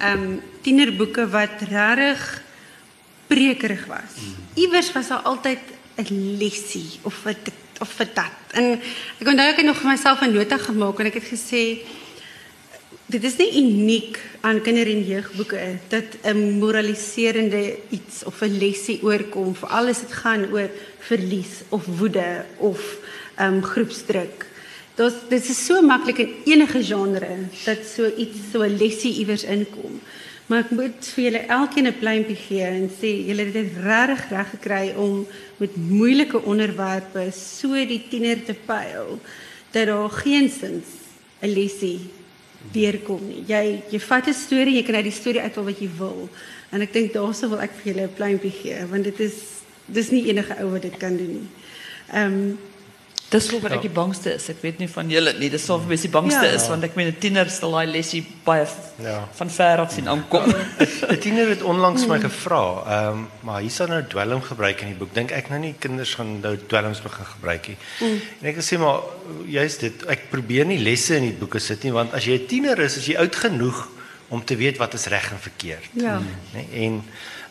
ehm 0.00 0.12
um, 0.12 0.42
tienerboeke 0.62 1.28
wat 1.30 1.62
regtig 1.70 2.42
prekerig 3.28 3.86
was. 3.86 4.18
Iewers 4.54 4.92
was 4.92 5.08
daar 5.08 5.22
altyd 5.22 5.62
'n 5.96 6.36
lesie 6.38 6.98
of 7.02 7.24
'n 7.24 7.36
of 7.80 7.88
vir 7.88 8.08
dat. 8.14 8.38
En 8.52 8.80
ek 9.20 9.26
onthou 9.28 9.48
ek 9.48 9.56
het 9.62 9.66
nog 9.66 9.78
vir 9.78 9.90
myself 9.90 10.20
'n 10.22 10.32
nota 10.32 10.56
gemaak 10.58 10.98
en 10.98 11.06
ek 11.06 11.14
het 11.14 11.28
gesê 11.30 11.78
dit 13.08 13.24
is 13.24 13.36
nie 13.40 13.52
uniek 13.56 14.18
aan 14.40 14.60
kinder- 14.60 14.86
en 14.86 15.04
jeugboeke 15.04 15.78
dat 15.88 16.04
'n 16.22 16.58
moraliserende 16.58 17.76
iets 17.90 18.24
of 18.24 18.40
'n 18.40 18.58
lesie 18.58 19.02
oorkom 19.02 19.54
vir 19.54 19.68
alles 19.68 20.00
dit 20.00 20.12
gaan 20.12 20.52
oor 20.52 20.70
verlies 20.98 21.62
of 21.68 21.84
woede 21.98 22.44
of 22.56 22.98
ehm 23.36 23.54
um, 23.54 23.62
groepsdruk. 23.62 24.46
Dit 24.94 25.14
dit 25.28 25.48
is 25.48 25.64
so 25.64 25.80
maklik 25.80 26.18
in 26.18 26.34
enige 26.44 26.82
genre 26.84 27.36
dat 27.64 27.78
so 27.96 28.10
iets 28.16 28.38
so 28.52 28.62
'n 28.62 28.76
lesie 28.76 29.18
iewers 29.18 29.44
inkom. 29.44 30.00
Maar 30.46 30.58
ek 30.58 30.70
moet 30.70 31.06
vir 31.14 31.24
julle 31.24 31.46
elkeen 31.46 31.86
'n 31.86 31.98
pleintjie 31.98 32.36
gee 32.36 32.62
en 32.62 32.90
sê 32.90 33.26
julle 33.26 33.44
het 33.44 33.52
dit 33.52 33.72
regtig 33.82 34.28
reg 34.30 34.50
gekry 34.50 34.92
om 34.96 35.26
met 35.56 35.76
moeilike 35.76 36.42
onderwerpe 36.42 37.32
so 37.32 37.72
die 37.72 38.04
tiener 38.10 38.44
te 38.44 38.54
pyl 38.66 39.20
dat 39.70 39.86
daar 39.86 40.10
geensins 40.10 40.88
'n 41.40 41.48
lesie 41.48 42.00
deurkom 42.72 43.20
nie. 43.28 43.44
Jy 43.46 43.82
jy 43.90 44.00
vat 44.00 44.28
'n 44.28 44.34
storie, 44.34 44.74
jy 44.74 44.82
kan 44.82 44.94
uit 44.94 45.04
die 45.04 45.20
storie 45.20 45.40
uithaal 45.40 45.64
wat 45.64 45.80
jy 45.80 45.90
wil. 45.98 46.28
En 46.70 46.80
ek 46.80 46.92
dink 46.92 47.12
daarso 47.12 47.48
wil 47.48 47.60
ek 47.60 47.72
vir 47.80 47.92
julle 47.92 48.06
'n 48.06 48.14
pleintjie 48.14 48.50
gee 48.50 48.86
want 48.86 49.04
dit 49.04 49.20
is 49.20 49.34
dis 49.86 50.10
nie 50.10 50.28
enige 50.28 50.54
ou 50.62 50.70
wat 50.70 50.82
dit 50.82 50.96
kan 50.96 51.16
doen 51.16 51.32
nie. 51.32 51.48
Ehm 52.12 52.56
Dis 53.30 53.50
wat 53.60 53.72
ek 53.76 53.82
die 53.84 53.90
bangste 53.92 54.30
is. 54.38 54.46
Ek 54.48 54.62
weet 54.64 54.78
nie 54.80 54.86
van 54.88 55.10
julle 55.12 55.34
nie. 55.36 55.50
Dis 55.52 55.66
sou 55.68 55.76
vir 55.82 55.88
my 55.90 55.96
die 56.00 56.08
bangste 56.08 56.46
Ja. 56.46 56.54
is 56.56 56.68
want 56.68 56.84
ek 56.84 56.94
meen 56.96 57.08
'n 57.08 57.18
tiener 57.20 57.50
sal 57.50 57.72
daai 57.72 57.86
lesie 57.86 58.24
baie 58.44 58.64
Ja. 59.02 59.28
van 59.34 59.50
ver 59.50 59.78
af 59.84 59.92
sien 59.92 60.08
aankom. 60.08 60.48
'n 61.10 61.18
Tiener 61.20 61.48
het 61.48 61.62
onlangs 61.62 62.06
my 62.06 62.18
gevra, 62.20 62.62
ehm 62.86 63.12
um, 63.12 63.28
maar 63.42 63.60
hier 63.60 63.70
staan 63.70 63.88
nou 63.90 64.02
dwelm 64.08 64.40
gebruik 64.42 64.80
in 64.80 64.88
die 64.88 64.96
boek. 64.96 65.12
Dink 65.14 65.30
ek 65.30 65.50
nou 65.50 65.58
nie 65.60 65.74
kinders 65.78 66.14
gaan 66.14 66.40
nou 66.40 66.56
dwelms 66.66 67.00
begin 67.02 67.24
gebruik 67.24 67.68
nie. 67.68 67.76
Mm. 68.00 68.20
En 68.40 68.48
ek 68.48 68.56
het 68.56 68.64
gesê 68.64 68.78
maar 68.78 69.00
juist 69.46 69.80
dit 69.80 70.06
ek 70.08 70.30
probeer 70.30 70.64
nie 70.64 70.78
lesse 70.78 71.16
in 71.16 71.22
die 71.28 71.36
boeke 71.38 71.58
sit 71.60 71.82
nie 71.84 71.92
want 71.92 72.14
as 72.14 72.24
jy 72.24 72.32
'n 72.40 72.46
tiener 72.46 72.78
is, 72.80 72.96
is 72.96 73.06
jy 73.06 73.16
oud 73.16 73.36
genoeg 73.36 73.88
om 74.30 74.44
te 74.44 74.56
weet 74.56 74.78
wat 74.78 74.94
is 74.94 75.06
reg 75.06 75.30
en 75.32 75.38
verkeerd. 75.38 75.84
Ja. 75.92 76.20
Nee, 76.54 76.66
en 76.86 77.02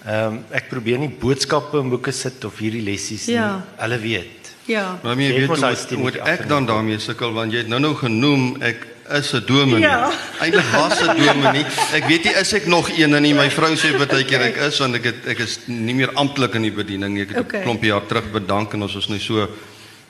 ehm 0.05 0.25
um, 0.33 0.45
ek 0.51 0.69
probeer 0.69 0.97
nie 0.97 1.09
boodskappe 1.09 1.77
in 1.79 1.89
boeke 1.89 2.11
sit 2.11 2.43
of 2.45 2.57
hierdie 2.57 2.81
lessies 2.83 3.27
nie. 3.27 3.35
Ja. 3.35 3.61
Hulle 3.77 3.99
weet. 3.99 4.36
Ja. 4.67 4.99
Maar 5.03 5.15
jy 5.15 5.27
Jy 5.27 5.39
weet 5.39 5.47
hoe 5.47 5.57
moet, 5.57 5.97
moet 5.97 6.13
bietjie 6.13 6.31
ek 6.31 6.47
dan 6.47 6.65
daarmee 6.65 6.99
sukkel 6.99 7.33
want 7.33 7.51
jy 7.51 7.57
het 7.63 7.67
nou 7.71 7.79
nou 7.79 7.95
genoem 7.95 8.61
ek 8.61 8.87
is 9.09 9.31
'n 9.33 9.43
dominee. 9.45 9.87
Ja. 9.87 10.11
Eintlik 10.39 10.69
was 10.71 10.99
'n 11.01 11.15
dominee. 11.15 11.65
Ek 11.93 12.05
weet 12.07 12.23
nie 12.23 12.33
is 12.33 12.53
ek 12.53 12.65
nog 12.67 12.89
een 12.89 13.13
en 13.15 13.21
nie. 13.21 13.33
My 13.33 13.49
vrou 13.49 13.75
sê 13.75 13.95
baie 13.97 14.23
keer 14.25 14.41
ek 14.41 14.57
is 14.67 14.79
want 14.79 14.95
ek 14.95 15.03
het 15.03 15.27
ek 15.27 15.39
is 15.39 15.59
nie 15.65 15.93
meer 15.95 16.11
amptelik 16.13 16.55
in 16.55 16.61
die 16.61 16.71
bediening 16.71 17.13
nie. 17.13 17.21
Ek 17.21 17.29
het 17.29 17.37
'n 17.37 17.41
Okay. 17.41 17.61
klompie 17.63 17.89
jaar 17.89 18.05
terug 18.05 18.31
bedank 18.31 18.73
en 18.73 18.81
ons 18.81 18.93
was 18.93 19.07
nou 19.07 19.19
so 19.19 19.47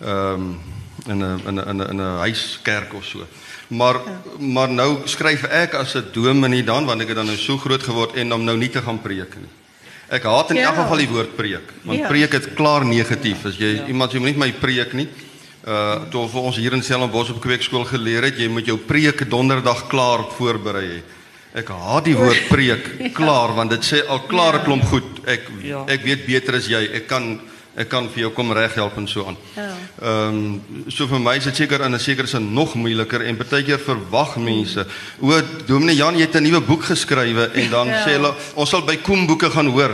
ehm 0.01 0.55
in 1.07 1.19
'n 1.23 1.41
in 1.47 1.55
'n 1.55 1.69
in 1.69 1.77
'n 1.77 1.89
in 1.89 2.01
'n 2.01 2.17
huiskerk 2.25 2.93
of 2.93 3.05
so. 3.05 3.19
Maar 3.67 3.95
maar 4.39 4.69
nou 4.69 4.97
skryf 5.05 5.43
ek 5.43 5.73
as 5.73 5.95
'n 5.95 6.05
dominee 6.13 6.63
dan 6.63 6.85
want 6.85 7.01
ek 7.01 7.07
het 7.07 7.15
dan 7.17 7.25
nou 7.25 7.37
so 7.37 7.57
groot 7.57 7.83
geword 7.83 8.15
en 8.15 8.33
om 8.33 8.43
nou 8.43 8.57
nie 8.57 8.69
te 8.69 8.81
gaan 8.81 9.01
preek 9.01 9.35
nie. 9.35 9.49
Ek 10.09 10.23
haat 10.23 10.49
in 10.51 10.55
Ja. 10.57 10.69
elk 10.69 10.75
geval 10.75 10.97
die 10.97 11.07
woord 11.09 11.35
preek, 11.35 11.73
want 11.83 11.99
Ja. 11.99 12.07
preek 12.07 12.31
het 12.31 12.53
klaar 12.55 12.85
negatief. 12.85 13.45
As 13.45 13.57
jy 13.57 13.83
iemand 13.87 14.11
sê 14.11 14.19
moenie 14.19 14.37
my 14.37 14.51
preek 14.51 14.93
nie. 14.93 15.07
Uh 15.67 16.05
toe 16.09 16.27
vir 16.29 16.41
ons 16.41 16.55
hier 16.55 16.73
in 16.73 16.81
Stellenbosch 16.81 17.29
op 17.31 17.41
kweekskool 17.41 17.83
geleer 17.85 18.23
het, 18.23 18.37
jy 18.37 18.47
moet 18.47 18.65
jou 18.65 18.77
preek 18.77 19.29
donderdag 19.29 19.87
klaar 19.89 20.23
voorberei 20.37 20.87
hê. 20.87 21.01
Ek 21.55 21.67
haat 21.67 22.05
die 22.05 22.15
woord 22.15 22.47
preek 22.47 23.13
klaar 23.19 23.53
want 23.55 23.69
dit 23.71 23.81
sê 23.83 24.07
al 24.07 24.19
klaar 24.27 24.59
'n 24.59 24.63
klomp 24.63 24.83
goed. 24.85 25.27
Ek 25.27 25.41
Ja. 25.63 25.83
ek 25.87 26.03
weet 26.03 26.25
beter 26.25 26.55
as 26.55 26.67
jy. 26.67 26.87
Ek 26.93 27.07
kan 27.07 27.41
ek 27.77 27.89
kan 27.89 28.07
vir 28.09 28.23
jou 28.23 28.29
kom 28.33 28.51
reghelp 28.51 28.97
en 28.97 29.07
so 29.07 29.25
aan. 29.27 29.37
Ja. 29.55 29.67
Ehm 30.01 30.61
so 30.89 31.05
vir 31.07 31.19
my 31.19 31.35
is 31.37 31.43
dit 31.43 31.55
seker 31.55 31.81
in 31.85 31.93
'n 31.93 31.99
sekere 31.99 32.27
sin 32.27 32.53
nog 32.53 32.73
moeiliker 32.75 33.21
en 33.21 33.37
baie 33.37 33.63
keer 33.63 33.79
verwag 33.79 34.37
mense, 34.37 34.85
o 35.21 35.41
Dominee 35.67 35.95
Jan, 35.95 36.15
jy 36.15 36.21
het 36.21 36.35
'n 36.35 36.43
nuwe 36.43 36.61
boek 36.61 36.83
geskrywe 36.83 37.51
en 37.53 37.69
dan 37.69 37.87
Ja. 37.93 38.03
sê 38.05 38.11
hulle 38.17 38.33
ons 38.55 38.69
sal 38.69 38.81
by 38.81 38.95
Koem 38.97 39.27
boeke 39.27 39.49
gaan 39.51 39.67
hoor. 39.67 39.91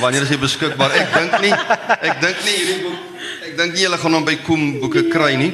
Wanneer 0.00 0.22
is 0.22 0.28
hy 0.28 0.36
beskikbaar? 0.38 0.90
Ek 0.90 1.12
dink 1.14 1.40
nie 1.40 1.52
ek 2.02 2.20
dink 2.20 2.36
nie 2.44 2.56
hierdie 2.58 2.82
boek 2.82 2.98
ek 3.46 3.56
dink 3.56 3.72
nie 3.74 3.82
julle 3.82 3.98
gaan 3.98 4.12
hom 4.14 4.24
by 4.24 4.36
Koem 4.36 4.80
boeke 4.80 5.08
kry 5.08 5.36
nie. 5.36 5.52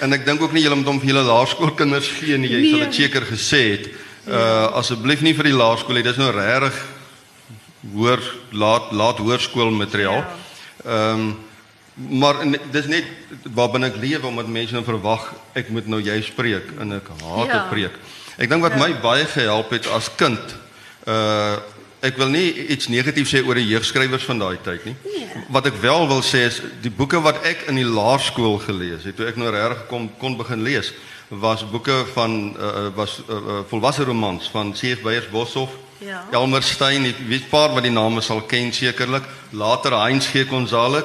En 0.00 0.12
ek 0.12 0.24
dink 0.26 0.40
ook 0.42 0.52
nie 0.52 0.62
julle 0.62 0.76
moet 0.76 0.86
hom 0.86 1.00
vir 1.00 1.08
julle 1.08 1.24
laerskoolkinders 1.24 2.08
gee 2.20 2.36
nie. 2.38 2.48
Jy 2.48 2.70
sal 2.70 2.78
Nee. 2.78 2.86
dit 2.86 2.94
seker 2.94 3.22
gesê 3.22 3.70
het. 3.70 3.88
Uh 4.28 4.76
asseblief 4.76 5.22
nie 5.22 5.32
vir 5.34 5.44
die 5.44 5.52
laerskool 5.56 5.94
nie. 5.94 6.02
Dis 6.02 6.16
nou 6.18 6.30
regtig 6.30 6.74
hoor 7.94 8.20
laat 8.52 8.92
laat 8.92 9.18
hoërskoolmateriaal. 9.18 10.24
Ehm 10.84 11.32
maar 11.98 12.40
en 12.44 12.52
dis 12.70 12.86
net 12.86 13.04
waarbinne 13.42 13.88
ek 13.90 13.96
lewe 13.98 14.26
omdat 14.28 14.46
mense 14.46 14.70
nou 14.72 14.84
verwag 14.86 15.32
ek 15.58 15.72
moet 15.74 15.88
nou 15.90 15.98
jy 15.98 16.20
spreek 16.22 16.68
en 16.78 16.92
ek 16.94 17.08
haat 17.20 17.46
Ja. 17.48 17.52
dit 17.56 17.70
preek. 17.72 17.96
Ek 18.38 18.48
dink 18.48 18.62
wat 18.62 18.76
my 18.78 18.92
baie 19.02 19.24
gehelp 19.26 19.70
het 19.74 19.86
as 19.90 20.06
kind 20.16 20.54
uh 21.06 21.56
ek 22.00 22.14
wil 22.16 22.28
nie 22.30 22.52
iets 22.70 22.86
negatief 22.86 23.26
sê 23.26 23.40
oor 23.42 23.58
die 23.58 23.66
jeugskrywers 23.66 24.22
van 24.22 24.38
daai 24.38 24.58
tyd 24.62 24.84
nie. 24.86 24.94
Nee. 25.02 25.26
Wat 25.50 25.66
ek 25.66 25.80
wel 25.82 26.06
wil 26.06 26.22
sê 26.22 26.44
is 26.46 26.60
die 26.82 26.90
boeke 26.94 27.18
wat 27.20 27.42
ek 27.42 27.64
in 27.66 27.74
die 27.74 27.84
laerskool 27.88 28.60
gelees 28.62 29.02
het, 29.02 29.16
toe 29.18 29.26
ek 29.26 29.36
nou 29.36 29.50
regtig 29.50 29.88
kom 29.90 30.06
kon 30.20 30.36
begin 30.38 30.62
lees, 30.62 30.92
was 31.28 31.64
boeke 31.66 32.04
van 32.14 32.54
uh, 32.54 32.88
was 32.94 33.18
uh, 33.26 33.64
volwasse 33.68 34.04
romans 34.06 34.46
van 34.54 34.70
C.F. 34.72 35.02
Beyers 35.02 35.26
Boshoff, 35.32 35.74
Ja. 35.98 36.24
Elmer 36.30 36.62
Stein, 36.62 37.04
ek 37.04 37.16
weet 37.28 37.48
paar 37.50 37.72
wat 37.74 37.82
die 37.82 37.90
name 37.92 38.20
sal 38.20 38.40
ken 38.46 38.72
sekerlik. 38.72 39.22
Later 39.50 39.96
Heinz 39.98 40.26
G. 40.30 40.44
Gonzalez, 40.48 41.04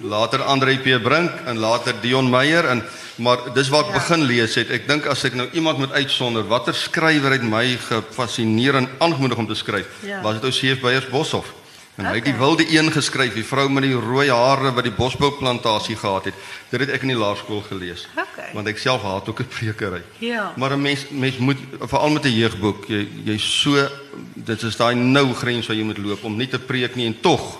later 0.00 0.42
Andre 0.42 0.76
P. 0.78 0.98
Brink 1.02 1.30
en 1.46 1.58
later 1.58 1.94
Dion 2.00 2.30
Meyer 2.30 2.64
en 2.68 2.82
maar 3.16 3.52
dis 3.54 3.68
waar 3.68 3.84
ek 3.84 3.92
Ja. 3.92 3.98
begin 3.98 4.22
lees 4.24 4.54
het. 4.54 4.70
Ek 4.70 4.88
dink 4.88 5.06
as 5.06 5.24
ek 5.24 5.34
nou 5.34 5.48
iemand 5.52 5.78
moet 5.78 5.92
uitsonder 5.92 6.42
watter 6.48 6.74
skrywer 6.74 7.30
het 7.32 7.42
my 7.42 7.76
gefassineer 7.76 8.74
en 8.74 8.88
aangemoedig 8.98 9.38
om 9.38 9.46
te 9.46 9.54
skryf, 9.54 9.86
Ja. 10.02 10.22
was 10.22 10.40
dit 10.40 10.44
ou 10.44 10.50
C.F. 10.50 10.80
Beyers 10.80 11.08
Boshoff. 11.08 11.52
En 11.96 12.06
hy 12.06 12.14
het 12.14 12.24
die 12.24 12.32
Okay. 12.34 12.46
wilde 12.46 12.64
een 12.78 12.92
geskryf, 12.92 13.34
die 13.34 13.44
vrou 13.44 13.68
met 13.70 13.82
die 13.82 13.92
rooi 13.94 14.30
hare 14.30 14.72
wat 14.72 14.84
die 14.84 14.92
bosbouplantasie 14.92 15.96
gehad 15.96 16.24
het. 16.24 16.34
Dit 16.70 16.80
het 16.80 16.88
ek 16.90 17.02
in 17.02 17.08
die 17.08 17.16
laerskool 17.16 17.60
gelees. 17.60 18.06
Okay. 18.16 18.48
Want 18.54 18.66
ek 18.68 18.78
self 18.78 19.02
haat 19.02 19.28
ook 19.28 19.40
'n 19.40 19.46
prekery. 19.48 20.02
Ja. 20.18 20.52
Maar 20.56 20.72
'n 20.72 20.80
mens 20.82 21.04
mens 21.10 21.36
moet 21.36 21.58
veral 21.80 22.10
met 22.10 22.24
'n 22.24 22.32
jeugboek, 22.32 22.86
jy 22.88 23.08
jy 23.24 23.38
so 23.38 23.88
dit 24.34 24.62
is 24.62 24.76
daai 24.76 24.94
nou 24.94 25.32
grens 25.34 25.66
wat 25.66 25.76
jy 25.76 25.82
moet 25.82 25.98
loop 25.98 26.24
om 26.24 26.36
nie 26.36 26.48
te 26.48 26.58
preek 26.58 26.94
nie 26.94 27.06
en 27.06 27.20
tog. 27.20 27.58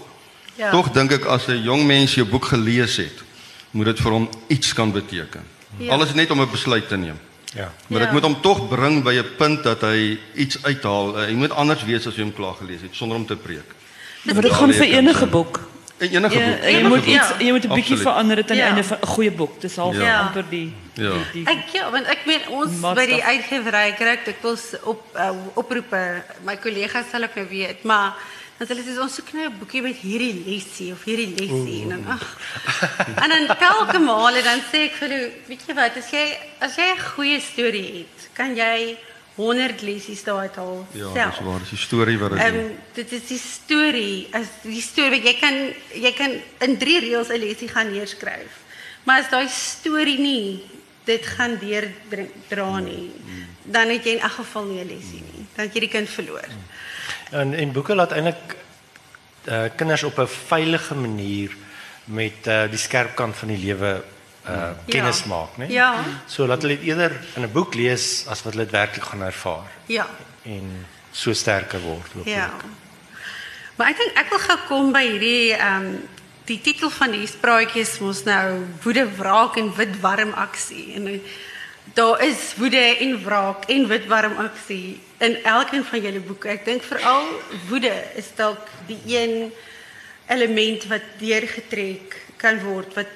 Ja. 0.54 0.70
Tog 0.70 0.90
dink 0.92 1.12
ek 1.12 1.24
as 1.24 1.46
'n 1.48 1.62
jong 1.62 1.86
mens 1.86 2.14
jou 2.14 2.26
boek 2.26 2.44
gelees 2.44 2.96
het, 2.96 3.22
moet 3.70 3.86
dit 3.86 4.00
vir 4.00 4.10
hom 4.12 4.28
iets 4.48 4.72
kan 4.72 4.92
beteken. 4.92 5.42
Ja. 5.76 5.92
Alles 5.92 6.14
net 6.14 6.30
om 6.30 6.40
'n 6.40 6.50
besluit 6.50 6.88
te 6.88 6.96
neem. 6.96 7.18
Ja. 7.54 7.72
Maar 7.88 7.98
dit 7.98 8.08
Ja. 8.08 8.12
moet 8.14 8.22
hom 8.22 8.40
tog 8.40 8.68
bring 8.68 9.02
by 9.02 9.12
'n 9.18 9.36
punt 9.36 9.62
dat 9.62 9.80
hy 9.80 10.18
iets 10.34 10.56
uithaal. 10.62 11.16
Hy 11.16 11.32
moet 11.32 11.50
anders 11.52 11.84
wees 11.84 12.06
as 12.06 12.14
jy 12.14 12.22
hom 12.22 12.32
klaar 12.32 12.54
gelees 12.54 12.80
het 12.80 12.94
sonder 12.94 13.16
om 13.16 13.26
te 13.26 13.36
preek. 13.36 13.74
Maar 14.22 14.42
dit 14.42 14.52
gaan 14.52 14.72
vir 14.72 14.87
enige 14.98 15.26
boek. 15.26 15.61
En 15.98 16.08
enige 16.08 16.38
Ja, 16.38 16.46
boek. 16.50 16.62
jy 16.62 16.68
enige 16.68 16.88
moet 16.88 17.04
iets 17.06 17.28
jy 17.38 17.50
moet 17.50 17.64
'n 17.64 17.68
bietjie 17.68 17.96
Absoluut. 17.96 18.02
verander 18.02 18.37
dit 18.37 18.50
aan 18.50 18.56
die 18.56 18.64
Ja. 18.64 18.68
einde 18.70 18.85
van 18.85 18.98
'n 19.02 19.06
goeie 19.06 19.30
boek. 19.30 19.61
Dis 19.61 19.76
half 19.76 19.96
Ja. 19.96 20.20
amper 20.20 20.44
die 20.48 20.72
Ja. 20.94 21.11
die, 21.32 21.44
die 21.44 21.46
Ek 21.46 21.68
ja, 21.72 21.90
want 21.90 22.06
ek 22.06 22.18
meen 22.26 22.40
ons 22.48 22.80
by 22.80 23.06
die 23.06 23.22
uitgewery 23.24 23.92
kry 23.96 24.06
ek 24.08 24.24
dikwels 24.24 24.64
op 24.82 25.02
uh, 25.16 25.30
oproepe. 25.54 26.22
My 26.44 26.56
kollegas 26.56 27.04
sal 27.11 27.22
ook 27.22 27.35
nou 27.35 27.46
weet, 27.48 27.82
maar 27.85 28.14
dan 28.58 28.66
hulle 28.68 28.82
sê 28.82 29.00
ons 29.00 29.14
soek 29.14 29.32
nou 29.32 29.44
'n 29.46 29.58
boekie 29.58 29.82
met 29.82 29.96
hierdie 29.96 30.42
lesie 30.46 30.92
of 30.92 31.04
hierdie 31.04 31.35
lesie 31.38 31.82
en 31.82 31.88
dan 31.88 32.04
ag. 32.08 32.37
En 33.22 33.28
dan 33.28 33.56
telke 33.58 33.98
male 33.98 34.42
dan 34.42 34.61
sê 34.72 34.76
ek 34.88 34.92
vir 34.92 35.08
hulle, 35.08 35.30
weet 35.48 35.61
jy 35.66 35.74
wat, 35.74 35.96
as 35.96 36.11
jy 36.11 36.37
as 36.61 36.76
jy 36.76 36.82
'n 36.94 36.98
goeie 37.16 37.40
storie 37.40 37.92
het, 38.06 38.28
kan 38.35 38.54
jy 38.56 38.96
100 39.36 39.80
lesies 39.82 40.22
daaruit 40.24 40.56
haal 40.56 40.86
Ja, 40.92 41.12
self. 41.12 41.36
dis 41.36 41.44
waar. 41.46 41.58
Dis 41.58 41.68
die 41.70 41.78
storie 41.78 42.18
wat 42.18 42.30
dit 42.30 42.40
Ehm 42.40 42.70
dit 42.94 43.12
is 43.12 43.26
die 43.28 43.38
storie, 43.38 44.28
as 44.32 44.46
die 44.62 44.80
storie 44.82 45.22
jy 45.22 45.34
kan 45.40 45.54
jy 45.94 46.12
kan 46.12 46.30
in 46.60 46.76
3 46.78 47.00
reëls 47.00 47.28
'n 47.28 47.38
lesie 47.40 47.68
gaan 47.68 47.92
neerskryf. 47.92 48.60
Maar 49.04 49.20
as 49.20 49.30
daai 49.30 49.48
storie 49.48 50.18
nie 50.18 50.60
dit 51.04 51.26
gaan 51.26 51.58
deurdring 51.58 52.30
dra 52.48 52.78
nie, 52.78 53.10
dan 53.64 53.88
het 53.88 54.04
jy 54.04 54.10
in 54.12 54.20
elk 54.20 54.33
geval 54.33 54.64
nie 54.64 54.80
'n 54.85 54.87
lesie 54.87 55.22
nie. 55.33 55.46
Dan 55.56 55.64
het 55.66 55.74
jy 55.74 55.80
die 55.80 55.88
kind 55.88 56.08
verloor. 56.08 56.46
En 57.30 57.54
en 57.54 57.72
boeke 57.72 57.94
laat 57.94 58.12
eintlik 58.12 58.56
uh, 59.48 59.64
kinders 59.76 60.02
op 60.02 60.18
'n 60.18 60.26
veilige 60.28 60.94
manier 60.94 61.50
met 62.04 62.46
uh, 62.46 62.68
die 62.70 62.78
skerp 62.78 63.14
kant 63.14 63.37
van 63.37 63.48
die 63.48 63.58
lewe 63.58 64.02
uh 64.48 64.70
kennis 64.86 65.24
maak, 65.24 65.56
né? 65.56 65.68
Ja. 65.70 66.04
So 66.26 66.46
laat 66.46 66.62
hulle 66.62 66.78
dit 66.78 66.88
eerder 66.88 67.14
in 67.36 67.42
'n 67.42 67.52
boek 67.52 67.74
lees 67.74 68.26
as 68.28 68.42
wat 68.42 68.52
hulle 68.52 68.64
dit 68.64 68.72
werklik 68.72 69.04
gaan 69.04 69.22
ervaar 69.22 69.70
Ja. 69.86 70.06
en 70.42 70.86
so 71.10 71.32
sterker 71.32 71.80
word 71.80 72.12
hopelik. 72.12 72.34
Ja. 72.34 72.50
Maar 73.76 73.88
ek 73.90 73.96
dink 73.96 74.18
ek 74.18 74.28
wil 74.30 74.38
gou 74.38 74.58
kom 74.68 74.92
by 74.92 75.04
hierdie 75.06 75.52
ehm 75.54 75.86
um, 75.86 76.08
die 76.44 76.60
titel 76.60 76.90
van 76.90 77.12
die 77.14 77.26
spraatjies 77.26 77.98
mos 78.02 78.24
nou 78.26 78.64
woede, 78.82 79.06
wraak 79.18 79.56
en 79.56 79.70
wit 79.76 80.00
warm 80.00 80.32
aksie. 80.32 80.94
En 80.94 81.06
eh, 81.06 81.20
daar 81.94 82.22
is 82.24 82.54
woede 82.58 82.82
en 82.98 83.24
wraak 83.24 83.68
en 83.70 83.86
wit 83.88 84.06
warm 84.10 84.36
aksie 84.42 85.00
in 85.18 85.36
elkeen 85.44 85.84
van 85.84 86.00
julle 86.02 86.20
boeke. 86.20 86.48
Ek 86.48 86.64
dink 86.64 86.82
veral 86.82 87.28
woede 87.68 87.92
is 88.18 88.32
dalk 88.36 88.66
die 88.86 88.98
een 89.06 89.52
element 90.26 90.86
wat 90.90 91.06
deurgetrek 91.18 92.18
kan 92.42 92.58
word 92.64 92.94
wat 92.98 93.10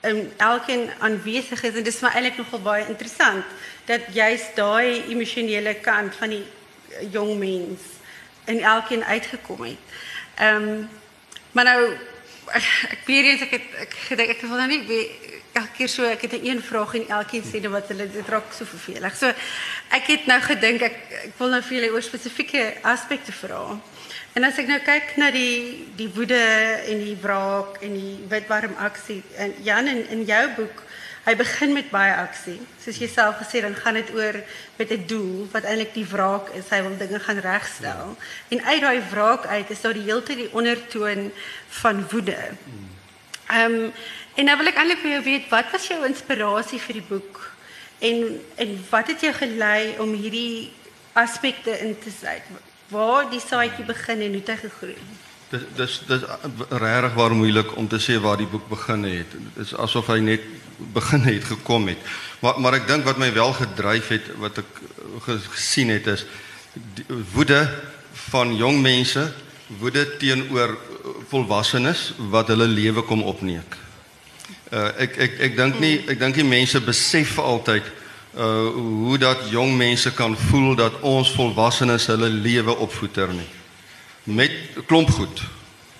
in 0.00 0.32
elkeen 0.36 0.90
aanwesig 0.98 1.62
is 1.62 1.74
en 1.74 1.82
dit 1.82 1.94
is 1.94 2.00
maar 2.00 2.14
eintlik 2.14 2.36
nogal 2.36 2.62
baie 2.62 2.86
interessant 2.88 3.44
dat 3.84 4.00
juist 4.12 4.56
daai 4.56 5.04
emosionele 5.08 5.74
kant 5.74 6.14
van 6.14 6.28
die 6.28 6.44
eh, 6.44 7.12
jong 7.12 7.38
mens 7.38 7.80
in 8.44 8.62
elkeen 8.62 9.04
uitgekom 9.04 9.62
het. 9.62 9.84
Ehm 10.36 10.68
um, 10.68 10.88
maar 11.52 11.64
nou 11.64 11.96
ek, 12.94 13.02
weet 13.06 13.24
eens 13.24 13.40
ek 13.40 13.50
het 13.50 13.74
ek 13.84 13.94
gedink 14.08 14.36
ek 14.36 14.40
wil 14.46 14.56
nou 14.56 14.68
nie 14.70 15.10
elke 15.52 15.72
keer 15.76 15.88
so 15.88 16.06
ek 16.06 16.22
het 16.22 16.32
'n 16.38 16.46
een 16.46 16.62
vraag 16.62 16.94
en 16.94 17.08
elkeen 17.08 17.44
sê 17.44 17.60
net 17.60 17.70
wat 17.70 17.88
hulle 17.88 18.10
dit 18.10 18.28
raak 18.28 18.52
so 18.52 18.64
vervelig. 18.64 19.16
So 19.16 19.26
ek 19.88 20.06
het 20.06 20.26
nou 20.26 20.40
gedink 20.40 20.80
ek 20.80 20.96
ek 21.28 21.34
wil 21.38 21.48
nou 21.48 21.62
vir 21.62 21.76
julle 21.76 21.92
oor 21.92 22.02
spesifieke 22.02 22.74
aspekte 22.82 23.32
vra. 23.32 23.80
En 24.38 24.46
as 24.46 24.58
ek 24.62 24.68
nou 24.70 24.78
kyk 24.86 25.16
na 25.18 25.32
die 25.34 25.88
die 25.98 26.06
woede 26.14 26.38
en 26.86 27.00
die 27.02 27.16
wraak 27.18 27.80
en 27.82 27.96
die 27.98 28.18
witwarm 28.30 28.76
aksie 28.78 29.24
en 29.42 29.56
Jan 29.66 29.90
in 29.90 30.04
in 30.14 30.22
jou 30.28 30.44
boek, 30.60 30.84
hy 31.26 31.34
begin 31.34 31.74
met 31.74 31.90
baie 31.90 32.12
aksie. 32.14 32.60
Soos 32.78 33.00
jy 33.02 33.08
self 33.10 33.40
gesê 33.42 33.64
dan 33.64 33.74
gaan 33.74 33.98
dit 33.98 34.12
oor 34.14 34.38
met 34.78 34.92
'n 34.94 35.06
doel 35.10 35.48
wat 35.50 35.66
eintlik 35.66 35.94
die 35.94 36.06
wraak 36.06 36.54
is. 36.54 36.70
Hy 36.70 36.80
wil 36.82 36.96
dinge 36.96 37.18
gaan 37.18 37.42
regstel. 37.42 38.06
Ja. 38.14 38.16
En 38.54 38.64
uit 38.64 38.80
daai 38.80 39.02
wraak 39.10 39.46
uit 39.46 39.70
is 39.70 39.80
daar 39.80 39.98
die 39.98 40.06
heeltyd 40.06 40.36
die 40.36 40.54
ondertoon 40.54 41.32
van 41.82 42.06
woede. 42.10 42.38
Ehm 43.50 43.74
um, 43.74 43.92
en 44.38 44.44
nou 44.44 44.56
wil 44.56 44.70
ek 44.70 44.78
eintlik 44.78 45.02
vir 45.02 45.10
jou 45.10 45.22
weet 45.22 45.48
wat 45.50 45.70
was 45.72 45.88
jou 45.88 46.06
inspirasie 46.06 46.78
vir 46.78 47.02
die 47.02 47.08
boek? 47.08 47.50
En 47.98 48.40
en 48.56 48.84
wat 48.90 49.06
het 49.06 49.20
jou 49.20 49.34
gelei 49.34 49.98
om 49.98 50.14
hierdie 50.14 50.72
aspekte 51.12 51.78
in 51.82 51.98
te 51.98 52.10
sluit? 52.10 52.46
Waar 52.90 53.28
die 53.30 53.40
saadjie 53.40 53.84
begin 53.86 54.20
en 54.26 54.32
hoe 54.34 54.42
dit 54.42 54.62
gegroei? 54.64 54.96
Dis 55.50 55.66
dis 55.76 55.98
dis 56.06 56.24
regtig 56.68 57.14
waar 57.14 57.34
moeilik 57.34 57.76
om 57.78 57.88
te 57.88 57.98
sê 58.02 58.18
waar 58.22 58.38
die 58.38 58.48
boek 58.50 58.68
begin 58.70 59.04
het. 59.06 59.30
Dit 59.34 59.66
is 59.66 59.74
asof 59.74 60.10
hy 60.10 60.18
net 60.22 60.46
begin 60.94 61.22
het 61.26 61.44
gekom 61.44 61.86
het. 61.90 61.98
Maar 62.42 62.60
maar 62.60 62.78
ek 62.80 62.88
dink 62.88 63.06
wat 63.06 63.18
my 63.18 63.30
wel 63.34 63.52
gedryf 63.58 64.10
het 64.14 64.30
wat 64.42 64.58
ek 64.62 64.82
gesien 65.50 65.90
het 65.94 66.06
is 66.06 66.26
die 66.96 67.06
woede 67.34 67.62
van 68.30 68.54
jong 68.56 68.80
mense, 68.82 69.24
woede 69.80 70.04
teenoor 70.18 70.76
volwassenes 71.30 72.10
wat 72.30 72.50
hulle 72.50 72.66
lewe 72.66 73.02
kom 73.06 73.22
opneek. 73.22 73.78
Uh, 74.70 74.90
ek 75.02 75.16
ek 75.18 75.40
ek 75.50 75.56
dink 75.58 75.80
nie 75.82 75.96
ek 76.10 76.18
dink 76.18 76.38
die 76.38 76.46
mense 76.46 76.78
besef 76.82 77.38
altyd 77.42 77.86
uh 78.40 78.72
hoe 79.04 79.18
dat 79.18 79.48
jong 79.52 79.76
mense 79.76 80.12
kan 80.16 80.36
voel 80.48 80.74
dat 80.74 81.00
ons 81.00 81.32
volwassenes 81.36 82.06
hulle 82.06 82.28
lewe 82.28 82.76
opvoeter 82.76 83.28
nie 83.34 83.48
met 84.24 84.52
klomp 84.86 85.10
goed. 85.10 85.42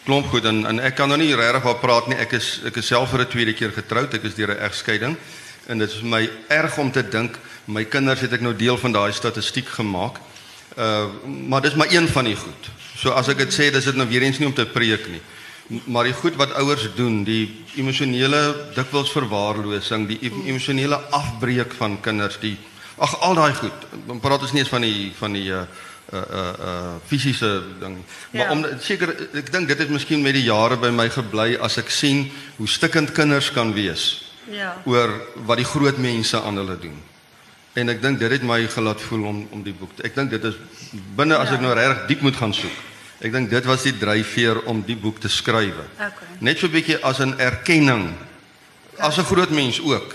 Klomp 0.04 0.26
goed 0.26 0.44
en 0.44 0.64
en 0.66 0.80
ek 0.80 0.94
kan 0.96 1.08
nou 1.08 1.18
nie 1.20 1.34
regtig 1.36 1.62
wat 1.66 1.80
praat 1.80 2.08
nie. 2.08 2.16
Ek 2.16 2.32
is 2.38 2.60
ek 2.64 2.80
is 2.80 2.86
self 2.86 3.10
vir 3.10 3.20
'n 3.20 3.28
tweede 3.28 3.52
keer 3.52 3.72
getroud. 3.72 4.14
Ek 4.14 4.24
is 4.24 4.34
deur 4.34 4.54
'n 4.54 4.64
egskeiding 4.68 5.16
en 5.66 5.78
dit 5.78 5.90
is 5.90 6.00
vir 6.00 6.08
my 6.08 6.30
erg 6.48 6.78
om 6.78 6.90
te 6.90 7.02
dink 7.02 7.38
my 7.64 7.84
kinders 7.84 8.20
het 8.20 8.32
ek 8.32 8.40
nou 8.40 8.56
deel 8.56 8.78
van 8.78 8.92
daai 8.92 9.12
statistiek 9.12 9.68
gemaak. 9.68 10.20
Uh 10.76 11.06
maar 11.48 11.62
dis 11.62 11.74
maar 11.74 11.92
een 11.92 12.08
van 12.08 12.24
die 12.24 12.36
goed. 12.36 12.70
So 12.96 13.10
as 13.10 13.28
ek 13.28 13.38
dit 13.38 13.52
sê, 13.52 13.70
dis 13.72 13.84
dit 13.84 13.96
nou 13.96 14.08
weer 14.08 14.22
eens 14.22 14.38
nie 14.38 14.46
om 14.46 14.54
te 14.54 14.66
preek 14.66 15.08
nie. 15.08 15.20
Maar 15.84 16.04
die 16.04 16.12
goed 16.18 16.34
wat 16.34 16.52
ouers 16.58 16.88
doen, 16.96 17.20
die 17.24 17.44
emosionele 17.78 18.40
dikwels 18.74 19.12
verwaarlosing, 19.14 20.08
die 20.08 20.18
emosionele 20.46 20.96
afbreek 21.14 21.72
van 21.78 22.00
kinders, 22.02 22.40
die 22.42 22.56
ag 22.98 23.14
al 23.22 23.34
daai 23.38 23.54
goed. 23.54 23.86
Dan 24.06 24.18
praat 24.20 24.42
ons 24.42 24.52
nie 24.52 24.60
eens 24.64 24.72
van 24.72 24.82
die 24.82 25.12
van 25.18 25.32
die 25.32 25.46
uh 25.54 25.62
uh 26.10 26.18
uh, 26.18 26.46
uh 26.70 26.94
fisiese 27.06 27.62
ding. 27.80 28.00
Maar 28.32 28.42
Ja. 28.44 28.50
om 28.50 28.64
seker 28.80 29.14
ek 29.32 29.52
dink 29.52 29.68
dit 29.68 29.78
het 29.78 29.88
miskien 29.90 30.22
met 30.22 30.34
die 30.34 30.42
jare 30.42 30.76
by 30.76 30.90
my 30.90 31.08
gebly 31.08 31.54
as 31.60 31.78
ek 31.78 31.90
sien 31.90 32.30
hoe 32.56 32.66
stikkend 32.68 33.12
kinders 33.12 33.52
kan 33.52 33.72
wees 33.72 34.32
Ja. 34.50 34.74
oor 34.84 35.14
wat 35.46 35.56
die 35.56 35.64
groot 35.70 35.98
mense 35.98 36.40
aan 36.42 36.56
hulle 36.56 36.78
doen. 36.78 36.98
En 37.74 37.88
ek 37.88 38.02
dink 38.02 38.18
dit 38.18 38.30
het 38.30 38.42
my 38.42 38.66
gelaat 38.66 39.00
voel 39.00 39.24
om 39.24 39.46
om 39.50 39.62
die 39.62 39.72
boek. 39.72 39.94
Te, 39.96 40.02
ek 40.02 40.14
dink 40.14 40.30
dit 40.30 40.44
is 40.44 40.54
binne 41.16 41.36
as 41.36 41.48
Ja. 41.48 41.54
ek 41.54 41.60
nou 41.60 41.74
regtig 41.74 42.06
diep 42.08 42.20
moet 42.20 42.36
gaan 42.36 42.54
soek. 42.54 42.74
Ek 43.20 43.32
dink 43.32 43.50
dit 43.52 43.64
was 43.68 43.82
die 43.84 43.92
dryfveer 44.00 44.62
om 44.70 44.80
die 44.86 44.96
boek 44.96 45.18
te 45.20 45.28
skryf. 45.28 45.76
Okay. 45.96 46.28
Net 46.40 46.58
so 46.58 46.66
'n 46.66 46.72
bietjie 46.72 46.96
as 47.04 47.20
'n 47.20 47.34
erkenning 47.38 48.14
as 48.98 49.18
'n 49.18 49.24
groot 49.24 49.50
mens 49.50 49.80
ook 49.80 50.14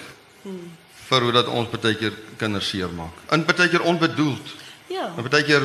vir 1.09 1.21
hoe 1.21 1.31
dat 1.31 1.47
ons 1.47 1.69
baie 1.69 1.95
keer 1.95 2.13
kinders 2.37 2.69
seermaak. 2.69 3.13
En 3.29 3.45
baie 3.45 3.69
keer 3.69 3.81
onbedoeld. 3.81 4.47
Ja. 4.87 5.11
Maar 5.15 5.29
baie 5.29 5.43
keer 5.43 5.61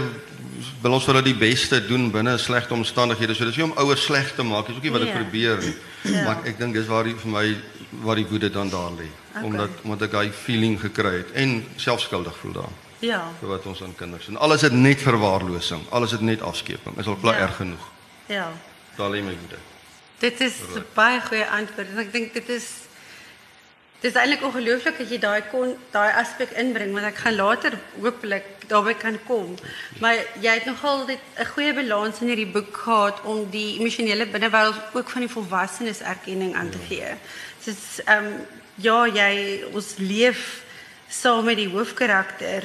wil 0.83 0.93
ons 0.93 1.07
hulle 1.07 1.23
die 1.23 1.35
beste 1.35 1.87
doen 1.87 2.11
binne 2.11 2.39
slegte 2.39 2.75
omstandighede. 2.75 3.35
So 3.35 3.45
dis 3.45 3.57
nie 3.57 3.65
om 3.65 3.73
ouers 3.77 4.05
sleg 4.05 4.35
te 4.35 4.43
maak, 4.43 4.67
dis 4.67 4.77
ook 4.77 4.83
nie 4.83 4.91
wat 4.93 5.03
ek 5.03 5.15
Nee. 5.15 5.23
probeer 5.23 5.59
nie. 5.59 5.75
Ja. 6.03 6.25
Maar 6.25 6.39
ek 6.45 6.59
dink 6.59 6.75
dis 6.75 6.87
waar 6.87 7.05
die 7.05 7.15
vir 7.15 7.31
my 7.31 7.57
waar 8.03 8.17
die 8.17 8.27
woede 8.27 8.51
dan 8.51 8.69
daar 8.71 8.91
lê. 8.91 9.09
Okay. 9.31 9.43
Omdat 9.43 9.71
omdat 9.83 10.03
ek 10.03 10.11
daai 10.11 10.31
feeling 10.33 10.81
gekry 10.81 11.17
het 11.17 11.31
en 11.33 11.65
selfskuldig 11.77 12.37
voel 12.37 12.53
daaraan 12.53 12.90
Ja. 13.01 13.33
vir 13.41 13.49
wat 13.49 13.67
ons 13.67 13.83
aan 13.83 13.95
kinders 13.97 14.27
doen. 14.27 14.37
Alles 14.37 14.63
is 14.63 14.71
net 14.71 15.01
verwaarlosing, 15.03 15.83
alles 15.91 16.13
is 16.13 16.21
net 16.21 16.43
afskeping. 16.43 16.99
Is 16.99 17.07
al 17.07 17.17
klaar 17.17 17.35
Ja. 17.39 17.41
erg 17.41 17.57
genoeg. 17.57 17.89
Ja. 18.27 18.53
Daar 18.97 19.11
lê 19.11 19.23
my 19.23 19.37
woede. 19.41 19.59
Dit 20.19 20.41
is 20.41 20.53
'n 20.75 20.85
baie 20.95 21.21
goeie 21.21 21.47
antwoord. 21.47 21.89
En 21.89 21.99
ek 21.99 22.13
dink 22.13 22.33
dit 22.33 22.49
is 22.49 22.67
Dit 24.01 24.15
is 24.15 24.21
eintlik 24.21 24.43
ongelooflik 24.43 24.97
dat 24.99 25.11
jy 25.11 25.19
daai 25.19 25.43
kon 25.51 25.75
daai 25.93 26.13
aspek 26.17 26.55
inbring 26.57 26.93
want 26.93 27.05
ek 27.05 27.17
gaan 27.21 27.35
later 27.37 27.75
hopelik 28.01 28.45
daarby 28.71 28.95
kan 28.95 29.19
kom. 29.27 29.55
Maar 30.01 30.15
jy 30.41 30.55
het 30.57 30.65
nogal 30.65 31.05
dit 31.07 31.19
'n 31.37 31.45
goeie 31.45 31.75
balans 31.75 32.21
in 32.21 32.27
hierdie 32.27 32.47
boek 32.53 32.77
gehad 32.77 33.21
om 33.25 33.51
die 33.51 33.79
emosionele 33.79 34.27
binnewêreld 34.27 34.81
ook 34.95 35.09
van 35.11 35.21
die 35.21 35.29
volwassenes 35.31 36.01
erkenning 36.01 36.55
aan 36.55 36.71
te 36.71 36.79
gee. 36.89 37.13
Soos 37.65 38.01
ehm 38.05 38.25
um, 38.25 38.47
ja, 38.75 39.07
jy 39.07 39.65
ons 39.73 39.95
leef 39.99 40.63
saam 41.11 41.45
met 41.45 41.57
die 41.59 41.69
hoofkarakter, 41.69 42.65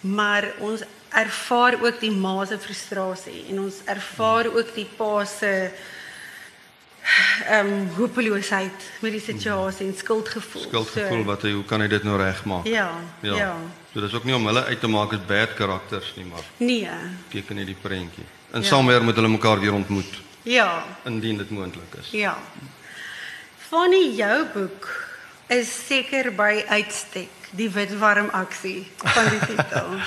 maar 0.00 0.48
ons 0.58 0.82
ervaar 1.14 1.76
ook 1.82 2.00
die 2.02 2.10
ma 2.10 2.44
se 2.44 2.58
frustrasie 2.58 3.44
en 3.52 3.60
ons 3.68 3.74
ervaar 3.86 4.48
ook 4.50 4.74
die 4.74 4.88
pa 4.98 5.24
se 5.24 5.70
ehm 7.48 7.66
um, 7.68 7.88
hopeloosheid 7.98 8.84
met 9.04 9.12
die 9.12 9.20
situasie 9.20 9.86
en 9.86 9.94
skuldgevoel. 9.96 10.62
Skuldgevoel 10.62 11.24
wat 11.28 11.42
hy 11.44 11.50
hoe 11.52 11.64
kan 11.68 11.80
hy 11.84 11.88
dit 11.92 12.02
nou 12.06 12.16
regmaak? 12.18 12.64
Ja, 12.66 12.88
ja. 13.20 13.50
So 13.92 14.00
dis 14.00 14.14
ook 14.16 14.24
nie 14.24 14.34
om 14.34 14.46
hulle 14.48 14.64
uit 14.64 14.80
te 14.80 14.88
maak 14.88 15.12
as 15.12 15.20
bad 15.28 15.52
karakters 15.54 16.14
nie, 16.16 16.24
maar 16.24 16.42
Nee. 16.58 16.88
teken 17.30 17.56
net 17.60 17.66
die 17.66 17.76
prentjie. 17.82 18.24
In 18.54 18.62
Ja. 18.62 18.66
samewer 18.68 19.04
moet 19.04 19.14
hulle 19.14 19.28
mekaar 19.28 19.60
weer 19.60 19.72
ontmoet 19.72 20.22
Ja, 20.42 20.84
indien 21.04 21.36
dit 21.36 21.50
moontlik 21.50 21.94
is. 22.00 22.08
ja. 22.10 22.38
Fanny 23.68 24.14
jou 24.16 24.46
boek 24.54 24.88
is 25.48 25.86
seker 25.86 26.32
by 26.32 26.64
uitstek 26.68 27.28
die 27.56 27.70
witwarm 27.70 28.28
aksie 28.32 28.86
van 28.96 29.28
die 29.30 29.40
titel. 29.46 29.98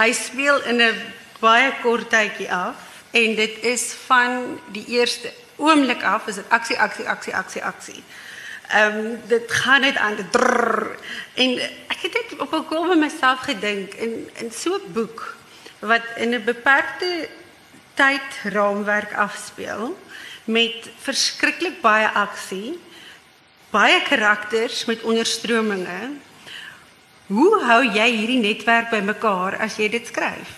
Hy 0.00 0.12
speel 0.12 0.62
in 0.62 0.80
'n 0.80 0.96
baie 1.40 1.72
kort 1.82 2.10
tydjie 2.10 2.52
af 2.52 2.76
en 3.10 3.34
dit 3.34 3.62
is 3.64 3.92
van 4.06 4.60
die 4.72 4.84
eerste 4.86 5.32
oomblik 5.56 6.02
af 6.02 6.26
is 6.26 6.34
dit 6.34 6.48
aksie 6.48 6.78
aksie 6.78 7.08
aksie 7.08 7.34
aksie 7.36 7.64
aksie. 7.64 8.02
Ehm 8.68 9.16
dit 9.26 9.52
gaan 9.52 9.80
net 9.80 9.96
aan 9.96 10.16
dit 10.16 10.32
drrr, 10.32 10.96
en 11.34 11.58
ek 11.88 12.00
het 12.02 12.12
net 12.12 12.40
op 12.40 12.54
'n 12.54 12.66
kom 12.66 12.88
by 12.88 12.96
myself 12.96 13.40
gedink 13.40 13.94
in 13.94 14.30
in 14.34 14.52
so 14.52 14.80
boek 14.92 15.36
wat 15.78 16.02
in 16.16 16.34
'n 16.34 16.44
beperkte 16.44 17.28
tydraamwerk 17.94 19.12
afspeel 19.14 19.98
met 20.44 20.90
verskriklik 21.02 21.80
baie 21.80 22.08
aksie, 22.08 22.78
baie 23.70 24.02
karakters 24.02 24.84
met 24.84 25.02
onderstrominge. 25.02 26.10
Hoe 27.30 27.60
hou 27.62 27.82
jy 27.86 28.08
hierdie 28.10 28.40
netwerk 28.42 28.90
bymekaar 28.90 29.60
as 29.62 29.76
jy 29.78 29.86
dit 29.92 30.06
skryf? 30.10 30.56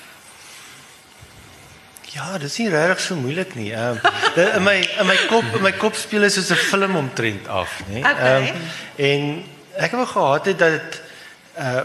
Ja, 2.12 2.36
dis 2.40 2.58
nie 2.60 2.68
regtig 2.72 3.00
so 3.00 3.16
moeilik 3.16 3.54
nie. 3.56 3.70
Ehm 3.76 4.00
um, 4.00 4.48
in 4.56 4.64
my 4.64 4.76
in 4.80 5.08
my 5.08 5.16
kop 5.28 5.48
in 5.56 5.64
my 5.64 5.72
kop 5.76 5.96
speel 5.96 6.24
is 6.28 6.36
soos 6.36 6.50
'n 6.52 6.60
film 6.70 6.96
omtrent 6.96 7.48
af, 7.48 7.80
nê. 7.88 8.00
Okay. 8.00 8.52
en 8.96 9.44
ek 9.76 9.90
het 9.90 10.00
wel 10.00 10.06
gehad 10.06 10.46
het 10.46 10.58
dat 10.58 10.72
dit 10.72 11.02
uh 11.58 11.82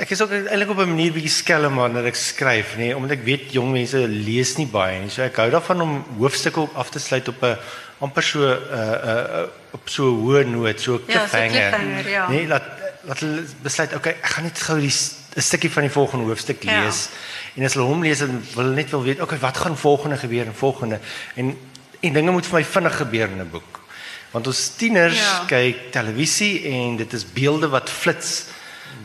ek 0.00 0.10
is 0.10 0.22
ook 0.22 0.30
eintlik 0.32 0.70
op 0.70 0.78
'n 0.78 0.94
manier 0.94 1.12
bietjie 1.12 1.34
skelm 1.34 1.76
wanneer 1.76 2.06
ek 2.06 2.16
skryf, 2.16 2.76
nê, 2.78 2.94
omdat 2.94 3.18
ek 3.18 3.24
weet 3.24 3.52
jong 3.52 3.72
mense 3.72 3.98
lees 4.08 4.56
nie 4.56 4.66
baie 4.66 5.00
nie. 5.00 5.10
So 5.10 5.22
ek 5.22 5.36
hou 5.36 5.50
daarvan 5.50 5.80
om 5.82 6.04
hoofstukke 6.18 6.60
op 6.60 6.76
af 6.76 6.90
te 6.90 6.98
sluit 6.98 7.28
op 7.28 7.42
'n 7.42 7.58
amper 7.98 8.22
so 8.22 8.38
'n 8.38 8.58
uh, 8.70 8.98
uh, 9.04 9.24
uh, 9.40 9.59
op 9.72 9.88
so 9.88 10.04
'n 10.12 10.20
hoë 10.24 10.44
noot, 10.46 10.80
so 10.80 10.94
'n 10.94 11.00
Ja, 11.06 11.12
so 11.12 11.18
cliffhanger. 11.18 11.50
cliffhanger, 11.50 12.08
ja. 12.08 12.28
Nee, 12.28 12.46
laat 12.46 12.62
laat 13.02 13.18
hulle 13.20 13.42
besluit, 13.62 13.94
okay, 13.94 14.12
ek 14.12 14.26
gaan 14.26 14.44
net 14.44 14.60
gou 14.60 14.78
die 14.80 14.92
'n 15.36 15.40
stukkie 15.40 15.70
van 15.70 15.82
die 15.82 15.90
volgende 15.90 16.24
hoofstuk 16.26 16.62
Ja. 16.62 16.80
lees. 16.82 17.08
En 17.56 17.64
as 17.64 17.74
hulle 17.74 17.86
hom 17.86 18.02
lees, 18.02 18.18
dan 18.18 18.42
wil 18.54 18.64
hulle 18.64 18.74
net 18.74 18.90
wil 18.90 19.02
weet, 19.02 19.20
okay, 19.20 19.38
wat 19.38 19.56
gaan 19.56 19.76
volgende 19.76 20.16
gebeur 20.16 20.46
en 20.46 20.54
volgende. 20.54 20.98
En 21.34 21.56
en 22.02 22.12
dinge 22.12 22.30
moet 22.30 22.46
vir 22.46 22.58
my 22.58 22.64
vinnig 22.64 22.96
gebeur 22.96 23.28
in 23.30 23.40
'n 23.40 23.50
boek. 23.50 23.80
Want 24.30 24.46
ons 24.46 24.68
tieners 24.76 25.16
Ja. 25.18 25.44
kyk 25.46 25.90
televisie 25.92 26.64
en 26.64 26.96
dit 26.96 27.12
is 27.12 27.24
beelde 27.32 27.68
wat 27.68 27.90
flits. 27.90 28.44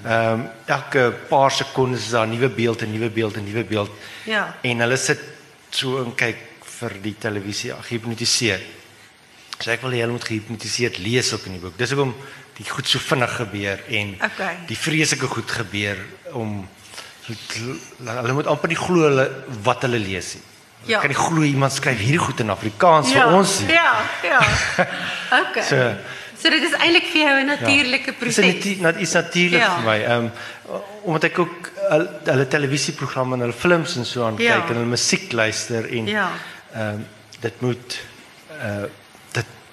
Ehm 0.05 0.31
um, 0.39 0.49
elke 0.65 1.13
paar 1.29 1.51
sekondes 1.51 1.99
is 2.05 2.09
daar 2.09 2.27
'n 2.27 2.29
nuwe 2.29 2.49
beeld, 2.49 2.81
'n 2.81 2.91
nuwe 2.91 3.09
beeld, 3.09 3.35
'n 3.37 3.43
nuwe 3.43 3.63
beeld. 3.63 3.89
Ja. 4.23 4.55
En 4.61 4.79
hulle 4.79 4.97
sit 4.97 5.19
so 5.69 6.03
en 6.03 6.15
kyk 6.15 6.37
vir 6.79 6.91
die 7.01 7.15
televisie, 7.19 7.73
gehipnotiseer. 7.81 8.59
So 9.59 9.71
ek 9.71 9.81
wil 9.81 9.91
hê 9.91 10.01
hulle 10.03 10.11
moet 10.11 10.23
gehipnotiseerd 10.27 10.97
lees 10.97 11.33
ook 11.33 11.45
in 11.45 11.53
die 11.57 11.61
boek. 11.63 11.77
Dis 11.77 11.91
hoekom 11.91 12.13
die 12.57 12.65
goed 12.69 12.87
so 12.87 12.99
vinnig 12.99 13.35
gebeur 13.35 13.79
en 13.89 14.15
Okay. 14.23 14.55
die 14.67 14.77
vreeslike 14.77 15.27
goed 15.27 15.51
gebeur 15.51 15.97
om 16.33 16.67
hulle 18.05 18.33
moet 18.37 18.47
amper 18.51 18.69
nie 18.71 18.77
glo 18.79 19.07
hulle 19.07 19.25
wat 19.65 19.81
hulle 19.87 19.99
lees 19.99 20.35
nie. 20.35 20.43
Ja. 20.91 20.99
Kan 21.01 21.09
nie 21.09 21.17
glo 21.17 21.41
iemand 21.41 21.73
skryf 21.73 21.97
hierdie 21.99 22.21
goed 22.21 22.39
in 22.43 22.51
Afrikaans 22.53 23.11
vir 23.15 23.31
ons 23.33 23.59
nie. 23.65 23.73
Ja, 23.73 23.95
ja. 24.23 24.41
Okay. 25.41 25.63
So- 25.65 25.95
so 26.37 26.49
dit 26.53 26.63
is 26.67 26.75
eintlik 26.77 27.07
vir 27.13 27.21
jou 27.23 27.39
'n 27.41 27.45
natuurlike 27.47 28.11
Dis 28.11 28.19
proses. 28.19 28.45
net 28.45 28.81
net 28.81 28.99
iets 29.01 29.13
natuurlik 29.13 29.59
Ja. 29.61 29.75
vir 29.75 29.83
my. 29.85 29.99
Ehm 30.03 30.25
um, 30.25 30.31
omdat 31.03 31.23
ek 31.23 31.39
ook 31.39 31.71
hul- 31.89 32.09
hulle 32.25 32.47
televisieprogramme 32.47 33.33
en 33.35 33.41
hulle 33.41 33.53
films 33.53 33.95
en 33.95 34.05
so 34.05 34.25
aan 34.25 34.35
Ja. 34.37 34.59
kyk 34.59 34.69
en 34.69 34.75
hulle 34.75 34.85
musiek 34.89 35.31
luister 35.31 35.89
en 35.89 36.05
Ja. 36.07 36.29
ehm 36.73 37.01
dit 37.39 37.61
moet 37.61 37.99
uh 38.61 38.85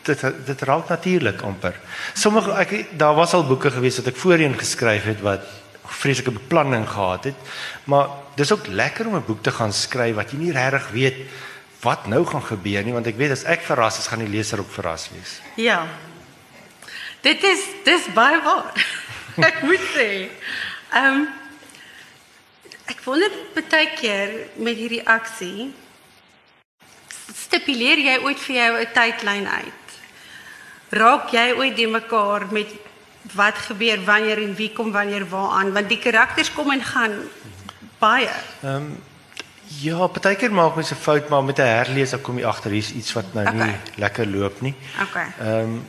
dit 0.02 0.20
dit 0.46 0.62
raak 0.62 0.88
natuurlik 0.88 1.42
amper. 1.42 1.76
Sommige 2.14 2.52
ek 2.52 2.98
daar 2.98 3.14
was 3.14 3.32
al 3.32 3.46
boeke 3.46 3.70
gewees 3.70 3.96
wat 4.00 4.12
ek 4.12 4.16
voorheen 4.16 4.58
geskryf 4.58 5.04
het 5.04 5.20
wat 5.20 5.46
vreeslike 5.92 6.30
beplanning 6.30 6.88
gehad 6.88 7.24
het. 7.30 7.34
Maar 7.84 8.08
dis 8.36 8.52
ook 8.52 8.66
lekker 8.66 9.06
om 9.06 9.16
'n 9.16 9.24
boek 9.26 9.42
te 9.42 9.52
gaan 9.52 9.72
skryf 9.72 10.14
wat 10.14 10.30
jy 10.30 10.38
nie 10.38 10.52
regtig 10.52 10.88
weet 10.90 11.18
wat 11.82 12.06
nou 12.06 12.26
gaan 12.26 12.42
gebeur 12.42 12.84
nie 12.84 12.92
want 12.92 13.06
ek 13.06 13.16
weet 13.16 13.30
as 13.30 13.44
ek 13.44 13.60
verras 13.60 13.98
is 13.98 14.06
gaan 14.06 14.22
die 14.22 14.28
leser 14.28 14.58
ook 14.58 14.70
verras 14.70 15.10
wees. 15.10 15.40
Ja. 15.54 15.86
Dit 17.20 17.42
is 17.42 17.60
dis 17.84 18.06
baie 18.14 18.42
waar. 18.42 18.72
ek 19.50 19.62
moet 19.62 19.86
sê. 19.94 20.28
Ehm 20.92 21.14
um, 21.14 21.28
ek 22.86 22.98
wonder 23.04 23.30
baie 23.54 23.88
keer 23.96 24.30
met 24.56 24.76
hierdie 24.76 25.06
aksie 25.06 25.72
stipuleer 27.32 28.00
jy 28.00 28.16
ooit 28.24 28.40
vir 28.46 28.56
jou 28.56 28.72
'n 28.80 28.92
tydlyn 28.94 29.46
uit? 29.48 29.81
Raak 30.92 31.30
jy 31.32 31.52
ooit 31.56 31.76
die 31.78 31.88
mekaar 31.88 32.46
met 32.52 32.68
wat 33.38 33.56
gebeur 33.68 34.02
wanneer 34.04 34.42
en 34.42 34.54
wie 34.58 34.70
kom 34.74 34.90
wanneer 34.92 35.24
waaraan 35.30 35.72
want 35.72 35.88
die 35.88 35.98
karakters 36.02 36.50
kom 36.52 36.70
en 36.74 36.82
gaan 36.84 37.14
baie. 38.02 38.32
Ja, 39.80 40.06
partykeer 40.06 40.52
maak 40.52 40.74
mens 40.76 40.90
'n 40.92 41.00
fout, 41.00 41.28
maar 41.28 41.44
met 41.44 41.58
'n 41.58 41.62
herlees 41.66 42.10
dan 42.10 42.20
kom 42.20 42.38
jy 42.38 42.44
agter 42.44 42.70
hier's 42.70 42.92
iets 42.92 43.12
wat 43.12 43.32
nou 43.34 43.44
nie 43.52 43.62
Okay. 43.62 43.80
lekker 43.96 44.26
loop 44.26 44.60
nie. 44.60 44.74
Okay. 45.02 45.26
Ehm 45.40 45.80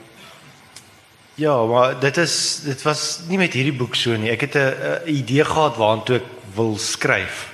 Ja, 1.35 1.65
maar 1.65 1.99
dit 1.99 2.17
is 2.17 2.59
dit 2.63 2.81
was 2.81 3.19
nie 3.27 3.37
met 3.37 3.53
hierdie 3.53 3.73
boek 3.73 3.95
so 3.95 4.13
nie. 4.15 4.29
Ek 4.29 4.41
het 4.41 4.55
'n 4.55 4.59
'n 4.59 5.09
idee 5.09 5.45
gehad 5.45 5.75
waartoe 5.77 6.15
ek 6.15 6.25
wil 6.55 6.77
skryf. 6.77 7.49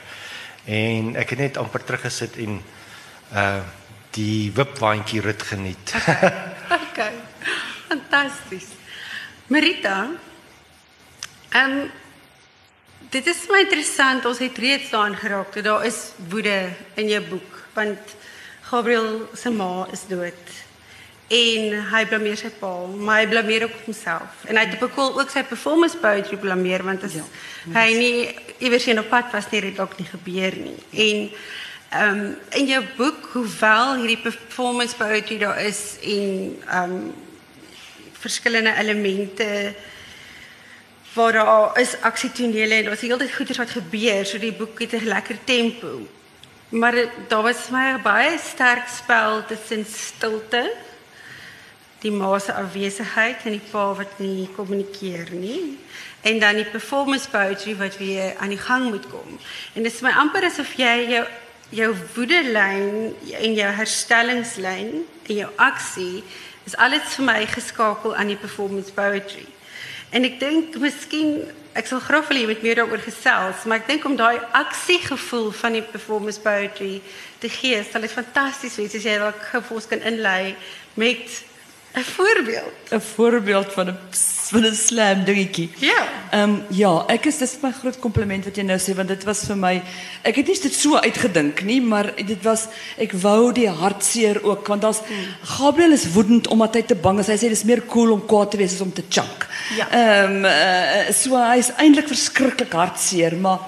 En 0.65 1.15
ek 1.15 1.29
het 1.29 1.39
net 1.39 1.57
amper 1.57 1.83
teruggesit 1.83 2.37
en 2.37 2.61
uh 3.33 3.61
die 4.11 4.51
wipwaandjie 4.55 5.21
rit 5.21 5.41
geniet. 5.43 5.93
Okay. 6.91 7.13
Fantasties. 7.89 8.67
Marita, 9.47 10.09
ehm 11.49 11.71
um, 11.71 11.91
dit 13.09 13.27
is 13.27 13.45
my 13.49 13.63
interessant. 13.65 14.25
Ons 14.25 14.41
het 14.43 14.57
reeds 14.57 14.89
daarin 14.89 15.15
geraak 15.17 15.63
daar 15.63 15.85
is 15.85 16.11
woede 16.29 16.69
in 16.93 17.07
jou 17.09 17.21
boek 17.29 17.57
want 17.73 18.15
Gabriel 18.69 19.29
se 19.33 19.49
ma 19.49 19.87
is 19.91 20.05
dood. 20.07 20.57
En 21.29 21.73
hy 21.91 22.01
blameer 22.09 22.37
sy 22.37 22.49
pa, 22.57 22.71
maar 22.89 23.21
hy 23.21 23.27
blameer 23.29 23.67
ook 23.67 23.77
homself. 23.85 24.43
En 24.49 24.57
hy 24.57 24.65
het 24.65 24.77
op 24.77 24.89
'n 24.89 24.93
koel 24.93 25.19
ook 25.21 25.29
sy 25.29 25.43
performance 25.43 25.97
poetry 25.97 26.37
blameer 26.37 26.83
want 26.83 27.03
as 27.03 27.13
ja, 27.13 27.25
hy 27.73 27.93
nie 27.93 28.35
iewers 28.57 28.85
heen 28.85 28.99
op 28.99 29.09
pad 29.09 29.31
was 29.31 29.49
nie, 29.49 29.61
het 29.61 29.69
dit 29.69 29.79
ook 29.79 29.97
nie 29.97 30.07
gebeur 30.07 30.53
nie. 30.57 30.79
En 30.91 31.31
ehm 31.89 32.19
um, 32.19 32.37
in 32.49 32.65
jou 32.65 32.83
boek, 32.97 33.29
hoewel 33.33 33.95
hierdie 33.95 34.21
performance 34.21 34.95
poetry 34.95 35.37
daar 35.37 35.61
is 35.61 35.97
en 36.01 36.57
ehm 36.67 36.91
um, 36.91 37.13
verskillende 38.19 38.75
elemente 38.77 39.73
waar 41.13 41.33
daar 41.33 41.79
is 41.79 41.95
aksietonele 42.01 42.75
en 42.83 42.91
heeltyd 42.99 43.33
goeders 43.35 43.57
wat 43.57 43.69
gebeur, 43.69 44.25
so 44.25 44.39
die 44.39 44.53
boek 44.53 44.79
het 44.79 45.01
lekker 45.01 45.37
tempo. 45.43 46.07
Maar 46.69 46.95
daar 47.27 47.41
was 47.41 47.69
my 47.73 47.97
baie 48.03 48.37
sterk 48.37 48.87
spel 48.87 49.45
tussen 49.45 49.85
stilte, 49.89 50.69
die 51.99 52.11
ma 52.11 52.37
se 52.39 52.53
afwesigheid 52.53 53.43
en 53.43 53.57
die 53.57 53.67
pa 53.71 53.89
wat 53.97 54.19
nie 54.23 54.47
kommunikeer 54.55 55.33
nie 55.35 55.77
en 56.21 56.39
dan 56.39 56.55
die 56.59 56.67
performance 56.67 57.29
poetry 57.31 57.75
wat 57.79 57.97
weer 57.97 58.35
aan 58.39 58.51
die 58.53 58.59
gang 58.59 58.89
moet 58.89 59.07
kom. 59.07 59.39
En 59.73 59.83
dit 59.83 59.91
is 59.93 60.01
my 60.03 60.11
amper 60.19 60.47
asof 60.47 60.75
jy 60.79 60.95
jou 61.15 61.25
jou 61.69 61.89
woedelyn 62.15 63.11
en 63.37 63.53
jou 63.53 63.71
herstellingslyn 63.77 65.03
en 65.27 65.35
jou 65.35 65.49
aksie 65.61 66.23
is 66.69 66.77
alles 66.77 67.15
vir 67.17 67.25
my 67.25 67.39
geskakel 67.49 68.13
aan 68.15 68.29
die 68.29 68.37
performance 68.37 68.93
poetry. 68.93 69.47
En 70.13 70.25
ek 70.27 70.37
dink 70.41 70.75
miskien 70.81 71.39
ek 71.77 71.87
sal 71.89 72.01
graag 72.03 72.29
moet 72.49 72.61
meer 72.65 72.77
daaroor 72.77 73.01
gesels, 73.01 73.63
maar 73.65 73.81
ek 73.81 73.87
dink 73.89 74.05
om 74.05 74.17
daai 74.19 74.37
aksiegevoel 74.57 75.51
van 75.61 75.77
die 75.77 75.85
performance 75.85 76.41
poetry 76.41 76.99
te 77.41 77.49
gee, 77.49 77.81
sal 77.83 78.05
dit 78.05 78.13
fantasties 78.13 78.77
wees 78.77 78.97
as 78.97 79.05
jy 79.05 79.17
dalk 79.21 79.71
ons 79.71 79.87
kan 79.89 80.01
inlei 80.05 80.55
met 80.99 81.41
'n 81.93 82.03
voorbeeld. 82.03 82.73
'n 82.91 83.01
voorbeeld 83.15 83.73
van 83.73 83.87
'n 83.87 83.97
van 84.49 84.65
'n 84.65 84.75
slam 84.75 85.23
dingetjie. 85.23 85.69
Ja. 85.77 86.07
Ehm 86.31 86.49
um, 86.49 86.63
ja, 86.69 87.03
ek 87.07 87.25
is 87.25 87.37
dis 87.37 87.57
my 87.61 87.71
groot 87.71 87.99
kompliment 87.99 88.45
wat 88.45 88.55
jy 88.55 88.63
nou 88.63 88.77
sê 88.79 88.95
want 88.95 89.07
dit 89.07 89.23
was 89.23 89.43
vir 89.45 89.57
my 89.57 89.81
ek 90.21 90.35
het 90.35 90.47
nie 90.47 90.59
dit 90.61 90.73
so 90.73 90.97
uitgedink 90.97 91.61
nie, 91.61 91.81
maar 91.81 92.11
dit 92.15 92.43
was 92.43 92.67
ek 92.97 93.13
wou 93.21 93.53
die 93.53 93.69
hartseer 93.69 94.43
ook 94.43 94.67
want 94.67 94.81
daar's 94.81 95.01
Gabriel 95.43 95.91
is 95.91 96.11
woedend 96.13 96.47
omdat 96.47 96.73
hy 96.73 96.81
te 96.81 96.95
bang 96.95 97.19
is. 97.19 97.27
Hy 97.27 97.37
sê 97.37 97.49
dis 97.49 97.63
meer 97.63 97.85
cool 97.85 98.11
om 98.11 98.25
kwaad 98.25 98.51
te 98.51 98.57
wees 98.57 98.73
as 98.73 98.81
om 98.81 98.93
te 98.93 99.03
chunk. 99.09 99.47
Ja. 99.77 99.89
Ehm 99.89 100.35
um, 100.35 100.45
uh, 100.45 101.11
so 101.13 101.37
hy 101.37 101.57
is 101.57 101.73
eintlik 101.77 102.07
verskriklik 102.07 102.73
hartseer, 102.73 103.37
maar 103.37 103.59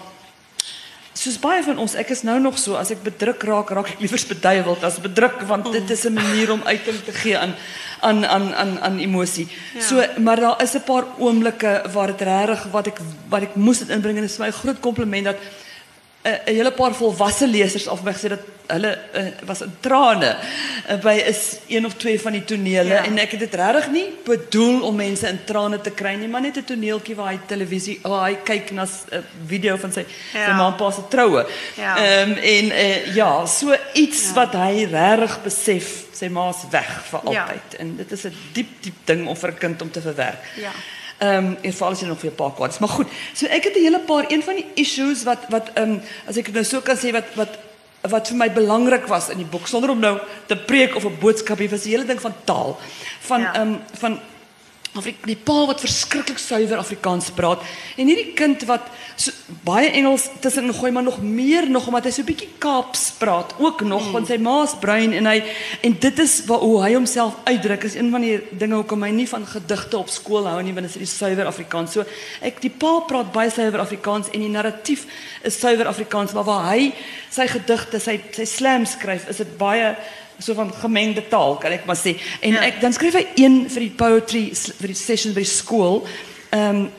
Soos 1.22 1.38
baie 1.38 1.62
van 1.62 1.78
ons, 1.78 1.94
ek 2.02 2.10
is 2.16 2.24
nou 2.26 2.40
nog 2.42 2.56
so 2.58 2.74
as 2.80 2.90
ek 2.96 3.04
bedruk 3.06 3.44
raak, 3.46 3.70
raak 3.78 3.90
ek 3.92 4.00
liewer 4.02 4.22
beduiweld 4.32 4.86
as 4.88 4.96
bedruk 5.04 5.44
want 5.46 5.68
dit 5.70 5.92
is 5.94 6.06
'n 6.10 6.14
manier 6.18 6.50
om 6.52 6.64
uiting 6.66 6.98
te 7.06 7.14
gee 7.14 7.38
aan 7.38 7.54
aan 8.02 8.26
aan 8.26 8.56
aan 8.56 8.80
aan 8.82 8.98
emosie. 8.98 9.48
Ja. 9.76 9.82
So 9.82 10.02
maar 10.18 10.40
daar 10.40 10.62
is 10.64 10.74
'n 10.74 10.82
paar 10.82 11.06
oomblikke 11.20 11.84
waar 11.94 12.08
dit 12.08 12.22
regtig 12.22 12.64
wat 12.72 12.88
ek 12.88 13.00
wat 13.30 13.42
ek 13.42 13.56
moes 13.56 13.80
dit 13.80 13.90
inbring 13.90 14.18
en 14.18 14.22
dit 14.22 14.32
is 14.32 14.38
my 14.38 14.52
groot 14.52 14.80
kompliment 14.80 15.26
dat 15.26 15.38
'n 16.24 16.54
hele 16.56 16.72
paar 16.72 16.94
volwasse 16.94 17.48
lesers 17.48 17.88
af 17.88 18.04
my 18.04 18.14
gesê 18.14 18.30
dat 18.30 18.40
hulle 18.72 18.98
uh, 19.16 19.28
was 19.46 19.62
in 19.62 19.72
trane 19.80 20.36
uh, 20.90 20.96
by 21.04 21.14
is 21.28 21.58
een 21.68 21.86
of 21.86 21.94
twee 21.94 22.20
van 22.22 22.32
die 22.32 22.44
tonele 22.44 22.90
Ja. 22.90 22.96
ja. 22.96 23.04
en 23.06 23.18
ek 23.18 23.32
het 23.32 23.40
dit 23.40 23.54
regtig 23.54 23.90
nie 23.92 24.06
bedoel 24.26 24.82
om 24.88 24.96
mense 24.96 25.28
in 25.28 25.40
trane 25.46 25.82
te 25.82 25.92
kry 25.92 26.14
nie, 26.16 26.28
maar 26.28 26.42
net 26.42 26.58
'n 26.58 26.64
toneeltjie 26.64 27.16
waar 27.16 27.32
hy 27.32 27.40
televisie, 27.48 28.00
waar 28.04 28.30
hy 28.30 28.36
kyk 28.44 28.72
na 28.72 28.84
'n 28.84 29.16
uh, 29.18 29.20
video 29.48 29.76
van 29.78 29.92
sy 29.92 30.00
ja. 30.34 30.40
Ja. 30.40 30.46
sy 30.46 30.54
ma 30.58 30.68
en 30.68 30.76
pa 30.76 30.92
se 30.92 31.02
troue. 31.10 31.46
Ja. 31.78 31.98
Ehm 31.98 32.30
um, 32.32 32.38
en 32.38 32.66
uh, 32.66 33.16
ja, 33.16 33.46
so 33.46 33.76
iets 33.94 34.28
ja. 34.28 34.34
wat 34.34 34.54
hy 34.54 34.86
regtig 34.92 35.42
besef, 35.44 36.04
sy 36.14 36.28
ma's 36.30 36.58
weg 36.72 37.04
vir 37.10 37.20
Ja. 37.32 37.42
altyd 37.44 37.80
en 37.80 37.96
dit 37.98 38.12
is 38.12 38.24
'n 38.26 38.34
diep 38.54 38.70
diep 38.82 38.96
ding 39.06 39.28
om 39.28 39.36
vir 39.36 39.50
'n 39.52 39.58
kind 39.58 39.82
om 39.82 39.92
te 39.92 40.02
verwerk. 40.02 40.44
Ja. 40.56 40.72
Ehm 41.22 41.46
um, 41.46 41.58
en 41.62 41.74
veral 41.74 41.92
as 41.94 42.00
jy 42.02 42.08
nog 42.08 42.20
vir 42.20 42.32
'n 42.32 42.36
paar 42.36 42.54
kwaad 42.58 42.72
is. 42.72 42.80
Maar 42.80 42.90
goed, 42.90 43.08
so 43.34 43.46
ek 43.46 43.64
het 43.64 43.76
'n 43.78 43.84
hele 43.84 44.00
paar 44.00 44.26
een 44.28 44.44
van 44.44 44.56
die 44.56 44.66
issues 44.74 45.24
wat 45.24 45.38
wat 45.50 45.70
ehm 45.74 45.90
um, 45.92 46.02
as 46.28 46.38
ek 46.38 46.52
nou 46.54 46.64
so 46.64 46.82
kan 46.82 46.98
sê 46.98 47.12
wat 47.12 47.30
wat 47.36 47.58
wat 48.10 48.28
vir 48.28 48.38
my 48.38 48.50
belangrik 48.52 49.06
was 49.08 49.30
in 49.30 49.38
die 49.38 49.46
boek 49.46 49.68
sonder 49.68 49.90
om 49.90 50.00
nou 50.00 50.18
te 50.46 50.56
preek 50.58 50.96
of 50.96 51.06
'n 51.06 51.18
boodskap 51.20 51.58
hier 51.58 51.70
was 51.70 51.84
die 51.84 51.92
hele 51.94 52.06
ding 52.06 52.22
van 52.22 52.34
taal 52.44 52.80
van 53.22 53.42
Ja. 53.42 53.54
ehm 53.54 53.68
um, 53.68 53.80
van 53.94 54.20
Afri 54.92 55.14
die 55.24 55.38
pa 55.40 55.54
wat 55.70 55.80
verskriklik 55.80 56.40
suiwer 56.42 56.82
Afrikaans 56.82 57.30
praat 57.32 57.62
en 57.96 58.10
hierdie 58.12 58.34
kind 58.36 58.66
wat 58.68 58.90
so, 59.16 59.32
baie 59.64 59.88
Engels 59.96 60.26
tussenin 60.44 60.76
gooi 60.76 60.90
maar 60.92 61.06
nog 61.06 61.22
meer 61.24 61.70
nog 61.72 61.88
omdat 61.88 62.10
hy 62.10 62.12
so 62.12 62.22
'n 62.22 62.28
bietjie 62.28 62.50
Kaaps 62.60 63.14
praat 63.18 63.56
ook 63.58 63.86
nog 63.88 64.04
mm. 64.04 64.12
want 64.12 64.28
sy 64.28 64.38
ma's 64.38 64.76
bruin 64.82 65.14
en 65.14 65.26
hy 65.32 65.44
en 65.82 65.96
dit 65.96 66.20
is 66.20 66.44
waar 66.46 66.60
hoe 66.60 66.84
hy 66.84 66.94
homself 66.94 67.40
uitdruk 67.48 67.84
is 67.88 67.96
een 67.96 68.12
van 68.12 68.22
die 68.22 68.42
dinge 68.52 68.76
hoekom 68.76 69.04
hy 69.04 69.12
nie 69.16 69.28
van 69.28 69.48
gedigte 69.48 69.98
op 69.98 70.10
skool 70.10 70.48
hou 70.48 70.62
nie 70.62 70.74
want 70.74 70.92
dit 70.92 70.96
is 70.96 71.08
die 71.08 71.18
suiwer 71.18 71.48
Afrikaans 71.48 71.94
so 71.96 72.04
ek 72.42 72.60
die 72.60 72.74
pa 72.76 73.00
praat 73.08 73.32
baie 73.32 73.50
suiwer 73.50 73.80
Afrikaans 73.80 74.28
en 74.34 74.44
die 74.44 74.52
narratief 74.52 75.06
is 75.44 75.60
suiwer 75.60 75.88
Afrikaans 75.88 76.34
maar 76.34 76.44
waar 76.44 76.68
hy 76.76 76.92
sy 77.30 77.48
gedigte 77.48 78.00
sy 78.00 78.20
sy 78.36 78.46
slam 78.46 78.86
skryf 78.86 79.30
is 79.30 79.38
dit 79.38 79.58
baie 79.58 79.96
so 80.42 80.54
van 80.58 80.74
gemengde 80.74 81.24
taal 81.28 81.58
kan 81.62 81.72
ek 81.72 81.86
maar 81.86 82.00
sê. 82.00 82.16
En 82.42 82.58
ja. 82.58 82.66
ek 82.70 82.82
dan 82.82 82.94
skryf 82.94 83.18
hy 83.20 83.26
een 83.40 83.64
vir 83.70 83.88
die 83.88 83.94
poetry 83.98 84.44
vir 84.56 84.94
die 84.94 84.98
session 84.98 85.36
by 85.38 85.46
die 85.46 85.54
skool. 85.54 86.04
Ehm 86.50 86.82
um, 86.82 86.90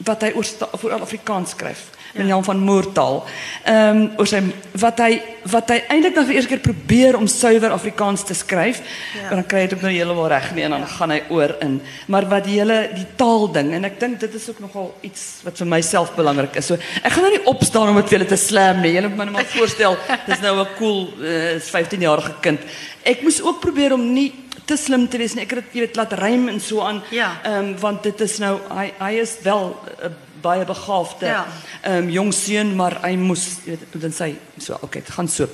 wat 0.00 0.22
hy 0.24 0.30
oor 0.32 0.46
vir 0.80 0.94
Afrikaans 0.96 1.50
skryf. 1.52 1.82
Ja. 2.12 2.24
Jan 2.24 2.44
van 2.44 2.58
Moortaal. 2.58 3.24
Ehm 3.64 3.96
um, 3.96 4.10
oor 4.18 4.26
sy 4.26 4.40
wat 4.82 4.98
hy 4.98 5.20
wat 5.50 5.70
hy 5.70 5.78
eintlik 5.88 6.14
dan 6.14 6.26
vir 6.26 6.36
eers 6.36 6.48
keer 6.50 6.60
probeer 6.62 7.16
om 7.16 7.28
suiwer 7.30 7.72
Afrikaans 7.72 8.24
te 8.26 8.34
skryf. 8.34 8.80
Ja. 9.14 9.28
Dan 9.30 9.46
kry 9.46 9.62
hy 9.62 9.68
dit 9.70 9.76
ook 9.78 9.84
nou 9.86 9.92
heeltemal 9.94 10.28
reg 10.32 10.50
nie 10.56 10.64
en 10.66 10.74
dan 10.74 10.86
gaan 10.90 11.14
hy 11.14 11.20
oor 11.30 11.54
in. 11.64 11.78
Maar 12.12 12.26
wat 12.32 12.44
die 12.48 12.58
hele 12.58 12.80
die 12.96 13.06
taal 13.16 13.46
ding 13.54 13.72
en 13.78 13.88
ek 13.88 14.00
dink 14.02 14.20
dit 14.20 14.34
is 14.34 14.48
ook 14.50 14.60
nogal 14.64 14.90
iets 15.06 15.24
wat 15.46 15.62
vir 15.62 15.70
myself 15.70 16.12
belangrik 16.18 16.58
is. 16.60 16.70
So 16.72 16.78
ek 17.02 17.14
gaan 17.14 17.28
nou 17.28 17.32
nie 17.36 17.46
opstaan 17.54 17.92
om 17.92 18.00
dit 18.02 18.10
vir 18.10 18.18
julle 18.18 18.30
te 18.34 18.40
slam 18.40 18.82
nie. 18.82 18.94
Julle 18.96 19.12
moet 19.12 19.22
my 19.22 19.28
net 19.30 19.38
maar 19.38 19.50
voorstel, 19.54 19.98
dis 20.30 20.44
nou 20.44 20.54
'n 20.60 20.68
cool 20.78 21.02
uh, 21.22 21.58
15 21.62 22.00
jarige 22.00 22.34
kind. 22.40 22.60
Ek 23.04 23.22
moes 23.22 23.42
ook 23.42 23.60
probeer 23.60 23.94
om 23.94 24.12
nie 24.12 24.32
te 24.66 24.76
slim 24.76 25.08
te 25.08 25.18
wees 25.18 25.34
nie. 25.34 25.44
Ek 25.46 25.54
het 25.54 25.70
dit 25.70 25.80
weet 25.82 25.96
laat 25.96 26.12
rym 26.18 26.48
en 26.48 26.60
so 26.60 26.82
aan. 26.82 27.02
Ja. 27.10 27.38
Ehm 27.44 27.70
um, 27.70 27.78
want 27.78 28.02
dit 28.02 28.20
is 28.20 28.38
nou 28.38 28.58
hy 28.68 28.90
hy 28.98 29.12
is 29.22 29.38
wel 29.42 29.64
'n 29.70 30.10
uh, 30.10 30.10
baie 30.40 30.64
begaafde 30.64 31.26
ehm 31.26 31.34
ja. 31.34 31.98
um, 31.98 32.08
jong 32.10 32.32
seun, 32.34 32.74
maar 32.76 33.00
hy 33.02 33.16
moes 33.16 33.58
weet 33.64 33.80
dan 33.92 34.12
sê 34.12 34.34
so, 34.58 34.76
okay, 34.80 35.02
dit 35.02 35.10
gaan 35.10 35.28
so. 35.28 35.46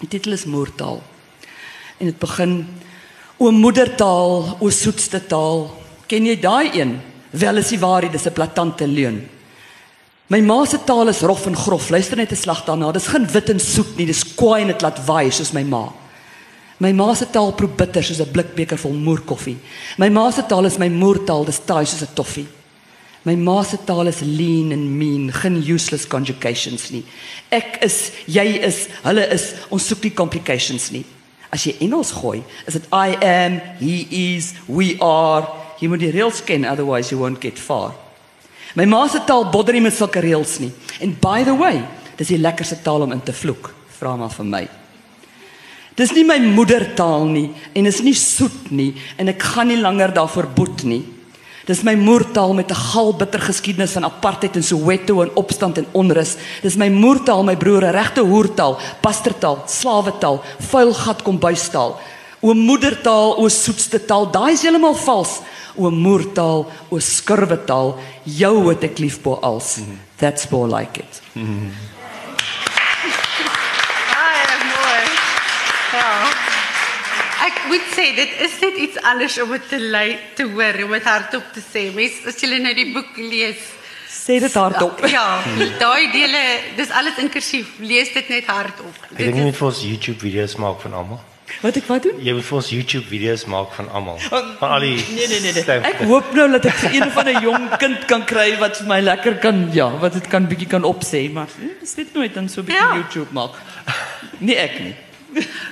Die 0.00 0.08
titel 0.08 0.32
is 0.32 0.44
Moortaal. 0.44 1.02
En 1.98 2.06
dit 2.06 2.18
begin 2.18 2.66
O 3.36 3.50
moedertaal, 3.50 4.56
o 4.60 4.70
soetste 4.70 5.18
taal. 5.26 5.66
Ken 6.06 6.26
jy 6.28 6.36
daai 6.38 6.70
een? 6.78 6.94
Wel 7.34 7.58
is 7.58 7.72
die 7.74 7.80
waarheid, 7.82 8.12
dis 8.12 8.26
'n 8.26 8.32
platante 8.32 8.86
leuen. 8.86 9.28
My 10.28 10.40
ma 10.40 10.64
se 10.64 10.78
taal 10.78 11.08
is 11.08 11.20
rof 11.20 11.46
en 11.46 11.56
grof. 11.56 11.90
Luister 11.90 12.16
net 12.16 12.30
'n 12.30 12.36
slag 12.36 12.64
daarna. 12.64 12.92
Dis 12.92 13.06
geen 13.06 13.26
wit 13.26 13.50
en 13.50 13.60
soet 13.60 13.96
nie, 13.96 14.06
dis 14.06 14.34
kwaai 14.34 14.62
en 14.62 14.68
dit 14.68 14.82
laat 14.82 15.04
waai 15.04 15.30
soos 15.30 15.52
my 15.52 15.62
ma. 15.62 15.92
My 16.78 16.92
ma 16.92 17.14
se 17.14 17.26
taal 17.26 17.52
proe 17.52 17.68
bitter 17.68 18.02
soos 18.02 18.20
'n 18.20 18.30
blikbeker 18.30 18.78
vol 18.78 18.92
moerkoffie. 18.92 19.58
My 19.98 20.08
ma 20.08 20.30
se 20.30 20.42
taal 20.46 20.64
is 20.64 20.78
my 20.78 20.88
moertaal, 20.88 21.44
dis 21.44 21.60
taai 21.64 21.84
soos 21.84 22.02
'n 22.02 22.14
toffie. 22.14 22.46
My 23.24 23.34
ma 23.40 23.62
se 23.64 23.78
taal 23.86 24.06
is 24.06 24.20
lean 24.20 24.72
and 24.72 24.98
mean, 24.98 25.30
geen 25.32 25.56
useless 25.64 26.04
conjugations 26.04 26.90
nie. 26.92 27.04
Ek 27.48 27.78
is, 27.86 28.12
jy 28.28 28.44
is, 28.66 28.84
hulle 29.06 29.24
is, 29.32 29.54
ons 29.72 29.86
soek 29.88 30.04
nie 30.04 30.12
complications 30.12 30.90
nie. 30.92 31.06
As 31.54 31.64
jy 31.64 31.72
Engels 31.86 32.12
gooi, 32.12 32.42
is 32.68 32.76
dit 32.76 32.88
I 32.92 33.16
am, 33.24 33.60
he 33.80 34.02
is, 34.36 34.52
we 34.68 34.98
are. 35.00 35.48
Jy 35.80 35.88
moet 35.88 36.04
die 36.04 36.12
reëls 36.12 36.42
ken 36.44 36.68
otherwise 36.68 37.14
you 37.14 37.20
won't 37.22 37.40
get 37.40 37.58
far. 37.58 37.94
My 38.76 38.84
ma 38.90 39.06
se 39.08 39.22
taal 39.24 39.48
bodder 39.54 39.76
nie 39.76 39.84
met 39.86 39.96
sulke 39.96 40.20
reëls 40.20 40.58
nie. 40.60 40.72
And 41.00 41.16
by 41.22 41.46
the 41.48 41.54
way, 41.56 41.78
dis 42.18 42.34
die 42.34 42.40
lekkerste 42.42 42.82
taal 42.84 43.06
om 43.06 43.14
in 43.14 43.24
te 43.24 43.32
vloek. 43.32 43.72
Vra 43.96 44.18
maar 44.20 44.32
vir 44.34 44.50
my. 44.50 44.64
Dis 45.94 46.12
nie 46.12 46.26
my 46.26 46.40
moedertaal 46.42 47.28
nie 47.30 47.48
en 47.72 47.86
is 47.86 48.00
nie 48.02 48.16
soet 48.18 48.72
nie 48.74 48.90
en 49.16 49.30
ek 49.30 49.44
gaan 49.54 49.70
nie 49.70 49.78
langer 49.78 50.12
daarvoor 50.12 50.50
boet 50.56 50.82
nie. 50.90 51.04
Dis 51.64 51.80
my 51.82 51.94
moedertaal 51.96 52.52
met 52.54 52.70
'n 52.70 52.74
galbitter 52.74 53.40
geskiedenis 53.40 53.92
van 53.92 54.04
apartheid 54.04 54.56
en 54.56 54.62
Soweto 54.62 55.22
en 55.22 55.30
opstand 55.34 55.78
en 55.78 55.86
onrus. 55.92 56.36
Dis 56.62 56.76
my 56.76 56.88
moedertaal, 56.88 57.44
my 57.44 57.56
broer, 57.56 57.90
regte 57.90 58.20
hoertaal, 58.20 58.78
pastertaal, 59.00 59.62
slawetaal, 59.66 60.42
vuil 60.58 60.94
gat 60.94 61.22
kombuistaal. 61.22 62.00
O 62.40 62.54
moedertaal, 62.54 63.36
o 63.36 63.48
soetste 63.48 64.04
taal, 64.04 64.30
daai 64.30 64.52
is 64.52 64.62
heeltemal 64.62 64.94
vals. 64.94 65.40
O 65.74 65.90
moedertaal, 65.90 66.66
o 66.88 66.98
skurwetaal, 66.98 67.98
jou 68.22 68.68
het 68.68 68.82
ek 68.82 68.98
lief 68.98 69.22
bo 69.22 69.38
als. 69.40 69.78
That's 70.16 70.48
more 70.50 70.76
like 70.76 71.00
it. 71.00 71.22
Mm 71.32 71.44
-hmm. 71.44 71.92
moet 77.68 77.83
sê 77.96 78.14
dit 78.16 78.34
is 78.46 78.58
net 78.60 78.76
iets 78.86 79.00
anders 79.02 79.38
om 79.42 79.50
dit 79.56 79.68
te 79.68 79.78
lei 79.78 80.18
te 80.34 80.46
hoor, 80.50 80.84
om 80.84 80.92
dit 80.96 81.08
hardop 81.08 81.52
te 81.54 81.62
sê. 81.64 81.88
Mens 81.94 82.20
as 82.28 82.40
jy 82.42 82.58
nou 82.58 82.74
die 82.74 82.90
boek 82.94 83.16
lees, 83.16 83.68
sê 84.08 84.40
dit 84.40 84.54
hardop. 84.54 85.04
Ja, 85.16 85.42
daai 85.80 86.10
dele, 86.12 86.42
dis 86.76 86.90
alles 86.90 87.20
in 87.22 87.30
kursief. 87.30 87.76
Lees 87.78 88.12
dit 88.14 88.28
net 88.28 88.50
hardop. 88.50 88.98
Ek 89.12 89.22
dink 89.26 89.38
jy 89.40 89.46
moet 89.50 89.62
vir 89.62 89.70
ons 89.70 89.84
YouTube 89.84 90.20
video's 90.24 90.58
maak 90.60 90.82
van 90.84 90.98
almal. 91.02 91.22
Wat 91.60 91.76
ek 91.76 91.86
wat 91.88 92.06
doen? 92.06 92.20
Jy 92.24 92.32
moet 92.36 92.46
vir 92.48 92.56
ons 92.56 92.68
YouTube 92.72 93.04
video's 93.08 93.44
maak 93.52 93.72
van 93.76 93.88
almal. 93.92 94.18
Van 94.24 94.70
al 94.76 94.86
die 94.86 94.96
Nee 94.96 95.28
nee 95.28 95.40
nee 95.44 95.52
nee. 95.52 95.76
Ek 95.90 96.02
hoop 96.08 96.32
nou 96.36 96.46
dat 96.56 96.68
ek 96.70 96.86
een 96.88 97.10
van 97.12 97.28
'n 97.30 97.42
jong 97.44 97.66
kind 97.78 98.04
kan 98.10 98.24
kry 98.24 98.56
wat 98.58 98.80
vir 98.80 98.88
my 98.88 99.00
lekker 99.04 99.38
kan 99.44 99.68
ja, 99.76 99.90
wat 100.00 100.16
dit 100.16 100.28
kan 100.28 100.48
bietjie 100.48 100.68
kan 100.68 100.84
opsê, 100.88 101.28
maar 101.32 101.48
dis 101.80 101.94
net 102.00 102.14
nooit 102.14 102.34
dan 102.34 102.48
so 102.48 102.60
'n 102.60 102.64
bietjie 102.64 102.88
ja. 102.88 102.96
YouTube 102.96 103.32
maak. 103.32 103.60
Nee 104.38 104.56
ek 104.56 104.80
nie. 104.80 104.94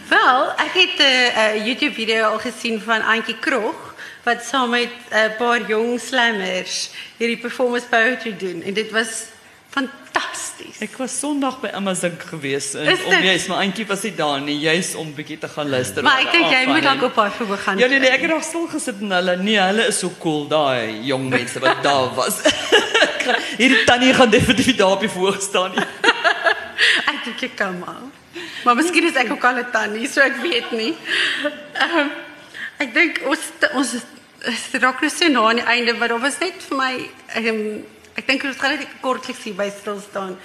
Wel, 0.08 0.50
ek 0.58 0.74
het 0.74 0.98
'n 0.98 1.02
uh, 1.02 1.66
YouTube 1.66 1.94
video 1.94 2.24
al 2.24 2.38
gesien 2.38 2.80
van 2.80 3.02
Antjie 3.02 3.38
Krog 3.38 3.94
wat 4.22 4.42
saam 4.44 4.70
met 4.70 4.88
'n 4.88 5.14
uh, 5.14 5.36
paar 5.36 5.60
jong 5.68 6.00
slammers 6.00 6.90
hierdie 7.16 7.38
performance 7.38 7.86
poetry 7.86 8.36
doen 8.36 8.62
en 8.62 8.74
dit 8.74 8.90
was 8.90 9.08
fantasties. 9.70 10.78
Ek 10.78 10.96
was 10.96 11.18
Sondag 11.18 11.60
by 11.60 11.68
Amazon 11.72 12.16
gewees 12.18 12.74
en 12.74 13.04
om 13.06 13.22
jy's 13.22 13.46
maar 13.46 13.58
Antjie 13.58 13.86
was 13.86 14.02
nie 14.02 14.14
daar 14.14 14.40
nie, 14.40 14.58
jy's 14.60 14.94
om 14.94 15.14
bietjie 15.14 15.38
te 15.38 15.48
gaan 15.48 15.68
luister. 15.68 16.02
Maar 16.02 16.20
ek 16.20 16.32
dink 16.32 16.50
jy 16.50 16.64
moet 16.66 16.82
dalk 16.82 17.02
op 17.02 17.16
haar 17.16 17.32
voor 17.32 17.58
gaan. 17.58 17.78
Ja 17.78 17.86
nee 17.86 17.98
nee, 17.98 18.10
ek 18.10 18.20
het 18.20 18.30
nog 18.30 18.42
stil 18.42 18.66
gesit 18.66 19.00
en 19.00 19.10
hulle 19.10 19.36
nee, 19.36 19.60
hulle 19.60 19.86
is 19.86 19.98
so 19.98 20.10
cool 20.18 20.48
daai 20.48 21.00
jong 21.02 21.28
mense 21.28 21.58
wat 21.58 21.82
daar 21.88 22.14
was. 22.14 22.42
hierdie 23.60 23.84
tannie 23.84 24.14
gaan 24.14 24.30
definitief 24.30 24.76
daar 24.76 24.98
op 24.98 25.00
die 25.00 25.08
voor 25.10 25.38
staan 25.40 25.70
nie. 25.70 25.86
ek 27.12 27.24
dink 27.24 27.42
ek 27.42 27.56
kan 27.56 27.78
maar. 27.78 28.21
Maar 28.64 28.74
miskien 28.74 29.04
is 29.04 29.18
ek 29.18 29.30
ook 29.30 29.44
al 29.44 29.58
'n 29.60 29.70
tannie, 29.72 30.08
so 30.08 30.20
ek 30.20 30.36
weet 30.42 30.70
nie. 30.70 30.96
Ehm 31.72 31.98
um, 31.98 32.10
ek 32.78 32.94
dink 32.94 33.20
ons 33.26 33.40
ons 33.72 33.94
is 34.50 34.62
raak 34.80 35.00
nou 35.00 35.10
so 35.10 35.28
na 35.28 35.42
aan 35.48 35.60
die 35.60 35.64
einde, 35.64 35.94
maar 35.94 36.08
daar 36.08 36.20
was 36.20 36.38
net 36.38 36.62
vir 36.68 36.76
my 36.76 36.92
ehm 37.34 37.48
um, 37.48 37.86
ek 38.14 38.26
dink 38.26 38.44
ons 38.44 38.56
gaan 38.56 38.76
net 38.76 38.88
kortliks 39.00 39.44
hier 39.44 39.54
by 39.54 39.68
stil 39.70 40.00
staan. 40.00 40.38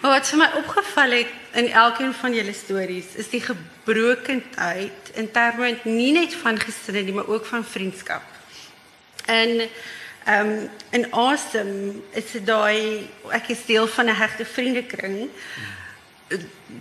Wat 0.00 0.28
vir 0.28 0.38
my 0.38 0.48
opgeval 0.60 1.10
het 1.10 1.32
in 1.60 1.70
elkeen 1.72 2.14
van 2.14 2.34
julle 2.34 2.52
stories 2.52 3.14
is 3.14 3.30
die 3.32 3.40
gebrokenheid 3.40 5.12
in 5.14 5.30
terme 5.32 5.76
nie 5.84 6.12
net 6.12 6.34
van 6.34 6.58
gesinne 6.60 7.02
nie, 7.02 7.14
maar 7.16 7.28
ook 7.28 7.46
van 7.46 7.64
vriendskap. 7.64 8.24
En 9.26 9.60
ehm 10.24 10.48
um, 10.48 10.70
in 10.90 11.12
awesome 11.12 12.00
is 12.12 12.32
dit 12.32 12.46
daai 12.46 13.08
ek 13.28 13.48
is 13.48 13.64
deel 13.66 13.86
van 13.86 14.06
'n 14.06 14.20
hegte 14.20 14.44
vriendekring. 14.44 15.30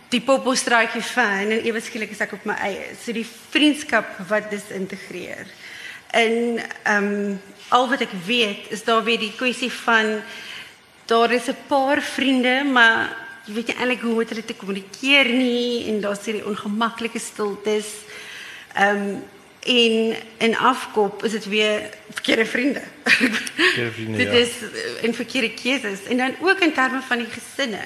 Die 0.10 0.22
popostraatjie 0.22 1.02
fan 1.02 1.52
en 1.52 1.66
ewe 1.66 1.82
skielik 1.82 2.12
is 2.12 2.22
ek 2.24 2.34
op 2.34 2.46
my 2.46 2.56
eie. 2.66 2.94
So 2.98 3.14
die 3.16 3.28
vriendskap 3.28 4.18
wat 4.30 4.50
dis 4.54 4.70
integreer. 4.76 5.50
En 6.14 6.62
ehm 6.84 7.36
al 7.74 7.88
wat 7.90 8.04
ek 8.06 8.12
weet 8.26 8.72
is 8.76 8.84
daar 8.86 9.04
weer 9.04 9.18
die 9.18 9.34
kwessie 9.34 9.72
van 9.72 10.22
daar 11.10 11.32
is 11.32 11.50
'n 11.50 11.58
paar 11.68 12.02
vriende, 12.02 12.64
maar 12.64 13.16
jy 13.46 13.54
weet 13.54 13.68
nie 13.68 13.76
eintlik 13.76 14.02
hoe 14.02 14.12
om 14.12 14.26
dit 14.26 14.48
te 14.48 14.56
kommunikeer 14.56 15.30
nie 15.30 15.88
en 15.88 16.02
daar's 16.02 16.26
hierdie 16.26 16.46
ongemaklike 16.46 17.20
stiltes. 17.20 17.88
Ehm 18.76 18.98
um, 18.98 19.24
in 19.64 20.16
in 20.38 20.58
afkoop 20.58 21.24
is 21.24 21.32
dit 21.32 21.46
weer 21.46 21.90
verkeerde 22.10 22.46
vriende. 22.46 22.82
Verkeerde 23.04 23.92
vriende. 23.92 24.18
dit 24.24 24.34
is 24.34 24.52
in 25.02 25.10
eh, 25.10 25.16
verkeerde 25.16 25.54
keuses 25.54 26.04
en 26.10 26.18
dan 26.18 26.36
ook 26.42 26.60
in 26.60 26.74
terme 26.74 27.02
van 27.02 27.18
die 27.18 27.28
gesinne. 27.28 27.84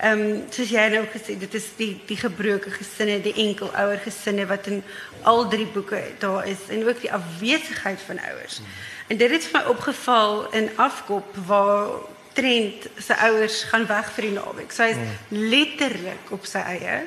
Ehm 0.00 0.20
um, 0.20 0.44
soos 0.50 0.70
jy 0.72 0.86
nou 0.88 1.04
gesê 1.12 1.36
dit 1.38 1.54
is 1.54 1.66
die 1.76 2.00
die 2.06 2.16
gebroke 2.16 2.70
gesinne, 2.70 3.20
die 3.20 3.34
enkelouer 3.34 4.00
gesinne 4.04 4.46
wat 4.46 4.66
in 4.66 4.82
al 5.22 5.48
drie 5.48 5.66
boeke 5.66 6.02
daar 6.18 6.48
is 6.48 6.68
en 6.68 6.88
ook 6.88 7.00
die 7.00 7.12
afwesigheid 7.12 8.00
van 8.06 8.20
ouers. 8.30 8.60
En 9.06 9.16
dit 9.16 9.30
het 9.30 9.44
vir 9.44 9.60
my 9.60 9.66
opgeval 9.68 10.46
in 10.52 10.70
afkoop 10.76 11.36
waar 11.46 11.88
Trent 12.32 12.86
sy 13.02 13.12
ouers 13.26 13.62
gaan 13.66 13.86
weg 13.90 14.12
vir 14.14 14.28
die 14.28 14.34
naweek. 14.36 14.72
So 14.72 14.86
is 14.86 15.00
letterlik 15.28 16.30
op 16.30 16.44
sy 16.46 16.62
eie. 16.62 17.00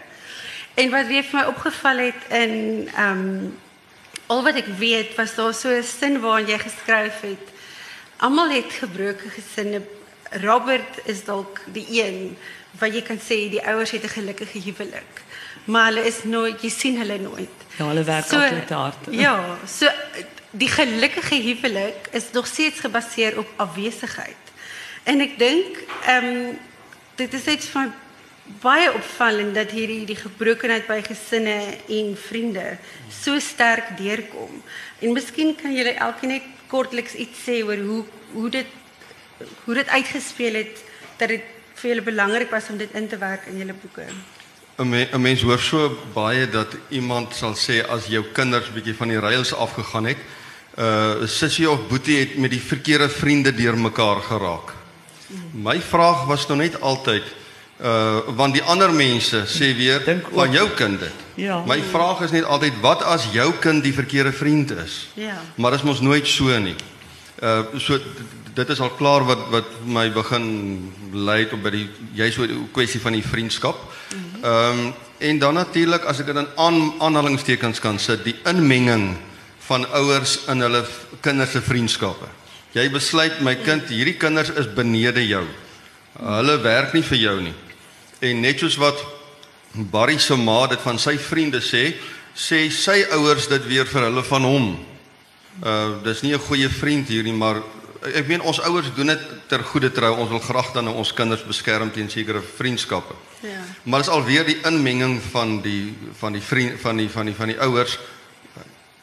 En 0.76 0.90
wat 0.92 1.08
weer 1.08 1.24
vir 1.24 1.40
my 1.40 1.46
opgeval 1.48 2.08
het 2.10 2.26
in 2.30 2.58
ehm 2.94 3.28
um, 3.28 3.54
al 4.34 4.44
wat 4.46 4.58
ek 4.58 4.70
weet 4.80 5.16
was 5.20 5.36
daar 5.38 5.54
so 5.54 5.70
'n 5.70 5.84
sin 5.84 6.20
waarin 6.22 6.48
jy 6.48 6.60
geskryf 6.60 7.22
het. 7.22 7.46
Almal 8.18 8.50
het 8.50 8.72
gebroke 8.82 9.30
gesinne. 9.30 9.82
Robert 10.42 10.94
is 11.06 11.24
dalk 11.24 11.62
die 11.66 11.88
een 12.02 12.38
wat 12.80 12.94
jy 12.94 13.02
kan 13.02 13.20
sê 13.20 13.38
die 13.54 13.66
ouers 13.72 13.92
het 13.92 14.04
'n 14.04 14.18
gelukkige 14.18 14.60
huwelik. 14.60 15.16
Maar 15.66 15.86
hulle 15.86 16.06
is 16.06 16.24
nooit 16.24 16.62
jy 16.62 16.70
sien 16.70 16.98
hulle 16.98 17.18
nooit. 17.20 17.58
Ja, 17.78 17.86
hulle 17.88 18.04
werk 18.04 18.26
so, 18.26 18.40
altyd 18.40 18.70
hard. 18.70 19.02
Ja, 19.10 19.58
so 19.68 19.88
die 20.52 20.70
gelukkige 20.70 21.36
huwelik 21.36 22.08
is 22.12 22.24
nog 22.32 22.48
steeds 22.48 22.80
gebaseer 22.80 23.38
op 23.38 23.48
afwesigheid. 23.56 24.44
En 25.04 25.20
ek 25.20 25.38
dink 25.38 25.78
ehm 26.06 26.26
um, 26.26 26.60
dit 27.16 27.34
is 27.34 27.46
iets 27.46 27.66
van 27.66 27.94
baie 28.44 28.92
opvallend 28.94 29.56
dat 29.56 29.72
hierdie 29.72 30.04
die 30.08 30.20
gebrokenheid 30.20 30.88
by 30.88 31.00
gesinne 31.06 31.58
en 31.88 32.14
vriende 32.20 32.78
so 33.12 33.40
sterk 33.40 33.96
deurkom. 33.98 34.62
En 35.00 35.16
miskien 35.16 35.56
kan 35.56 35.76
julle 35.76 35.96
elkeen 35.96 36.36
net 36.38 36.50
kortliks 36.68 37.16
iets 37.16 37.46
sê 37.48 37.62
oor 37.64 37.80
hoe 37.88 38.04
hoe 38.34 38.50
dit 38.50 38.80
hoe 39.66 39.76
dit 39.76 39.88
uitgespeel 39.88 40.56
het 40.60 40.84
dat 41.18 41.30
dit 41.30 41.44
vir 41.80 41.90
julle 41.90 42.06
belangrik 42.06 42.52
was 42.52 42.70
om 42.70 42.78
dit 42.78 42.92
in 42.96 43.08
te 43.08 43.18
werk 43.18 43.48
in 43.52 43.58
julle 43.58 43.76
boeke. 43.82 44.08
'n 44.78 44.90
me, 44.90 45.08
Mens 45.18 45.42
hoor 45.42 45.60
so 45.60 45.98
baie 46.14 46.50
dat 46.50 46.76
iemand 46.90 47.36
sal 47.36 47.54
sê 47.56 47.84
as 47.88 48.08
jou 48.08 48.24
kinders 48.34 48.72
bietjie 48.74 48.96
van 48.96 49.08
die 49.08 49.20
rails 49.20 49.54
afgegaan 49.54 50.06
het, 50.06 50.18
uh 50.78 51.28
sussie 51.28 51.70
of 51.70 51.88
boetie 51.88 52.18
het 52.20 52.38
met 52.38 52.52
die 52.52 52.62
verkeerde 52.62 53.10
vriende 53.10 53.54
deurmekaar 53.54 54.22
geraak. 54.22 54.74
My 55.54 55.80
vraag 55.82 56.26
was 56.26 56.48
nou 56.48 56.58
net 56.58 56.82
altyd 56.82 57.24
uh 57.84 58.36
want 58.36 58.54
die 58.56 58.64
ander 58.64 58.94
mense 58.94 59.44
sê 59.52 59.74
weer 59.76 60.04
van 60.32 60.52
jou 60.52 60.70
kind 60.76 61.00
dit. 61.00 61.24
Ja. 61.36 61.64
My 61.68 61.82
vraag 61.82 62.22
is 62.22 62.32
net 62.32 62.46
altyd 62.46 62.80
wat 62.82 63.04
as 63.04 63.28
jou 63.34 63.52
kind 63.60 63.84
die 63.84 63.94
verkeerde 63.94 64.32
vriend 64.32 64.72
is? 64.72 65.10
Ja. 65.20 65.42
Maar 65.56 65.74
is 65.74 65.84
mos 65.84 66.00
nooit 66.00 66.28
so 66.28 66.60
nie. 66.60 66.76
Uh 67.42 67.64
so 67.78 68.00
dit 68.54 68.70
is 68.70 68.80
al 68.80 68.94
klaar 68.96 69.26
wat 69.26 69.50
wat 69.52 69.66
my 69.86 70.06
begin 70.14 70.46
lei 71.12 71.44
tot 71.50 71.64
by 71.64 71.74
die 71.74 71.90
jy's 72.16 72.36
so 72.36 72.44
'n 72.44 72.70
kwessie 72.72 73.02
van 73.02 73.14
die 73.14 73.26
vriendskap. 73.26 73.76
Ehm 74.44 74.80
um, 74.80 74.94
en 75.20 75.40
dan 75.40 75.54
natuurlik 75.54 76.04
as 76.04 76.20
ek 76.20 76.26
dit 76.26 76.36
in 76.36 76.48
aan, 76.56 76.94
aanhalingstekens 77.00 77.80
kan 77.80 78.00
sit, 78.00 78.24
die 78.24 78.36
inmenging 78.46 79.16
van 79.60 79.86
ouers 79.92 80.40
in 80.48 80.62
hulle 80.62 80.84
kinders 81.22 81.52
se 81.52 81.62
vriendskappe. 81.62 82.28
Jy 82.74 82.90
besluit 82.92 83.40
my 83.40 83.56
kind, 83.56 83.88
hierdie 83.88 84.18
kinders 84.18 84.50
is 84.50 84.68
benede 84.74 85.28
jou. 85.28 85.46
Hulle 86.20 86.58
werk 86.62 86.94
nie 86.94 87.04
vir 87.04 87.18
jou 87.18 87.42
nie. 87.42 87.54
En 88.24 88.40
net 88.40 88.62
soos 88.62 88.78
wat 88.80 89.00
Barry 89.92 90.20
se 90.22 90.36
ma 90.40 90.68
dit 90.72 90.82
van 90.86 91.00
sy 91.02 91.18
vriende 91.20 91.60
sê, 91.64 91.92
sê 92.34 92.70
sy 92.72 93.02
ouers 93.18 93.50
dit 93.52 93.64
weer 93.68 93.90
vir 93.90 94.08
hulle 94.08 94.24
van 94.30 94.48
hom. 94.48 94.68
Uh 95.60 96.04
dis 96.06 96.22
nie 96.24 96.34
'n 96.34 96.46
goeie 96.48 96.70
vriend 96.70 97.08
hierdie, 97.08 97.34
maar 97.34 97.62
ek 98.14 98.28
meen 98.28 98.42
ons 98.42 98.60
ouers 98.62 98.94
doen 98.96 99.08
dit 99.08 99.20
ter 99.48 99.64
goeie 99.64 99.92
trou. 99.92 100.14
Ons 100.16 100.30
wil 100.30 100.40
graag 100.40 100.74
dan 100.74 100.88
ons 100.88 101.14
kinders 101.14 101.44
beskerm 101.44 101.92
teen 101.92 102.10
sekere 102.10 102.42
vriendskappe. 102.42 103.14
Ja. 103.42 103.60
Maar 103.84 104.00
dit 104.00 104.08
is 104.08 104.14
alweer 104.16 104.46
die 104.46 104.62
inmenging 104.64 105.22
van 105.32 105.62
die 105.62 105.94
van 106.20 106.34
die 106.34 106.42
vriend 106.42 106.80
van 106.82 106.98
die 106.98 107.10
van 107.10 107.26
die 107.26 107.36
van 107.36 107.48
die 107.48 107.60
ouers 107.60 108.00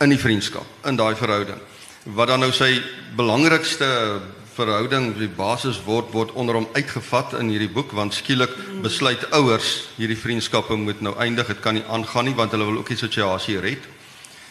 in 0.01 0.09
die 0.09 0.19
vriendskap, 0.19 0.67
in 0.85 0.97
daai 0.97 1.15
verhouding. 1.17 1.61
Wat 2.05 2.29
dan 2.29 2.41
nou 2.41 2.53
sy 2.53 2.83
belangrikste 3.17 4.21
verhouding, 4.55 5.15
die 5.19 5.29
basis 5.29 5.81
word 5.85 6.13
word 6.13 6.33
onder 6.33 6.55
hom 6.55 6.69
uitgevat 6.75 7.35
in 7.39 7.49
hierdie 7.53 7.71
boek 7.73 7.93
want 7.97 8.15
skielik 8.15 8.53
besluit 8.83 9.25
ouers 9.37 9.89
hierdie 9.97 10.19
vriendskappe 10.19 10.77
moet 10.77 11.01
nou 11.01 11.15
eindig. 11.19 11.47
Dit 11.47 11.61
kan 11.61 11.75
nie 11.75 11.85
aangaan 11.89 12.25
nie 12.25 12.35
want 12.35 12.53
hulle 12.53 12.69
wil 12.69 12.79
ook 12.83 12.93
die 12.93 13.01
situasie 13.01 13.61
red. 13.61 13.89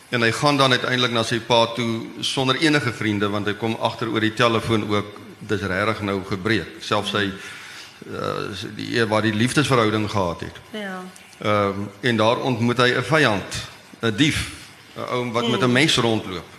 En 0.09 0.21
hy 0.25 0.31
gaan 0.31 0.57
dan 0.57 0.73
uiteindelik 0.73 1.13
na 1.13 1.23
sy 1.23 1.39
pa 1.39 1.65
toe 1.75 2.23
sonder 2.25 2.57
enige 2.61 2.93
vriende 2.93 3.29
want 3.29 3.47
hy 3.47 3.53
kom 3.53 3.77
agter 3.81 4.09
oor 4.09 4.25
die 4.25 4.33
telefoon 4.33 4.87
ook 4.89 5.17
dis 5.39 5.61
regtig 5.61 6.01
nou 6.07 6.19
gebreek. 6.27 6.79
Selfs 6.83 7.13
sy 7.13 7.27
uh, 7.29 8.49
die 8.75 9.05
waar 9.05 9.23
die 9.23 9.35
liefdesverhouding 9.35 10.09
gehad 10.09 10.47
het. 10.47 10.61
Ja. 10.73 11.01
Ehm 11.39 11.83
um, 11.83 11.89
en 12.01 12.17
daar 12.17 12.41
ontmoet 12.43 12.77
hy 12.77 12.89
'n 12.97 13.03
vyand, 13.03 13.61
'n 14.01 14.15
dief, 14.15 14.51
'n 14.95 15.07
ou 15.13 15.31
wat 15.31 15.47
met 15.47 15.63
'n 15.63 15.71
mes 15.71 15.95
rondloop. 15.97 16.58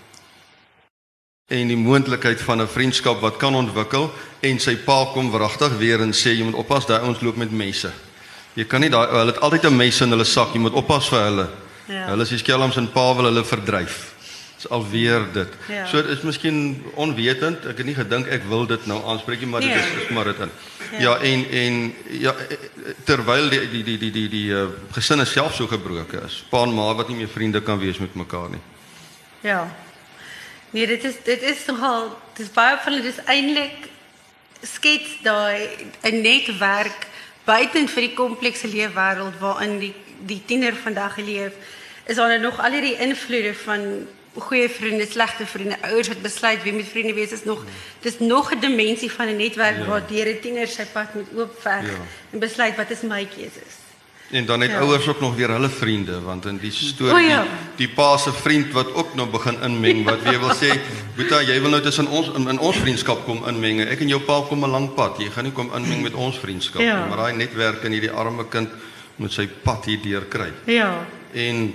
En 1.51 1.69
die 1.69 1.77
moontlikheid 1.77 2.41
van 2.47 2.61
'n 2.63 2.69
vriendskap 2.69 3.21
wat 3.21 3.37
kan 3.37 3.55
ontwikkel 3.55 4.11
en 4.41 4.59
sy 4.59 4.77
pa 4.77 5.05
kom 5.13 5.31
wragtig 5.31 5.73
weer 5.79 6.01
en 6.01 6.13
sê 6.13 6.31
jy 6.37 6.45
moet 6.45 6.55
oppas 6.55 6.87
daai 6.87 7.01
ouens 7.03 7.21
loop 7.21 7.37
met 7.37 7.51
messe. 7.51 7.91
Jy 8.55 8.65
kan 8.65 8.81
nie 8.81 8.91
daai 8.91 9.07
hulle 9.11 9.33
het 9.33 9.41
altyd 9.41 9.65
'n 9.67 9.77
mes 9.77 10.01
in 10.01 10.11
hulle 10.11 10.25
sak, 10.25 10.53
jy 10.55 10.61
moet 10.61 10.73
oppas 10.73 11.09
vir 11.09 11.23
hulle. 11.25 11.49
Ja. 11.89 12.07
Hulle 12.07 12.23
is 12.23 12.29
die 12.29 12.39
skelms 12.39 12.77
en 12.77 12.89
pa 12.93 13.15
wil 13.15 13.25
hulle 13.25 13.45
verdryf. 13.45 14.15
Dis 14.57 14.69
alweer 14.71 15.27
dit. 15.33 15.49
Ja. 15.69 15.87
So 15.87 16.03
dit 16.03 16.19
is 16.19 16.23
miskien 16.23 16.85
onwetend. 16.95 17.67
Ek 17.67 17.77
het 17.79 17.87
nie 17.87 17.95
gedink 17.95 18.27
ek 18.29 18.43
wil 18.49 18.67
dit 18.67 18.87
nou 18.87 19.01
aanspreek 19.07 19.41
nie, 19.41 19.49
maar 19.49 19.61
dit 19.61 19.71
Nee. 19.71 19.79
is, 19.79 20.03
is 20.05 20.09
maar 20.11 20.25
dit 20.25 20.39
in. 20.39 20.51
Ja. 20.93 20.99
Ja, 21.01 21.19
en 21.19 21.51
en 21.51 21.95
ja 22.11 22.35
terwyl 23.05 23.49
die 23.49 23.71
die 23.71 23.83
die 23.85 23.99
die 23.99 24.11
die 24.11 24.29
die 24.29 24.49
uh, 24.51 24.67
gesinne 24.93 25.25
self 25.25 25.55
so 25.55 25.67
gebroken 25.67 26.23
is. 26.27 26.45
Pa 26.51 26.63
en 26.63 26.75
ma 26.75 26.95
wat 26.95 27.09
nie 27.09 27.17
meer 27.17 27.29
vriende 27.29 27.61
kan 27.63 27.79
wees 27.79 27.99
met 27.99 28.15
mekaar 28.15 28.51
nie. 28.51 28.61
Ja. 29.41 29.69
Nee, 30.71 30.87
dit 30.87 31.05
is 31.05 31.15
dit 31.25 31.43
is 31.43 31.65
nogal 31.67 32.19
dis 32.39 32.51
baie 32.55 32.77
van 32.85 32.93
dit 32.93 33.05
is 33.05 33.25
eintlik 33.25 33.89
skets 34.63 35.19
daai 35.23 35.69
'n 36.03 36.21
netwerk 36.21 37.07
buiten 37.45 37.89
vir 37.89 38.01
die 38.01 38.15
komplekse 38.15 38.69
leefwêreld 38.69 39.39
waarin 39.41 39.79
die 39.79 39.95
die 40.27 40.43
tiener 40.47 40.75
vandag 40.77 41.17
leef. 41.17 41.53
Is 42.05 42.17
daar 42.17 42.41
nog 42.41 42.61
al 42.61 42.73
hierdie 42.73 42.97
invloede 42.99 43.55
van 43.55 44.07
goeie 44.39 44.69
vriende, 44.69 45.07
slegte 45.07 45.47
vriende, 45.47 45.77
ouers 45.83 46.09
wat 46.09 46.23
besluit 46.23 46.63
wie 46.63 46.73
met 46.73 46.89
vriende 46.89 47.15
wees 47.15 47.33
is 47.33 47.45
nog 47.45 47.65
dis 48.01 48.19
nog 48.19 48.53
'n 48.55 48.61
dimensie 48.61 49.11
van 49.11 49.27
'n 49.27 49.37
netwerk 49.37 49.77
ja. 49.77 49.85
waar 49.85 50.07
deur 50.07 50.27
'n 50.27 50.41
tiener 50.41 50.67
sy 50.69 50.85
pad 50.93 51.15
moet 51.15 51.29
oopveg 51.37 51.83
Ja. 51.83 51.99
en 52.33 52.39
besluit 52.39 52.77
wat 52.77 52.91
is 52.91 53.01
my 53.01 53.25
keuses. 53.25 53.75
En 54.31 54.47
dan 54.47 54.61
het 54.61 54.71
Ja. 54.71 54.77
ja. 54.77 54.83
ouers 54.83 55.09
ook 55.09 55.21
nog 55.21 55.35
weer 55.37 55.49
hulle 55.51 55.69
vriende 55.69 56.21
want 56.21 56.47
in 56.47 56.59
die 56.59 56.71
storie 56.71 57.15
O, 57.15 57.19
ja. 57.19 57.43
die, 57.43 57.87
die 57.87 57.89
pa 57.95 58.17
se 58.17 58.33
vriend 58.33 58.73
wat 58.73 58.95
ook 58.95 59.15
nou 59.15 59.29
begin 59.29 59.59
inmeng 59.63 60.05
wat 60.05 60.23
weer 60.23 60.39
wil 60.41 60.55
sê, 60.55 60.79
"Boeta, 61.17 61.41
jy 61.43 61.61
wil 61.61 61.71
nou 61.71 61.83
tussen 61.83 62.07
ons 62.07 62.31
in, 62.37 62.49
in 62.49 62.59
ons 62.59 62.77
vriendskap 62.77 63.25
kom 63.25 63.43
inmeng. 63.49 63.81
Ek 63.81 64.01
en 64.01 64.09
jou 64.09 64.21
pa 64.21 64.41
kom 64.49 64.65
'n 64.65 64.71
lang 64.71 64.95
pad. 64.95 65.19
Jy 65.19 65.31
gaan 65.31 65.45
nie 65.45 65.53
kom 65.53 65.71
inmeng 65.75 66.03
met 66.03 66.15
ons 66.15 66.39
vriendskap 66.39 66.81
Ja. 66.83 66.99
nie." 67.01 67.09
Maar 67.09 67.17
daai 67.17 67.37
netwerk 67.37 67.83
in 67.85 67.93
hierdie 67.93 68.11
arme 68.11 68.45
kind 68.49 68.69
moet 69.17 69.33
sy 69.33 69.49
pad 69.63 69.85
hier 69.85 69.99
deur 70.03 70.25
kry. 70.29 70.53
Ja. 70.67 71.07
en 71.35 71.73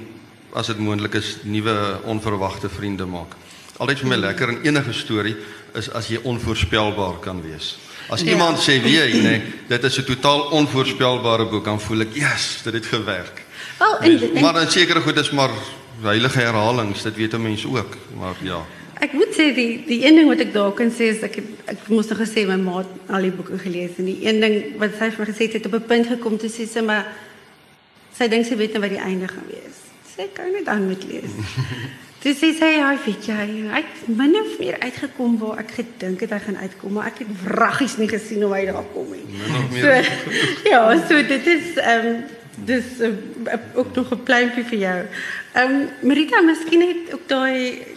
as 0.54 0.68
dit 0.68 0.80
moontlik 0.80 1.14
is 1.14 1.38
nuwe 1.44 2.00
onverwagte 2.04 2.70
vriende 2.70 3.06
maak. 3.06 3.36
Altyd 3.78 4.00
vir 4.00 4.08
my 4.08 4.16
lekker 4.16 4.50
in 4.50 4.60
enige 4.64 4.94
storie 4.94 5.36
is 5.74 5.90
as 5.92 6.08
jy 6.08 6.20
onvoorspelbaar 6.24 7.20
kan 7.20 7.42
wees. 7.42 7.78
As 8.10 8.22
Ja. 8.22 8.32
iemand 8.32 8.60
sê 8.60 8.82
weet 8.82 9.14
jy 9.14 9.22
nee, 9.22 9.42
dit 9.68 9.84
is 9.84 9.98
'n 9.98 10.04
totaal 10.04 10.42
onvoorspelbare 10.52 11.46
boek, 11.46 11.66
dan 11.66 11.82
voel 11.82 12.02
ek, 12.02 12.14
"Yes, 12.14 12.62
dit 12.64 12.74
het 12.74 12.86
gewerk." 12.86 13.44
Wel, 13.80 13.98
en, 14.00 14.36
en, 14.36 14.42
Maar 14.42 14.62
in 14.62 14.72
sekere 14.72 15.02
goed 15.02 15.18
is 15.18 15.32
maar 15.32 15.50
heilige 16.02 16.40
herhalings, 16.40 17.02
dit 17.02 17.16
weet 17.16 17.34
'n 17.34 17.42
mens 17.42 17.66
ook, 17.66 17.98
maar 18.20 18.36
ja. 18.42 18.66
Ek 19.00 19.14
moet 19.14 19.32
sê 19.32 19.54
die 19.56 19.84
die 19.88 20.06
een 20.06 20.16
ding 20.16 20.28
wat 20.28 20.40
ek 20.40 20.54
daar 20.54 20.72
kan 20.72 20.92
sê 20.92 21.02
is 21.12 21.20
ek 21.22 21.36
het, 21.36 21.46
ek 21.66 21.78
moes 21.88 22.08
nog 22.08 22.18
gesê 22.18 22.46
my 22.48 22.56
ma 22.56 22.78
het 22.78 22.88
al 23.10 23.22
die 23.22 23.32
boeke 23.32 23.58
gelees 23.58 23.92
en 23.98 24.06
die 24.06 24.20
een 24.28 24.40
ding 24.40 24.78
wat 24.78 24.92
sy 25.00 25.12
vir 25.12 25.26
my 25.26 25.26
gesê 25.26 25.44
het, 25.46 25.54
het 25.54 25.66
op 25.66 25.74
'n 25.74 25.86
punt 25.88 26.08
gekom 26.08 26.38
toe 26.38 26.50
sê 26.50 26.68
sy 26.68 26.82
maar 26.82 27.06
sy 28.18 28.28
dink 28.28 28.46
sy 28.46 28.56
weet 28.56 28.72
nou 28.72 28.82
wat 28.82 28.90
die 28.90 29.00
einde 29.00 29.28
gaan 29.28 29.48
wees. 29.48 29.78
Ek 30.18 30.34
kan 30.34 30.52
net 30.52 30.68
aan 30.68 30.88
met 30.88 31.04
lees. 31.04 31.32
Toe 32.26 32.34
sê 32.34 32.48
sy 32.58 32.72
ja, 32.80 32.88
weet 33.06 33.28
jy, 33.30 33.44
hy 33.70 33.82
het 33.84 34.06
min 34.10 34.34
of 34.40 34.56
meer 34.58 34.80
uitgekom 34.82 35.36
waar 35.38 35.60
ek 35.62 35.76
gedink 35.76 36.24
het 36.26 36.32
hy 36.34 36.40
gaan 36.42 36.56
uitkom, 36.58 36.96
maar 36.98 37.12
ek 37.12 37.20
het 37.22 37.36
wraggies 37.44 38.00
nie 38.02 38.08
gesien 38.10 38.42
hoe 38.42 38.50
hy 38.56 38.64
daar 38.66 38.88
kom 38.96 39.12
nie. 39.14 39.22
So, 39.76 39.92
ja, 40.74 40.80
so 41.06 41.20
dit 41.30 41.52
is 41.54 41.78
ehm 41.84 42.08
um, 42.10 42.24
dis 42.66 42.88
uh, 43.04 43.12
ook 43.76 43.92
nog 44.00 44.10
'n 44.16 44.24
pluimpie 44.24 44.66
vir 44.72 44.80
jou. 44.80 44.98
Ehm 45.54 45.76
um, 45.76 45.86
Marita, 46.02 46.42
miskien 46.42 46.88
het 46.88 47.14
ook 47.14 47.28
daai 47.30 47.94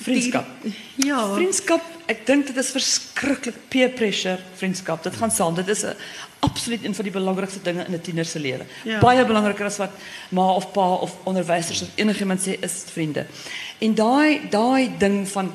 Vriendskap. 0.00 0.46
Die, 0.62 0.74
ja. 0.96 1.18
Vriendskap, 1.34 1.84
ek 2.08 2.22
dink 2.26 2.46
dit 2.46 2.56
is 2.56 2.70
verskriklik 2.72 3.58
peer 3.72 3.90
pressure 3.92 4.38
vriendskap. 4.56 5.02
Dit 5.04 5.18
gaan 5.20 5.34
saam. 5.34 5.54
Dit 5.58 5.68
is 5.68 5.82
'n 5.84 5.96
absoluut 6.40 6.84
een 6.84 6.94
van 6.94 7.04
die 7.04 7.12
belangrikste 7.12 7.62
dinge 7.62 7.84
in 7.84 7.94
'n 7.94 8.00
tiener 8.00 8.24
se 8.24 8.40
lewe. 8.40 8.64
Ja. 8.84 8.98
Baie 8.98 9.24
belangriker 9.24 9.64
as 9.64 9.76
wat 9.76 9.90
ma 10.28 10.52
of 10.52 10.72
pa 10.72 10.94
of 10.94 11.16
onderwysers 11.22 11.82
of 11.82 11.88
enigiemand 11.94 12.40
sê 12.40 12.58
is 12.60 12.84
vriende. 12.92 13.26
En 13.78 13.94
daai 13.94 14.90
ding 14.98 15.28
van 15.28 15.52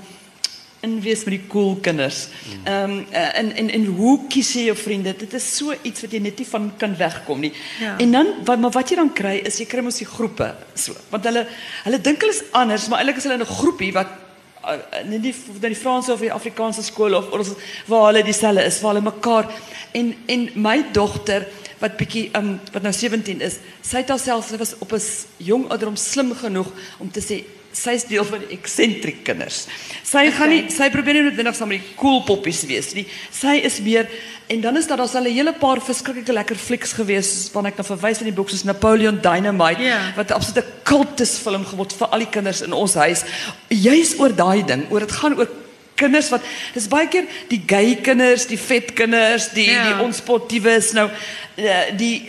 in 0.85 1.01
wees 1.01 1.23
met 1.25 1.33
die 1.37 1.47
cool 1.47 1.77
kinders. 1.81 2.27
Ehm 2.63 2.91
um, 2.91 3.05
en 3.11 3.55
en 3.55 3.69
en 3.69 3.85
hoe 3.85 4.19
kies 4.27 4.53
jy 4.53 4.65
jou 4.69 4.77
vriende? 4.77 5.15
Dit 5.17 5.33
is 5.33 5.47
so 5.57 5.73
iets 5.81 6.01
wat 6.01 6.11
jy 6.11 6.19
net 6.19 6.37
nie 6.37 6.47
van 6.47 6.71
kan 6.77 6.97
wegkom 6.97 7.39
nie. 7.39 7.53
Ja. 7.79 7.95
En 7.97 8.11
dan 8.11 8.27
wat 8.43 8.59
maar 8.59 8.71
wat 8.71 8.89
jy 8.89 8.95
dan 8.95 9.13
kry 9.13 9.35
is 9.43 9.61
kry 9.67 9.81
mos 9.81 9.97
die 9.97 10.09
groepe 10.09 10.55
so. 10.73 10.93
Want 11.09 11.23
hulle 11.23 11.47
hulle 11.83 12.01
hulle 12.03 12.29
is 12.29 12.43
anders, 12.51 12.87
maar 12.87 12.99
eintlik 12.99 13.17
is 13.17 13.23
hulle 13.23 13.39
in 13.39 13.47
'n 13.47 13.55
groepie 13.61 13.91
wat 13.93 14.24
uh, 14.67 15.03
nie 15.09 15.19
die 15.19 15.35
dan 15.59 15.73
die 15.73 15.79
Franse 15.79 16.13
of 16.13 16.23
die 16.23 16.33
Afrikaanse 16.33 16.83
skool 16.83 17.15
of 17.17 17.31
ons 17.35 17.53
waar 17.89 18.09
hulle 18.09 18.23
dieselfde 18.23 18.65
is, 18.65 18.81
waar 18.81 18.95
hulle 18.95 19.09
mekaar 19.09 19.51
en 19.91 20.13
en 20.25 20.49
my 20.55 20.77
dogter 20.93 21.47
wat 21.79 21.97
bietjie 21.97 22.29
um 22.37 22.59
wat 22.73 22.83
nou 22.83 22.93
17 22.93 23.41
is. 23.41 23.59
Sy 23.81 23.97
het 23.97 24.09
haarself 24.09 24.47
sy 24.47 24.57
was 24.57 24.75
op 24.79 24.91
'n 24.93 25.01
jong 25.37 25.69
ouderdom 25.69 25.95
slim 25.95 26.33
genoeg 26.35 26.67
om 26.99 27.11
te 27.11 27.21
sê 27.21 27.43
sy's 27.75 28.05
deel 28.07 28.23
van 28.23 28.39
die 28.39 28.55
eksentriek 28.55 29.23
kinders. 29.27 29.67
Sy 30.03 30.31
gaan 30.31 30.49
nie 30.49 30.69
sy 30.71 30.89
probeer 30.89 31.13
nie 31.13 31.25
noodwendig 31.29 31.55
saam 31.55 31.67
met 31.73 31.81
die 31.81 31.95
cool 31.99 32.21
poppies 32.23 32.63
wees 32.69 32.93
nie. 32.95 33.05
Sy 33.31 33.59
is 33.67 33.81
meer 33.83 34.07
en 34.47 34.61
dan 34.61 34.77
is 34.77 34.87
daar 34.87 34.97
daar's 34.97 35.15
al 35.15 35.25
'n 35.27 35.33
hele 35.33 35.53
paar 35.53 35.81
verskriklike 35.81 36.33
lekker 36.33 36.55
flieks 36.55 36.93
gewees 36.93 37.49
waarna 37.53 37.69
ek 37.69 37.77
nou 37.77 37.87
verwys 37.97 38.19
in 38.19 38.25
die 38.25 38.33
boek 38.35 38.49
soos 38.49 38.63
Napoleon 38.63 39.19
Dynamite 39.21 39.81
Ja. 39.81 40.13
wat 40.15 40.29
'n 40.29 40.33
absolute 40.33 40.65
kultusfilm 40.83 41.65
geword 41.65 41.93
vir 41.93 42.07
al 42.07 42.19
die 42.19 42.29
kinders 42.29 42.61
in 42.61 42.73
ons 42.73 42.93
huis. 42.93 43.23
Juis 43.69 44.19
oor 44.19 44.33
daai 44.35 44.63
ding, 44.65 44.85
oor 44.91 44.99
dit 44.99 45.11
gaan 45.11 45.37
oor 45.37 45.47
kinders 45.95 46.29
wat 46.29 46.41
dis 46.73 46.87
baie 46.87 47.07
keer 47.07 47.25
die 47.47 47.63
gay 47.67 47.95
kinders, 47.95 48.45
die 48.47 48.59
vet 48.59 48.93
kinders, 48.93 49.49
die 49.53 49.69
Ja. 49.69 49.83
die 49.93 50.03
onsportiefes 50.03 50.91
nou 50.93 51.09
eh, 51.55 51.95
die 51.97 52.25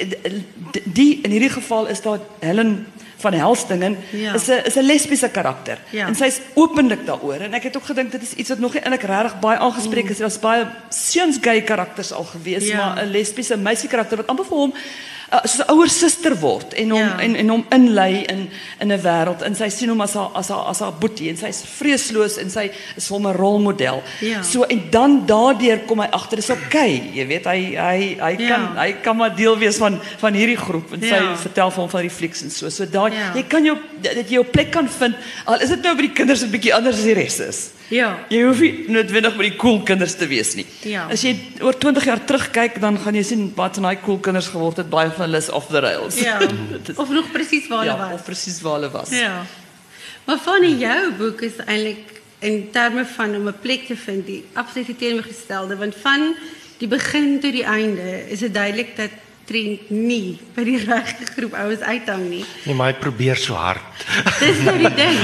die, 0.73 0.83
die 0.85 1.21
in 1.23 1.31
hierdie 1.31 1.51
geval 1.51 1.87
is 1.87 2.01
daar 2.03 2.21
Helen 2.41 2.87
van 3.19 3.33
Helstingen 3.33 3.97
Ja. 4.13 4.35
is 4.35 4.47
'n 4.49 4.61
is 4.67 4.77
'n 4.77 4.83
lesbiese 4.87 5.29
karakter 5.31 5.79
Ja. 5.91 6.07
en 6.07 6.15
sy's 6.15 6.41
openlik 6.55 7.07
daaroor 7.07 7.41
en 7.41 7.55
ek 7.55 7.63
het 7.63 7.77
ook 7.77 7.85
gedink 7.87 8.13
dit 8.13 8.23
is 8.23 8.33
iets 8.35 8.49
wat 8.49 8.59
nog 8.59 8.73
nie 8.75 8.83
eintlik 8.83 9.03
regtig 9.03 9.41
baie 9.41 9.59
aangespreek 9.59 10.11
is 10.11 10.19
daar's 10.19 10.39
baie 10.39 10.67
seuns 10.91 11.39
gay 11.41 11.63
karakters 11.63 12.13
al 12.13 12.25
gewees 12.25 12.63
Mm. 12.65 12.69
Ja. 12.69 12.77
maar 12.95 13.05
'n 13.05 13.11
lesbiese 13.11 13.57
meisie 13.57 13.89
karakter 13.89 14.17
wat 14.17 14.27
amper 14.27 14.45
vir 14.45 14.57
hom 14.57 14.75
uh, 15.33 15.41
soos 15.45 15.67
'n 15.67 15.71
ouer 15.73 15.89
suster 15.89 16.35
word 16.41 16.75
en 16.75 16.91
hom 16.91 17.01
Ja. 17.01 17.19
en 17.21 17.37
en 17.37 17.49
hom 17.49 17.65
inlei 17.71 18.25
in 18.29 18.49
in 18.81 18.93
'n 18.93 19.01
wêreld 19.03 19.43
en 19.43 19.55
sy 19.55 19.69
sien 19.69 19.89
hom 19.89 20.01
as 20.01 20.15
haar 20.15 20.31
as 20.35 20.49
haar 20.49 20.67
as 20.69 20.79
haar 20.81 20.93
boetie 20.93 21.29
en 21.31 21.37
sy's 21.37 21.63
vreesloos 21.79 22.37
en 22.39 22.51
sy 22.51 22.71
is 22.97 23.09
hom 23.09 23.27
'n 23.27 23.35
rolmodel. 23.37 24.03
Ja. 24.21 24.43
So 24.43 24.63
en 24.65 24.83
dan 24.91 25.27
daardeur 25.27 25.79
kom 25.87 26.01
hy 26.01 26.09
agter 26.13 26.37
dis 26.37 26.51
oukei, 26.51 27.11
jy 27.15 27.27
weet 27.27 27.45
hy 27.45 27.77
hy 27.77 28.17
hy 28.21 28.37
Ja. 28.39 28.49
kan 28.49 28.77
hy 28.77 28.93
kan 29.03 29.17
maar 29.17 29.35
deel 29.37 29.59
wees 29.59 29.77
van 29.79 30.01
van 30.19 30.35
hierdie 30.35 30.57
groep 30.57 30.93
en 30.93 31.01
sy 31.01 31.07
Ja. 31.09 31.37
vertel 31.37 31.71
vir 31.71 31.81
hom 31.81 31.91
van 31.91 32.01
die 32.03 32.11
flieks 32.11 32.43
en 32.43 32.51
so. 32.51 32.69
So 32.69 32.85
daai 32.87 33.13
Ja. 33.13 33.33
jy 33.35 33.43
kan 33.49 33.65
jou 33.65 33.77
dat 34.03 34.15
jy 34.29 34.35
jou 34.35 34.45
plek 34.45 34.71
kan 34.71 34.89
vind 34.89 35.15
al 35.47 35.61
is 35.61 35.69
dit 35.69 35.83
nou 35.83 35.95
by 35.95 36.03
die 36.03 36.13
kinders 36.13 36.43
'n 36.43 36.51
bietjie 36.51 36.75
anders 36.75 36.97
as 36.97 37.05
die 37.05 37.15
res 37.15 37.41
is. 37.41 37.71
Ja. 37.89 38.27
Jy 38.29 38.41
hoef 38.43 38.61
nie 38.61 38.73
noodwendig 38.91 39.37
by 39.39 39.45
die 39.47 39.59
cool 39.61 39.79
kinders 39.87 40.17
te 40.19 40.27
wees 40.27 40.55
nie. 40.59 40.67
Ja. 40.89 41.05
As 41.13 41.23
jy 41.23 41.35
oor 41.63 41.77
20 41.79 42.09
jaar 42.09 42.23
terugkyk, 42.27 42.81
dan 42.83 42.99
gaan 42.99 43.15
jy 43.15 43.23
sien 43.23 43.45
wat 43.59 43.79
van 43.79 43.89
daai 43.91 44.01
cool 44.03 44.19
kinders 44.19 44.51
geword 44.51 44.83
het, 44.83 44.91
baie 44.91 45.11
van 45.11 45.29
hulle 45.29 45.39
is 45.43 45.51
off 45.55 45.71
the 45.71 45.83
rails. 45.85 46.19
Ja. 46.19 46.41
Of 47.03 47.15
nog 47.15 47.31
presies 47.35 47.69
waar 47.71 47.85
hulle 47.85 47.95
ja, 47.95 47.99
was. 48.03 48.19
of 48.19 48.27
presies 48.27 48.61
waar 48.65 48.81
hulle 48.81 48.91
was. 48.91 49.15
Ja. 49.15 49.47
Maar 50.27 50.39
van 50.43 50.79
jou 50.79 51.01
boek 51.19 51.47
is 51.47 51.61
eintlik 51.67 52.17
in 52.39 52.69
terme 52.73 53.07
van 53.07 53.37
om 53.37 53.49
'n 53.49 53.61
plek 53.61 53.87
te 53.87 53.97
vind 53.97 54.27
die 54.27 54.45
absolute 54.53 54.97
teenoorgestelde 54.97 55.77
want 55.77 55.95
van 56.03 56.35
die 56.79 56.89
begin 56.89 57.41
tot 57.41 57.53
die 57.53 57.65
einde 57.65 58.29
is 58.29 58.39
dit 58.39 58.55
duidelik 58.55 58.97
dat 58.97 59.11
Trent 59.47 59.91
nie 59.91 60.39
by 60.57 60.65
die 60.67 60.79
regte 60.83 61.27
groep 61.31 61.53
ouens 61.55 61.85
uithang 61.87 62.25
nie. 62.29 62.45
Nee, 62.65 62.75
maar 62.75 62.93
hy 62.93 62.97
probeer 62.99 63.39
so 63.39 63.55
hard. 63.55 63.85
Dis 64.43 64.65
nou 64.67 64.75
die 64.81 64.95
ding. 64.95 65.21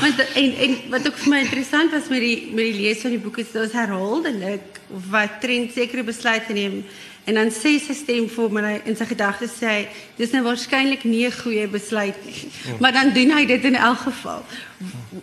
Want 0.00 0.20
en 0.20 0.58
en 0.66 0.76
wat 0.92 1.08
ook 1.08 1.22
vir 1.22 1.32
my 1.32 1.40
interessant 1.46 1.94
was 1.96 2.10
met 2.12 2.20
die 2.20 2.50
met 2.52 2.68
die 2.68 2.76
lees 2.82 3.00
van 3.04 3.16
die 3.16 3.22
boek 3.22 3.40
is 3.40 3.54
dat 3.54 3.64
ons 3.64 3.78
herhaaldelik 3.80 4.82
wat 5.12 5.40
Trent 5.40 5.72
sekere 5.72 6.04
besluite 6.04 6.52
neem 6.52 6.82
en 7.24 7.34
dan 7.38 7.52
sê 7.54 7.76
sy 7.78 7.94
stem 7.94 8.26
vir 8.30 8.64
hy 8.66 8.74
in 8.90 8.96
sy 8.98 9.06
gedagtes 9.06 9.54
sê 9.60 9.68
hy 9.70 9.82
dis 10.18 10.32
nou 10.34 10.42
waarskynlik 10.48 11.04
nie 11.06 11.26
'n 11.26 11.32
goeie 11.32 11.66
besluit 11.68 12.18
nie. 12.26 12.50
Maar 12.80 12.92
dan 12.92 13.12
doen 13.12 13.30
hy 13.30 13.44
dit 13.46 13.64
in 13.64 13.76
elk 13.76 13.98
geval. 13.98 14.44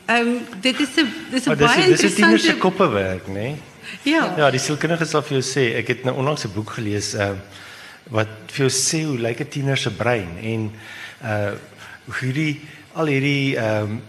Ehm 0.07 0.27
um, 0.27 0.39
dit 0.61 0.79
is 0.79 0.95
'n 0.97 1.07
dis 1.31 1.45
'n 1.45 1.57
dis 1.57 1.67
baie 1.67 1.75
dis 1.75 1.85
'n 1.85 1.91
interessante 1.91 3.27
nê? 3.27 3.33
Nee? 3.33 3.55
Ja. 4.03 4.33
Ja, 4.37 4.51
die 4.51 4.59
sielkundige 4.59 5.05
sal 5.05 5.21
vir 5.21 5.39
jou 5.39 5.43
sê, 5.43 5.75
ek 5.75 5.87
het 5.87 6.03
nou 6.03 6.15
onlangs 6.15 6.45
'n 6.45 6.53
boek 6.53 6.69
gelees 6.69 7.13
ehm 7.13 7.37
wat 8.09 8.27
vir 8.53 8.65
jou 8.67 8.73
sê 8.73 9.03
hoe 9.05 9.17
lyk 9.17 9.41
'n 9.41 9.49
tiener 9.49 9.77
se 9.77 9.91
brein 9.91 10.37
en 10.41 10.71
uh 11.23 11.53
hoe 12.05 12.15
hierdie 12.21 12.61
al 12.93 13.05
hierdie 13.05 13.55
ehm 13.57 13.99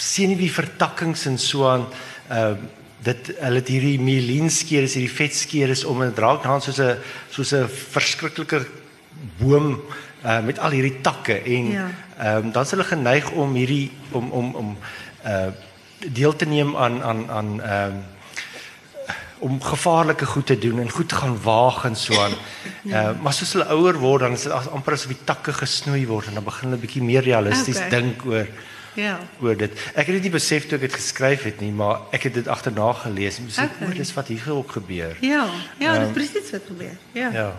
senuwee 0.00 0.50
vertakkings 0.50 1.26
en 1.26 1.38
so 1.38 1.68
aan 1.68 1.86
ehm 2.30 2.56
dit 3.02 3.30
hulle 3.40 3.60
het 3.60 3.68
hierdie 3.68 3.98
mielienskeer 4.00 4.82
is 4.82 4.94
hierdie 4.94 5.16
vetskeer 5.16 5.70
is 5.72 5.84
om 5.84 6.02
en 6.02 6.08
dit 6.10 6.18
raak 6.18 6.42
dan 6.42 6.60
soos 6.60 6.78
'n 6.80 6.96
soos 7.30 7.52
'n 7.52 7.68
verskriklike 7.68 8.66
boom 9.38 9.80
uh, 10.24 10.40
met 10.44 10.58
al 10.58 10.70
hierdie 10.70 11.00
takke 11.00 11.42
en 11.44 11.70
Ja. 11.72 11.88
ehm 12.18 12.36
um, 12.44 12.52
dan 12.52 12.62
is 12.62 12.70
hulle 12.70 12.84
geneig 12.84 13.30
om 13.30 13.54
hierdie 13.54 13.90
om 14.12 14.30
om 14.30 14.54
om 14.54 14.76
uh 15.26 15.48
deel 16.00 16.36
te 16.36 16.46
neem 16.46 16.76
aan 16.76 17.02
aan 17.02 17.30
aan 17.30 17.60
ehm 17.62 17.92
um, 17.92 18.02
om 19.40 19.60
gevaarlike 19.62 20.26
goed 20.26 20.46
te 20.46 20.58
doen 20.58 20.80
en 20.80 20.90
goed 20.90 21.12
gaan 21.12 21.38
waag 21.42 21.84
en 21.88 21.96
so 21.96 22.16
aan. 22.20 22.32
Uh, 22.84 23.10
maar 23.22 23.32
soos 23.32 23.52
hulle 23.56 23.64
ouer 23.72 23.96
word 23.98 24.20
dan 24.26 24.32
is 24.36 24.42
dit 24.42 24.52
amper 24.52 24.92
asof 24.96 25.12
die 25.14 25.24
takke 25.24 25.52
gesnoei 25.56 26.02
word 26.06 26.26
en 26.28 26.34
dan 26.40 26.44
begin 26.44 26.68
hulle 26.68 26.80
bietjie 26.82 27.02
meer 27.02 27.22
realisties 27.24 27.76
Okay. 27.80 27.90
dink 27.90 28.24
oor 28.28 28.46
Ja. 28.98 29.18
oor 29.40 29.56
dit. 29.56 29.72
Ek 29.94 30.06
het 30.06 30.14
dit 30.18 30.22
nie 30.22 30.30
besef 30.34 30.66
toe 30.66 30.76
ek 30.76 30.80
dit 30.88 30.94
geskryf 30.98 31.42
het 31.46 31.60
nie, 31.62 31.70
maar 31.72 32.00
ek 32.12 32.22
het 32.26 32.34
dit 32.34 32.48
agterna 32.48 32.92
gelees 32.92 33.38
en 33.38 33.46
besef 33.46 33.64
Okay. 33.70 33.86
okay. 33.86 33.96
dis 33.98 34.12
wat 34.14 34.28
hier 34.28 34.52
ook 34.52 34.72
gebeur. 34.72 35.16
Ja. 35.20 35.46
Ja, 35.78 35.92
dit 35.98 36.02
Ehm, 36.08 36.12
presies 36.12 36.50
wat 36.50 36.66
gebeur. 36.66 36.96
Ja. 37.12 37.30
Ja. 37.32 37.52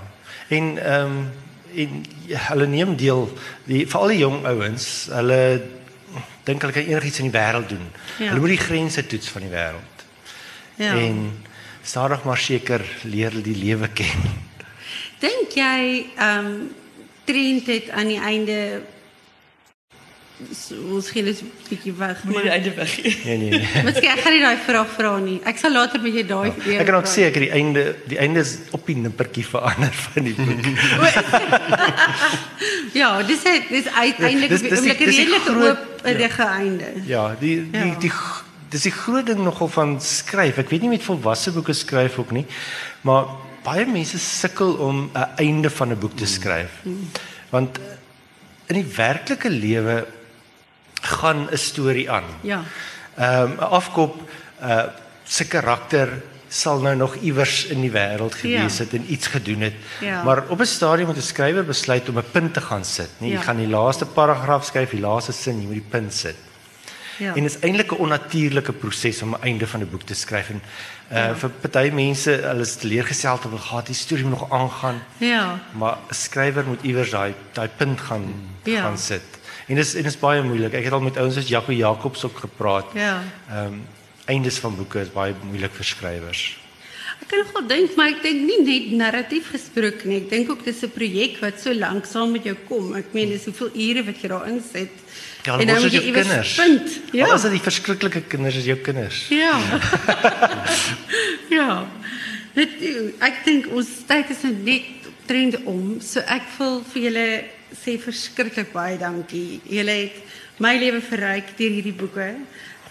En 0.49 0.77
ehm 0.77 1.05
um, 1.05 1.31
en 1.75 2.03
hulle 2.49 2.67
neem 2.67 2.95
deel 2.99 3.29
die 3.65 3.87
veral 3.87 4.07
die 4.11 4.17
jong 4.17 4.45
ouens, 4.45 5.07
hulle 5.09 5.61
dink 6.43 6.61
hulle 6.61 6.73
kan 6.73 6.83
enigiets 6.83 7.19
in 7.23 7.29
die 7.31 7.39
wêreld 7.39 7.69
doen. 7.69 7.85
Ja. 8.19 8.27
Hulle 8.27 8.39
moet 8.39 8.49
die 8.57 8.65
grense 8.65 9.05
toets 9.07 9.29
van 9.31 9.41
die 9.41 9.49
wêreld. 9.49 10.03
Ja. 10.75 10.93
En 10.99 11.43
stadig 11.83 12.23
maar 12.23 12.37
seker 12.37 12.81
leer 13.03 13.29
hulle 13.31 13.41
die 13.43 13.55
lewe 13.57 13.87
ken. 13.93 14.21
Dink 15.19 15.51
jy 15.55 16.05
ehm 16.17 16.45
um, 16.45 16.69
Trent 17.23 17.67
het 17.67 17.89
aan 17.93 18.07
die 18.09 18.19
einde 18.19 18.81
so, 20.51 20.73
miskien 20.89 21.27
is 21.29 21.41
'n 21.41 21.51
bietjie 21.69 21.93
weg. 21.93 22.23
Moenie 22.23 22.41
die 22.41 22.51
einde 22.51 22.73
weg. 22.73 22.95
Nee 23.25 23.37
nee 23.37 23.49
nee. 23.49 23.67
Miskien 23.85 24.09
ek 24.11 24.19
gaan 24.25 24.33
nie 24.33 24.41
daai 24.41 24.57
vraag 24.65 24.87
vra 24.97 25.11
nie. 25.19 25.39
Ek 25.45 25.57
sal 25.57 25.71
later 25.71 26.01
met 26.01 26.13
jou 26.13 26.25
daai 26.25 26.51
weer 26.65 26.79
Ek 26.81 26.85
kan 26.89 26.95
ook 26.95 27.05
sê 27.07 27.21
ek 27.29 27.35
het 27.37 27.43
die 27.45 27.51
einde 27.53 27.95
die 28.07 28.17
einde 28.17 28.39
is 28.41 28.57
op 28.71 28.85
die 28.89 28.95
nippertjie 28.95 29.45
verander 29.45 29.93
van 29.93 30.23
die 30.23 30.33
boek. 30.33 30.65
Ja, 32.93 33.21
dis 33.23 33.43
het, 33.43 33.69
dis 33.69 33.87
uiteindelik 33.87 34.49
die- 34.49 34.71
'n 34.71 34.83
die 34.83 34.93
redelike 34.93 35.51
oop 35.69 36.01
rige 36.03 36.43
einde. 36.43 36.89
Ja, 37.05 37.35
die 37.39 37.69
die 37.71 37.79
Ja. 37.87 37.95
die 37.99 38.09
g- 38.09 38.43
dis 38.71 38.85
die 38.87 38.91
groot 38.95 39.25
ding 39.27 39.41
nogal 39.43 39.67
van 39.67 39.97
skryf. 40.01 40.57
Ek 40.61 40.69
weet 40.71 40.81
nie 40.85 40.89
met 40.93 41.03
volwasse 41.03 41.51
boeke 41.51 41.73
skryf 41.75 42.17
ook 42.21 42.31
nie, 42.31 42.45
maar 43.07 43.25
baie 43.65 43.85
mense 43.85 44.19
sukkel 44.19 44.73
om 44.79 45.09
'n 45.13 45.27
einde 45.37 45.69
van 45.69 45.91
'n 45.91 45.99
boek 45.99 46.15
te 46.17 46.25
skryf. 46.25 46.71
Want 47.51 47.79
in 48.67 48.75
die 48.75 48.93
werklike 48.95 49.49
lewe 49.49 50.05
gaan 51.01 51.47
'n 51.51 51.57
storie 51.57 52.09
aan. 52.11 52.23
Ja. 52.41 52.63
Ehm 53.17 53.51
'n 53.59 53.59
afkop 53.59 54.15
uh 54.63 54.83
se 55.23 55.45
karakter 55.47 56.09
sal 56.49 56.79
nou 56.81 56.95
nog 56.95 57.15
iewers 57.15 57.65
in 57.65 57.81
die 57.81 57.91
wêreld 57.91 58.35
gewees 58.35 58.77
Ja. 58.77 58.83
het 58.83 58.93
en 58.93 59.05
iets 59.07 59.27
gedoen 59.27 59.61
het. 59.61 59.73
Ja. 60.01 60.23
Maar 60.23 60.43
op 60.49 60.59
'n 60.59 60.65
stadium 60.65 61.07
moet 61.07 61.17
'n 61.17 61.21
skrywer 61.21 61.65
besluit 61.65 62.09
om 62.09 62.17
'n 62.17 62.31
punt 62.31 62.53
te 62.53 62.61
gaan 62.61 62.85
sit. 62.85 63.09
Nee, 63.17 63.29
Ja. 63.29 63.37
jy 63.37 63.43
gaan 63.43 63.57
die 63.57 63.67
laaste 63.67 64.05
paragraaf 64.05 64.65
skryf, 64.65 64.89
die 64.89 64.99
laaste 64.99 65.31
sin, 65.31 65.59
jy 65.59 65.65
moet 65.65 65.73
die 65.73 65.89
punt 65.89 66.13
sit. 66.13 66.35
Ja. 67.21 67.35
En 67.35 67.43
dit 67.43 67.51
is 67.51 67.59
eintlik 67.61 67.91
'n 67.91 68.01
onnatuurlike 68.05 68.73
proses 68.73 69.21
om 69.21 69.33
'n 69.35 69.41
einde 69.41 69.67
van 69.67 69.81
'n 69.81 69.89
boek 69.91 70.03
te 70.03 70.13
skryf 70.13 70.49
en 70.49 70.61
uh 71.11 71.15
Ja. 71.17 71.35
vir 71.35 71.49
party 71.49 71.89
mense, 71.93 72.31
hulle 72.31 72.61
is 72.61 72.77
gaan 73.69 73.83
die 73.85 73.95
storie 73.95 74.25
moet 74.25 74.39
nog 74.39 74.51
aangaan, 74.51 75.01
Ja. 75.17 75.59
maar 75.77 75.97
'n 76.09 76.13
skrywer 76.13 76.65
moet 76.65 76.81
iewers 76.83 77.09
daai 77.09 77.33
daai 77.53 77.69
punt 77.77 77.99
gaan 78.01 78.33
Ja. 78.63 78.81
gaan 78.81 78.97
sit. 78.97 79.21
En 79.67 79.75
dis 79.75 79.93
en 79.95 80.03
dis 80.03 80.19
baie 80.19 80.41
moeilik. 80.43 80.73
Ek 80.73 80.83
het 80.83 80.93
al 80.93 81.01
met 81.01 81.17
ouens 81.17 81.33
soos 81.35 81.47
Jaco 81.47 81.71
Jacobs 81.71 82.23
ook 82.25 82.37
gepraat. 82.37 82.85
Ja. 82.93 83.21
Ehm 83.49 83.73
eindes 84.25 84.57
van 84.59 84.75
boeke 84.75 84.99
is 85.01 85.11
baie 85.11 85.33
moeilik 85.43 85.73
vir 85.73 85.85
skrywers. 85.85 86.57
Ek 87.21 87.27
kan 87.27 87.39
nogal 87.45 87.67
dink, 87.67 87.95
maar 87.95 88.07
ek 88.07 88.21
dink 88.23 88.41
nie 88.47 88.61
net 88.65 88.91
narratief 88.97 89.49
gesproke 89.53 90.07
nie. 90.07 90.17
Ek 90.23 90.29
dink 90.29 90.49
ook 90.49 90.63
dis 90.65 90.81
'n 90.83 90.89
projek 90.91 91.39
wat 91.41 91.59
so 91.61 91.73
lank 91.73 92.05
saam 92.05 92.31
met 92.31 92.43
jou 92.43 92.55
kom. 92.67 92.95
Ek 92.95 93.13
meen 93.13 93.29
dis 93.29 93.45
hoeveel 93.45 93.69
ure 93.75 94.03
wat 94.03 94.21
jy 94.21 94.27
daarin 94.27 94.61
sit. 94.73 94.89
Ja, 95.43 95.57
En 95.59 95.67
dan 95.67 95.81
moet 95.81 95.91
jy 95.91 96.01
iewers 96.11 96.55
punt. 96.55 96.99
Ja. 97.11 97.25
Al 97.25 97.35
is 97.35 97.45
dit 97.47 97.55
die 97.57 97.63
verskriklike 97.65 98.21
kinders 98.29 98.59
is 98.61 98.67
jou 98.69 98.77
kinders. 98.77 99.25
Ja. 99.33 99.57
ja. 101.49 101.69
Dit 102.57 102.81
ek 103.23 103.45
dink 103.45 103.69
ons 103.71 103.89
tyd 104.09 104.31
is 104.33 104.41
nou 104.43 104.51
net 104.65 105.07
trend 105.29 105.55
om. 105.69 106.01
So 106.03 106.19
ek 106.27 106.49
wil 106.57 106.81
vir 106.91 107.05
julle 107.07 107.27
sê 107.79 107.95
verskriklik 108.01 108.73
baie 108.73 108.97
dankie. 108.99 109.61
Julle 109.71 109.95
het 110.03 110.19
my 110.61 110.75
lewe 110.79 110.99
verryk 111.05 111.53
deur 111.57 111.77
hierdie 111.77 111.95
boeke. 111.95 112.27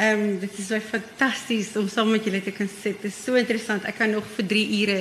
Ehm 0.01 0.23
um, 0.23 0.39
dit 0.41 0.59
is 0.63 0.71
baie 0.73 0.81
fantasties 0.81 1.75
om 1.77 1.89
saam 1.93 2.09
met 2.15 2.25
julle 2.25 2.41
te 2.41 2.55
kan 2.57 2.71
sit. 2.73 2.97
Dit 3.03 3.11
is 3.13 3.21
so 3.21 3.37
interessant. 3.37 3.85
Ek 3.85 3.99
kan 4.01 4.09
nog 4.15 4.25
vir 4.39 4.49
3 4.55 4.65
ure 4.79 4.99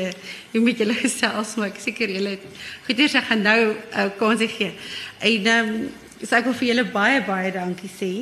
hier 0.52 0.66
met 0.66 0.84
julle 0.84 0.98
gesels, 1.06 1.56
maar 1.56 1.72
ek 1.72 1.80
seker 1.80 2.12
julle 2.12 2.36
goeders 2.84 3.16
ek 3.16 3.30
gaan 3.32 3.48
nou 3.48 3.60
uh, 3.72 4.10
kansie 4.20 4.52
gee. 4.52 4.76
En 5.24 5.52
ehm 5.56 5.74
um, 5.80 5.90
so 6.24 6.36
ek 6.36 6.46
wil 6.50 6.58
vir 6.62 6.68
julle 6.74 6.86
baie 6.94 7.24
baie 7.26 7.52
dankie 7.56 7.92
sê. 7.92 8.14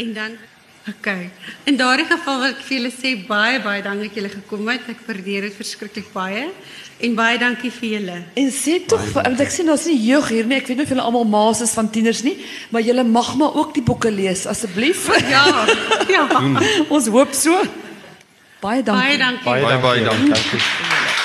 En 0.00 0.12
dan 0.14 0.36
Okay. 0.84 1.30
In 1.64 1.78
daardie 1.80 2.04
geval 2.04 2.42
wil 2.42 2.50
ek 2.50 2.58
vir 2.60 2.76
julle 2.76 2.90
sê 2.92 3.14
baie 3.24 3.60
baie 3.64 3.80
dankie 3.84 4.10
dat 4.10 4.18
julle 4.18 4.32
gekom 4.34 4.68
het. 4.68 4.84
Ek 4.92 5.00
waardeer 5.06 5.46
dit 5.48 5.56
verskriklik 5.56 6.10
baie. 6.12 6.50
En 7.00 7.16
baie 7.16 7.38
dankie 7.40 7.70
vir 7.72 7.88
julle. 7.94 8.18
En 8.36 8.50
sê 8.52 8.76
tog, 8.84 9.00
want 9.16 9.40
ek 9.40 9.50
sien 9.50 9.70
daar's 9.70 9.86
nie 9.88 9.96
jeug 10.04 10.28
hier 10.28 10.44
nie. 10.44 10.60
Ek 10.60 10.68
weet 10.68 10.82
nie 10.82 10.84
of 10.84 10.92
julle 10.92 11.06
almal 11.08 11.24
ma's 11.24 11.64
is 11.64 11.72
van 11.76 11.88
tieners 11.88 12.20
nie, 12.26 12.36
maar 12.68 12.84
julle 12.84 13.06
mag 13.08 13.32
maar 13.40 13.56
ook 13.64 13.72
die 13.78 13.84
boeke 13.84 14.12
lees 14.12 14.44
asseblief. 14.50 15.08
Ja. 15.34 15.64
Ja. 16.12 16.28
Ons 16.92 17.08
hoop 17.08 17.32
so. 17.32 17.56
Baie 18.60 18.84
dankie. 18.84 19.00
Baie 19.00 19.18
dankie. 19.18 19.50
Baie, 19.50 19.78
baie 19.80 20.04
dankie. 20.04 20.34
dankie. 20.36 21.22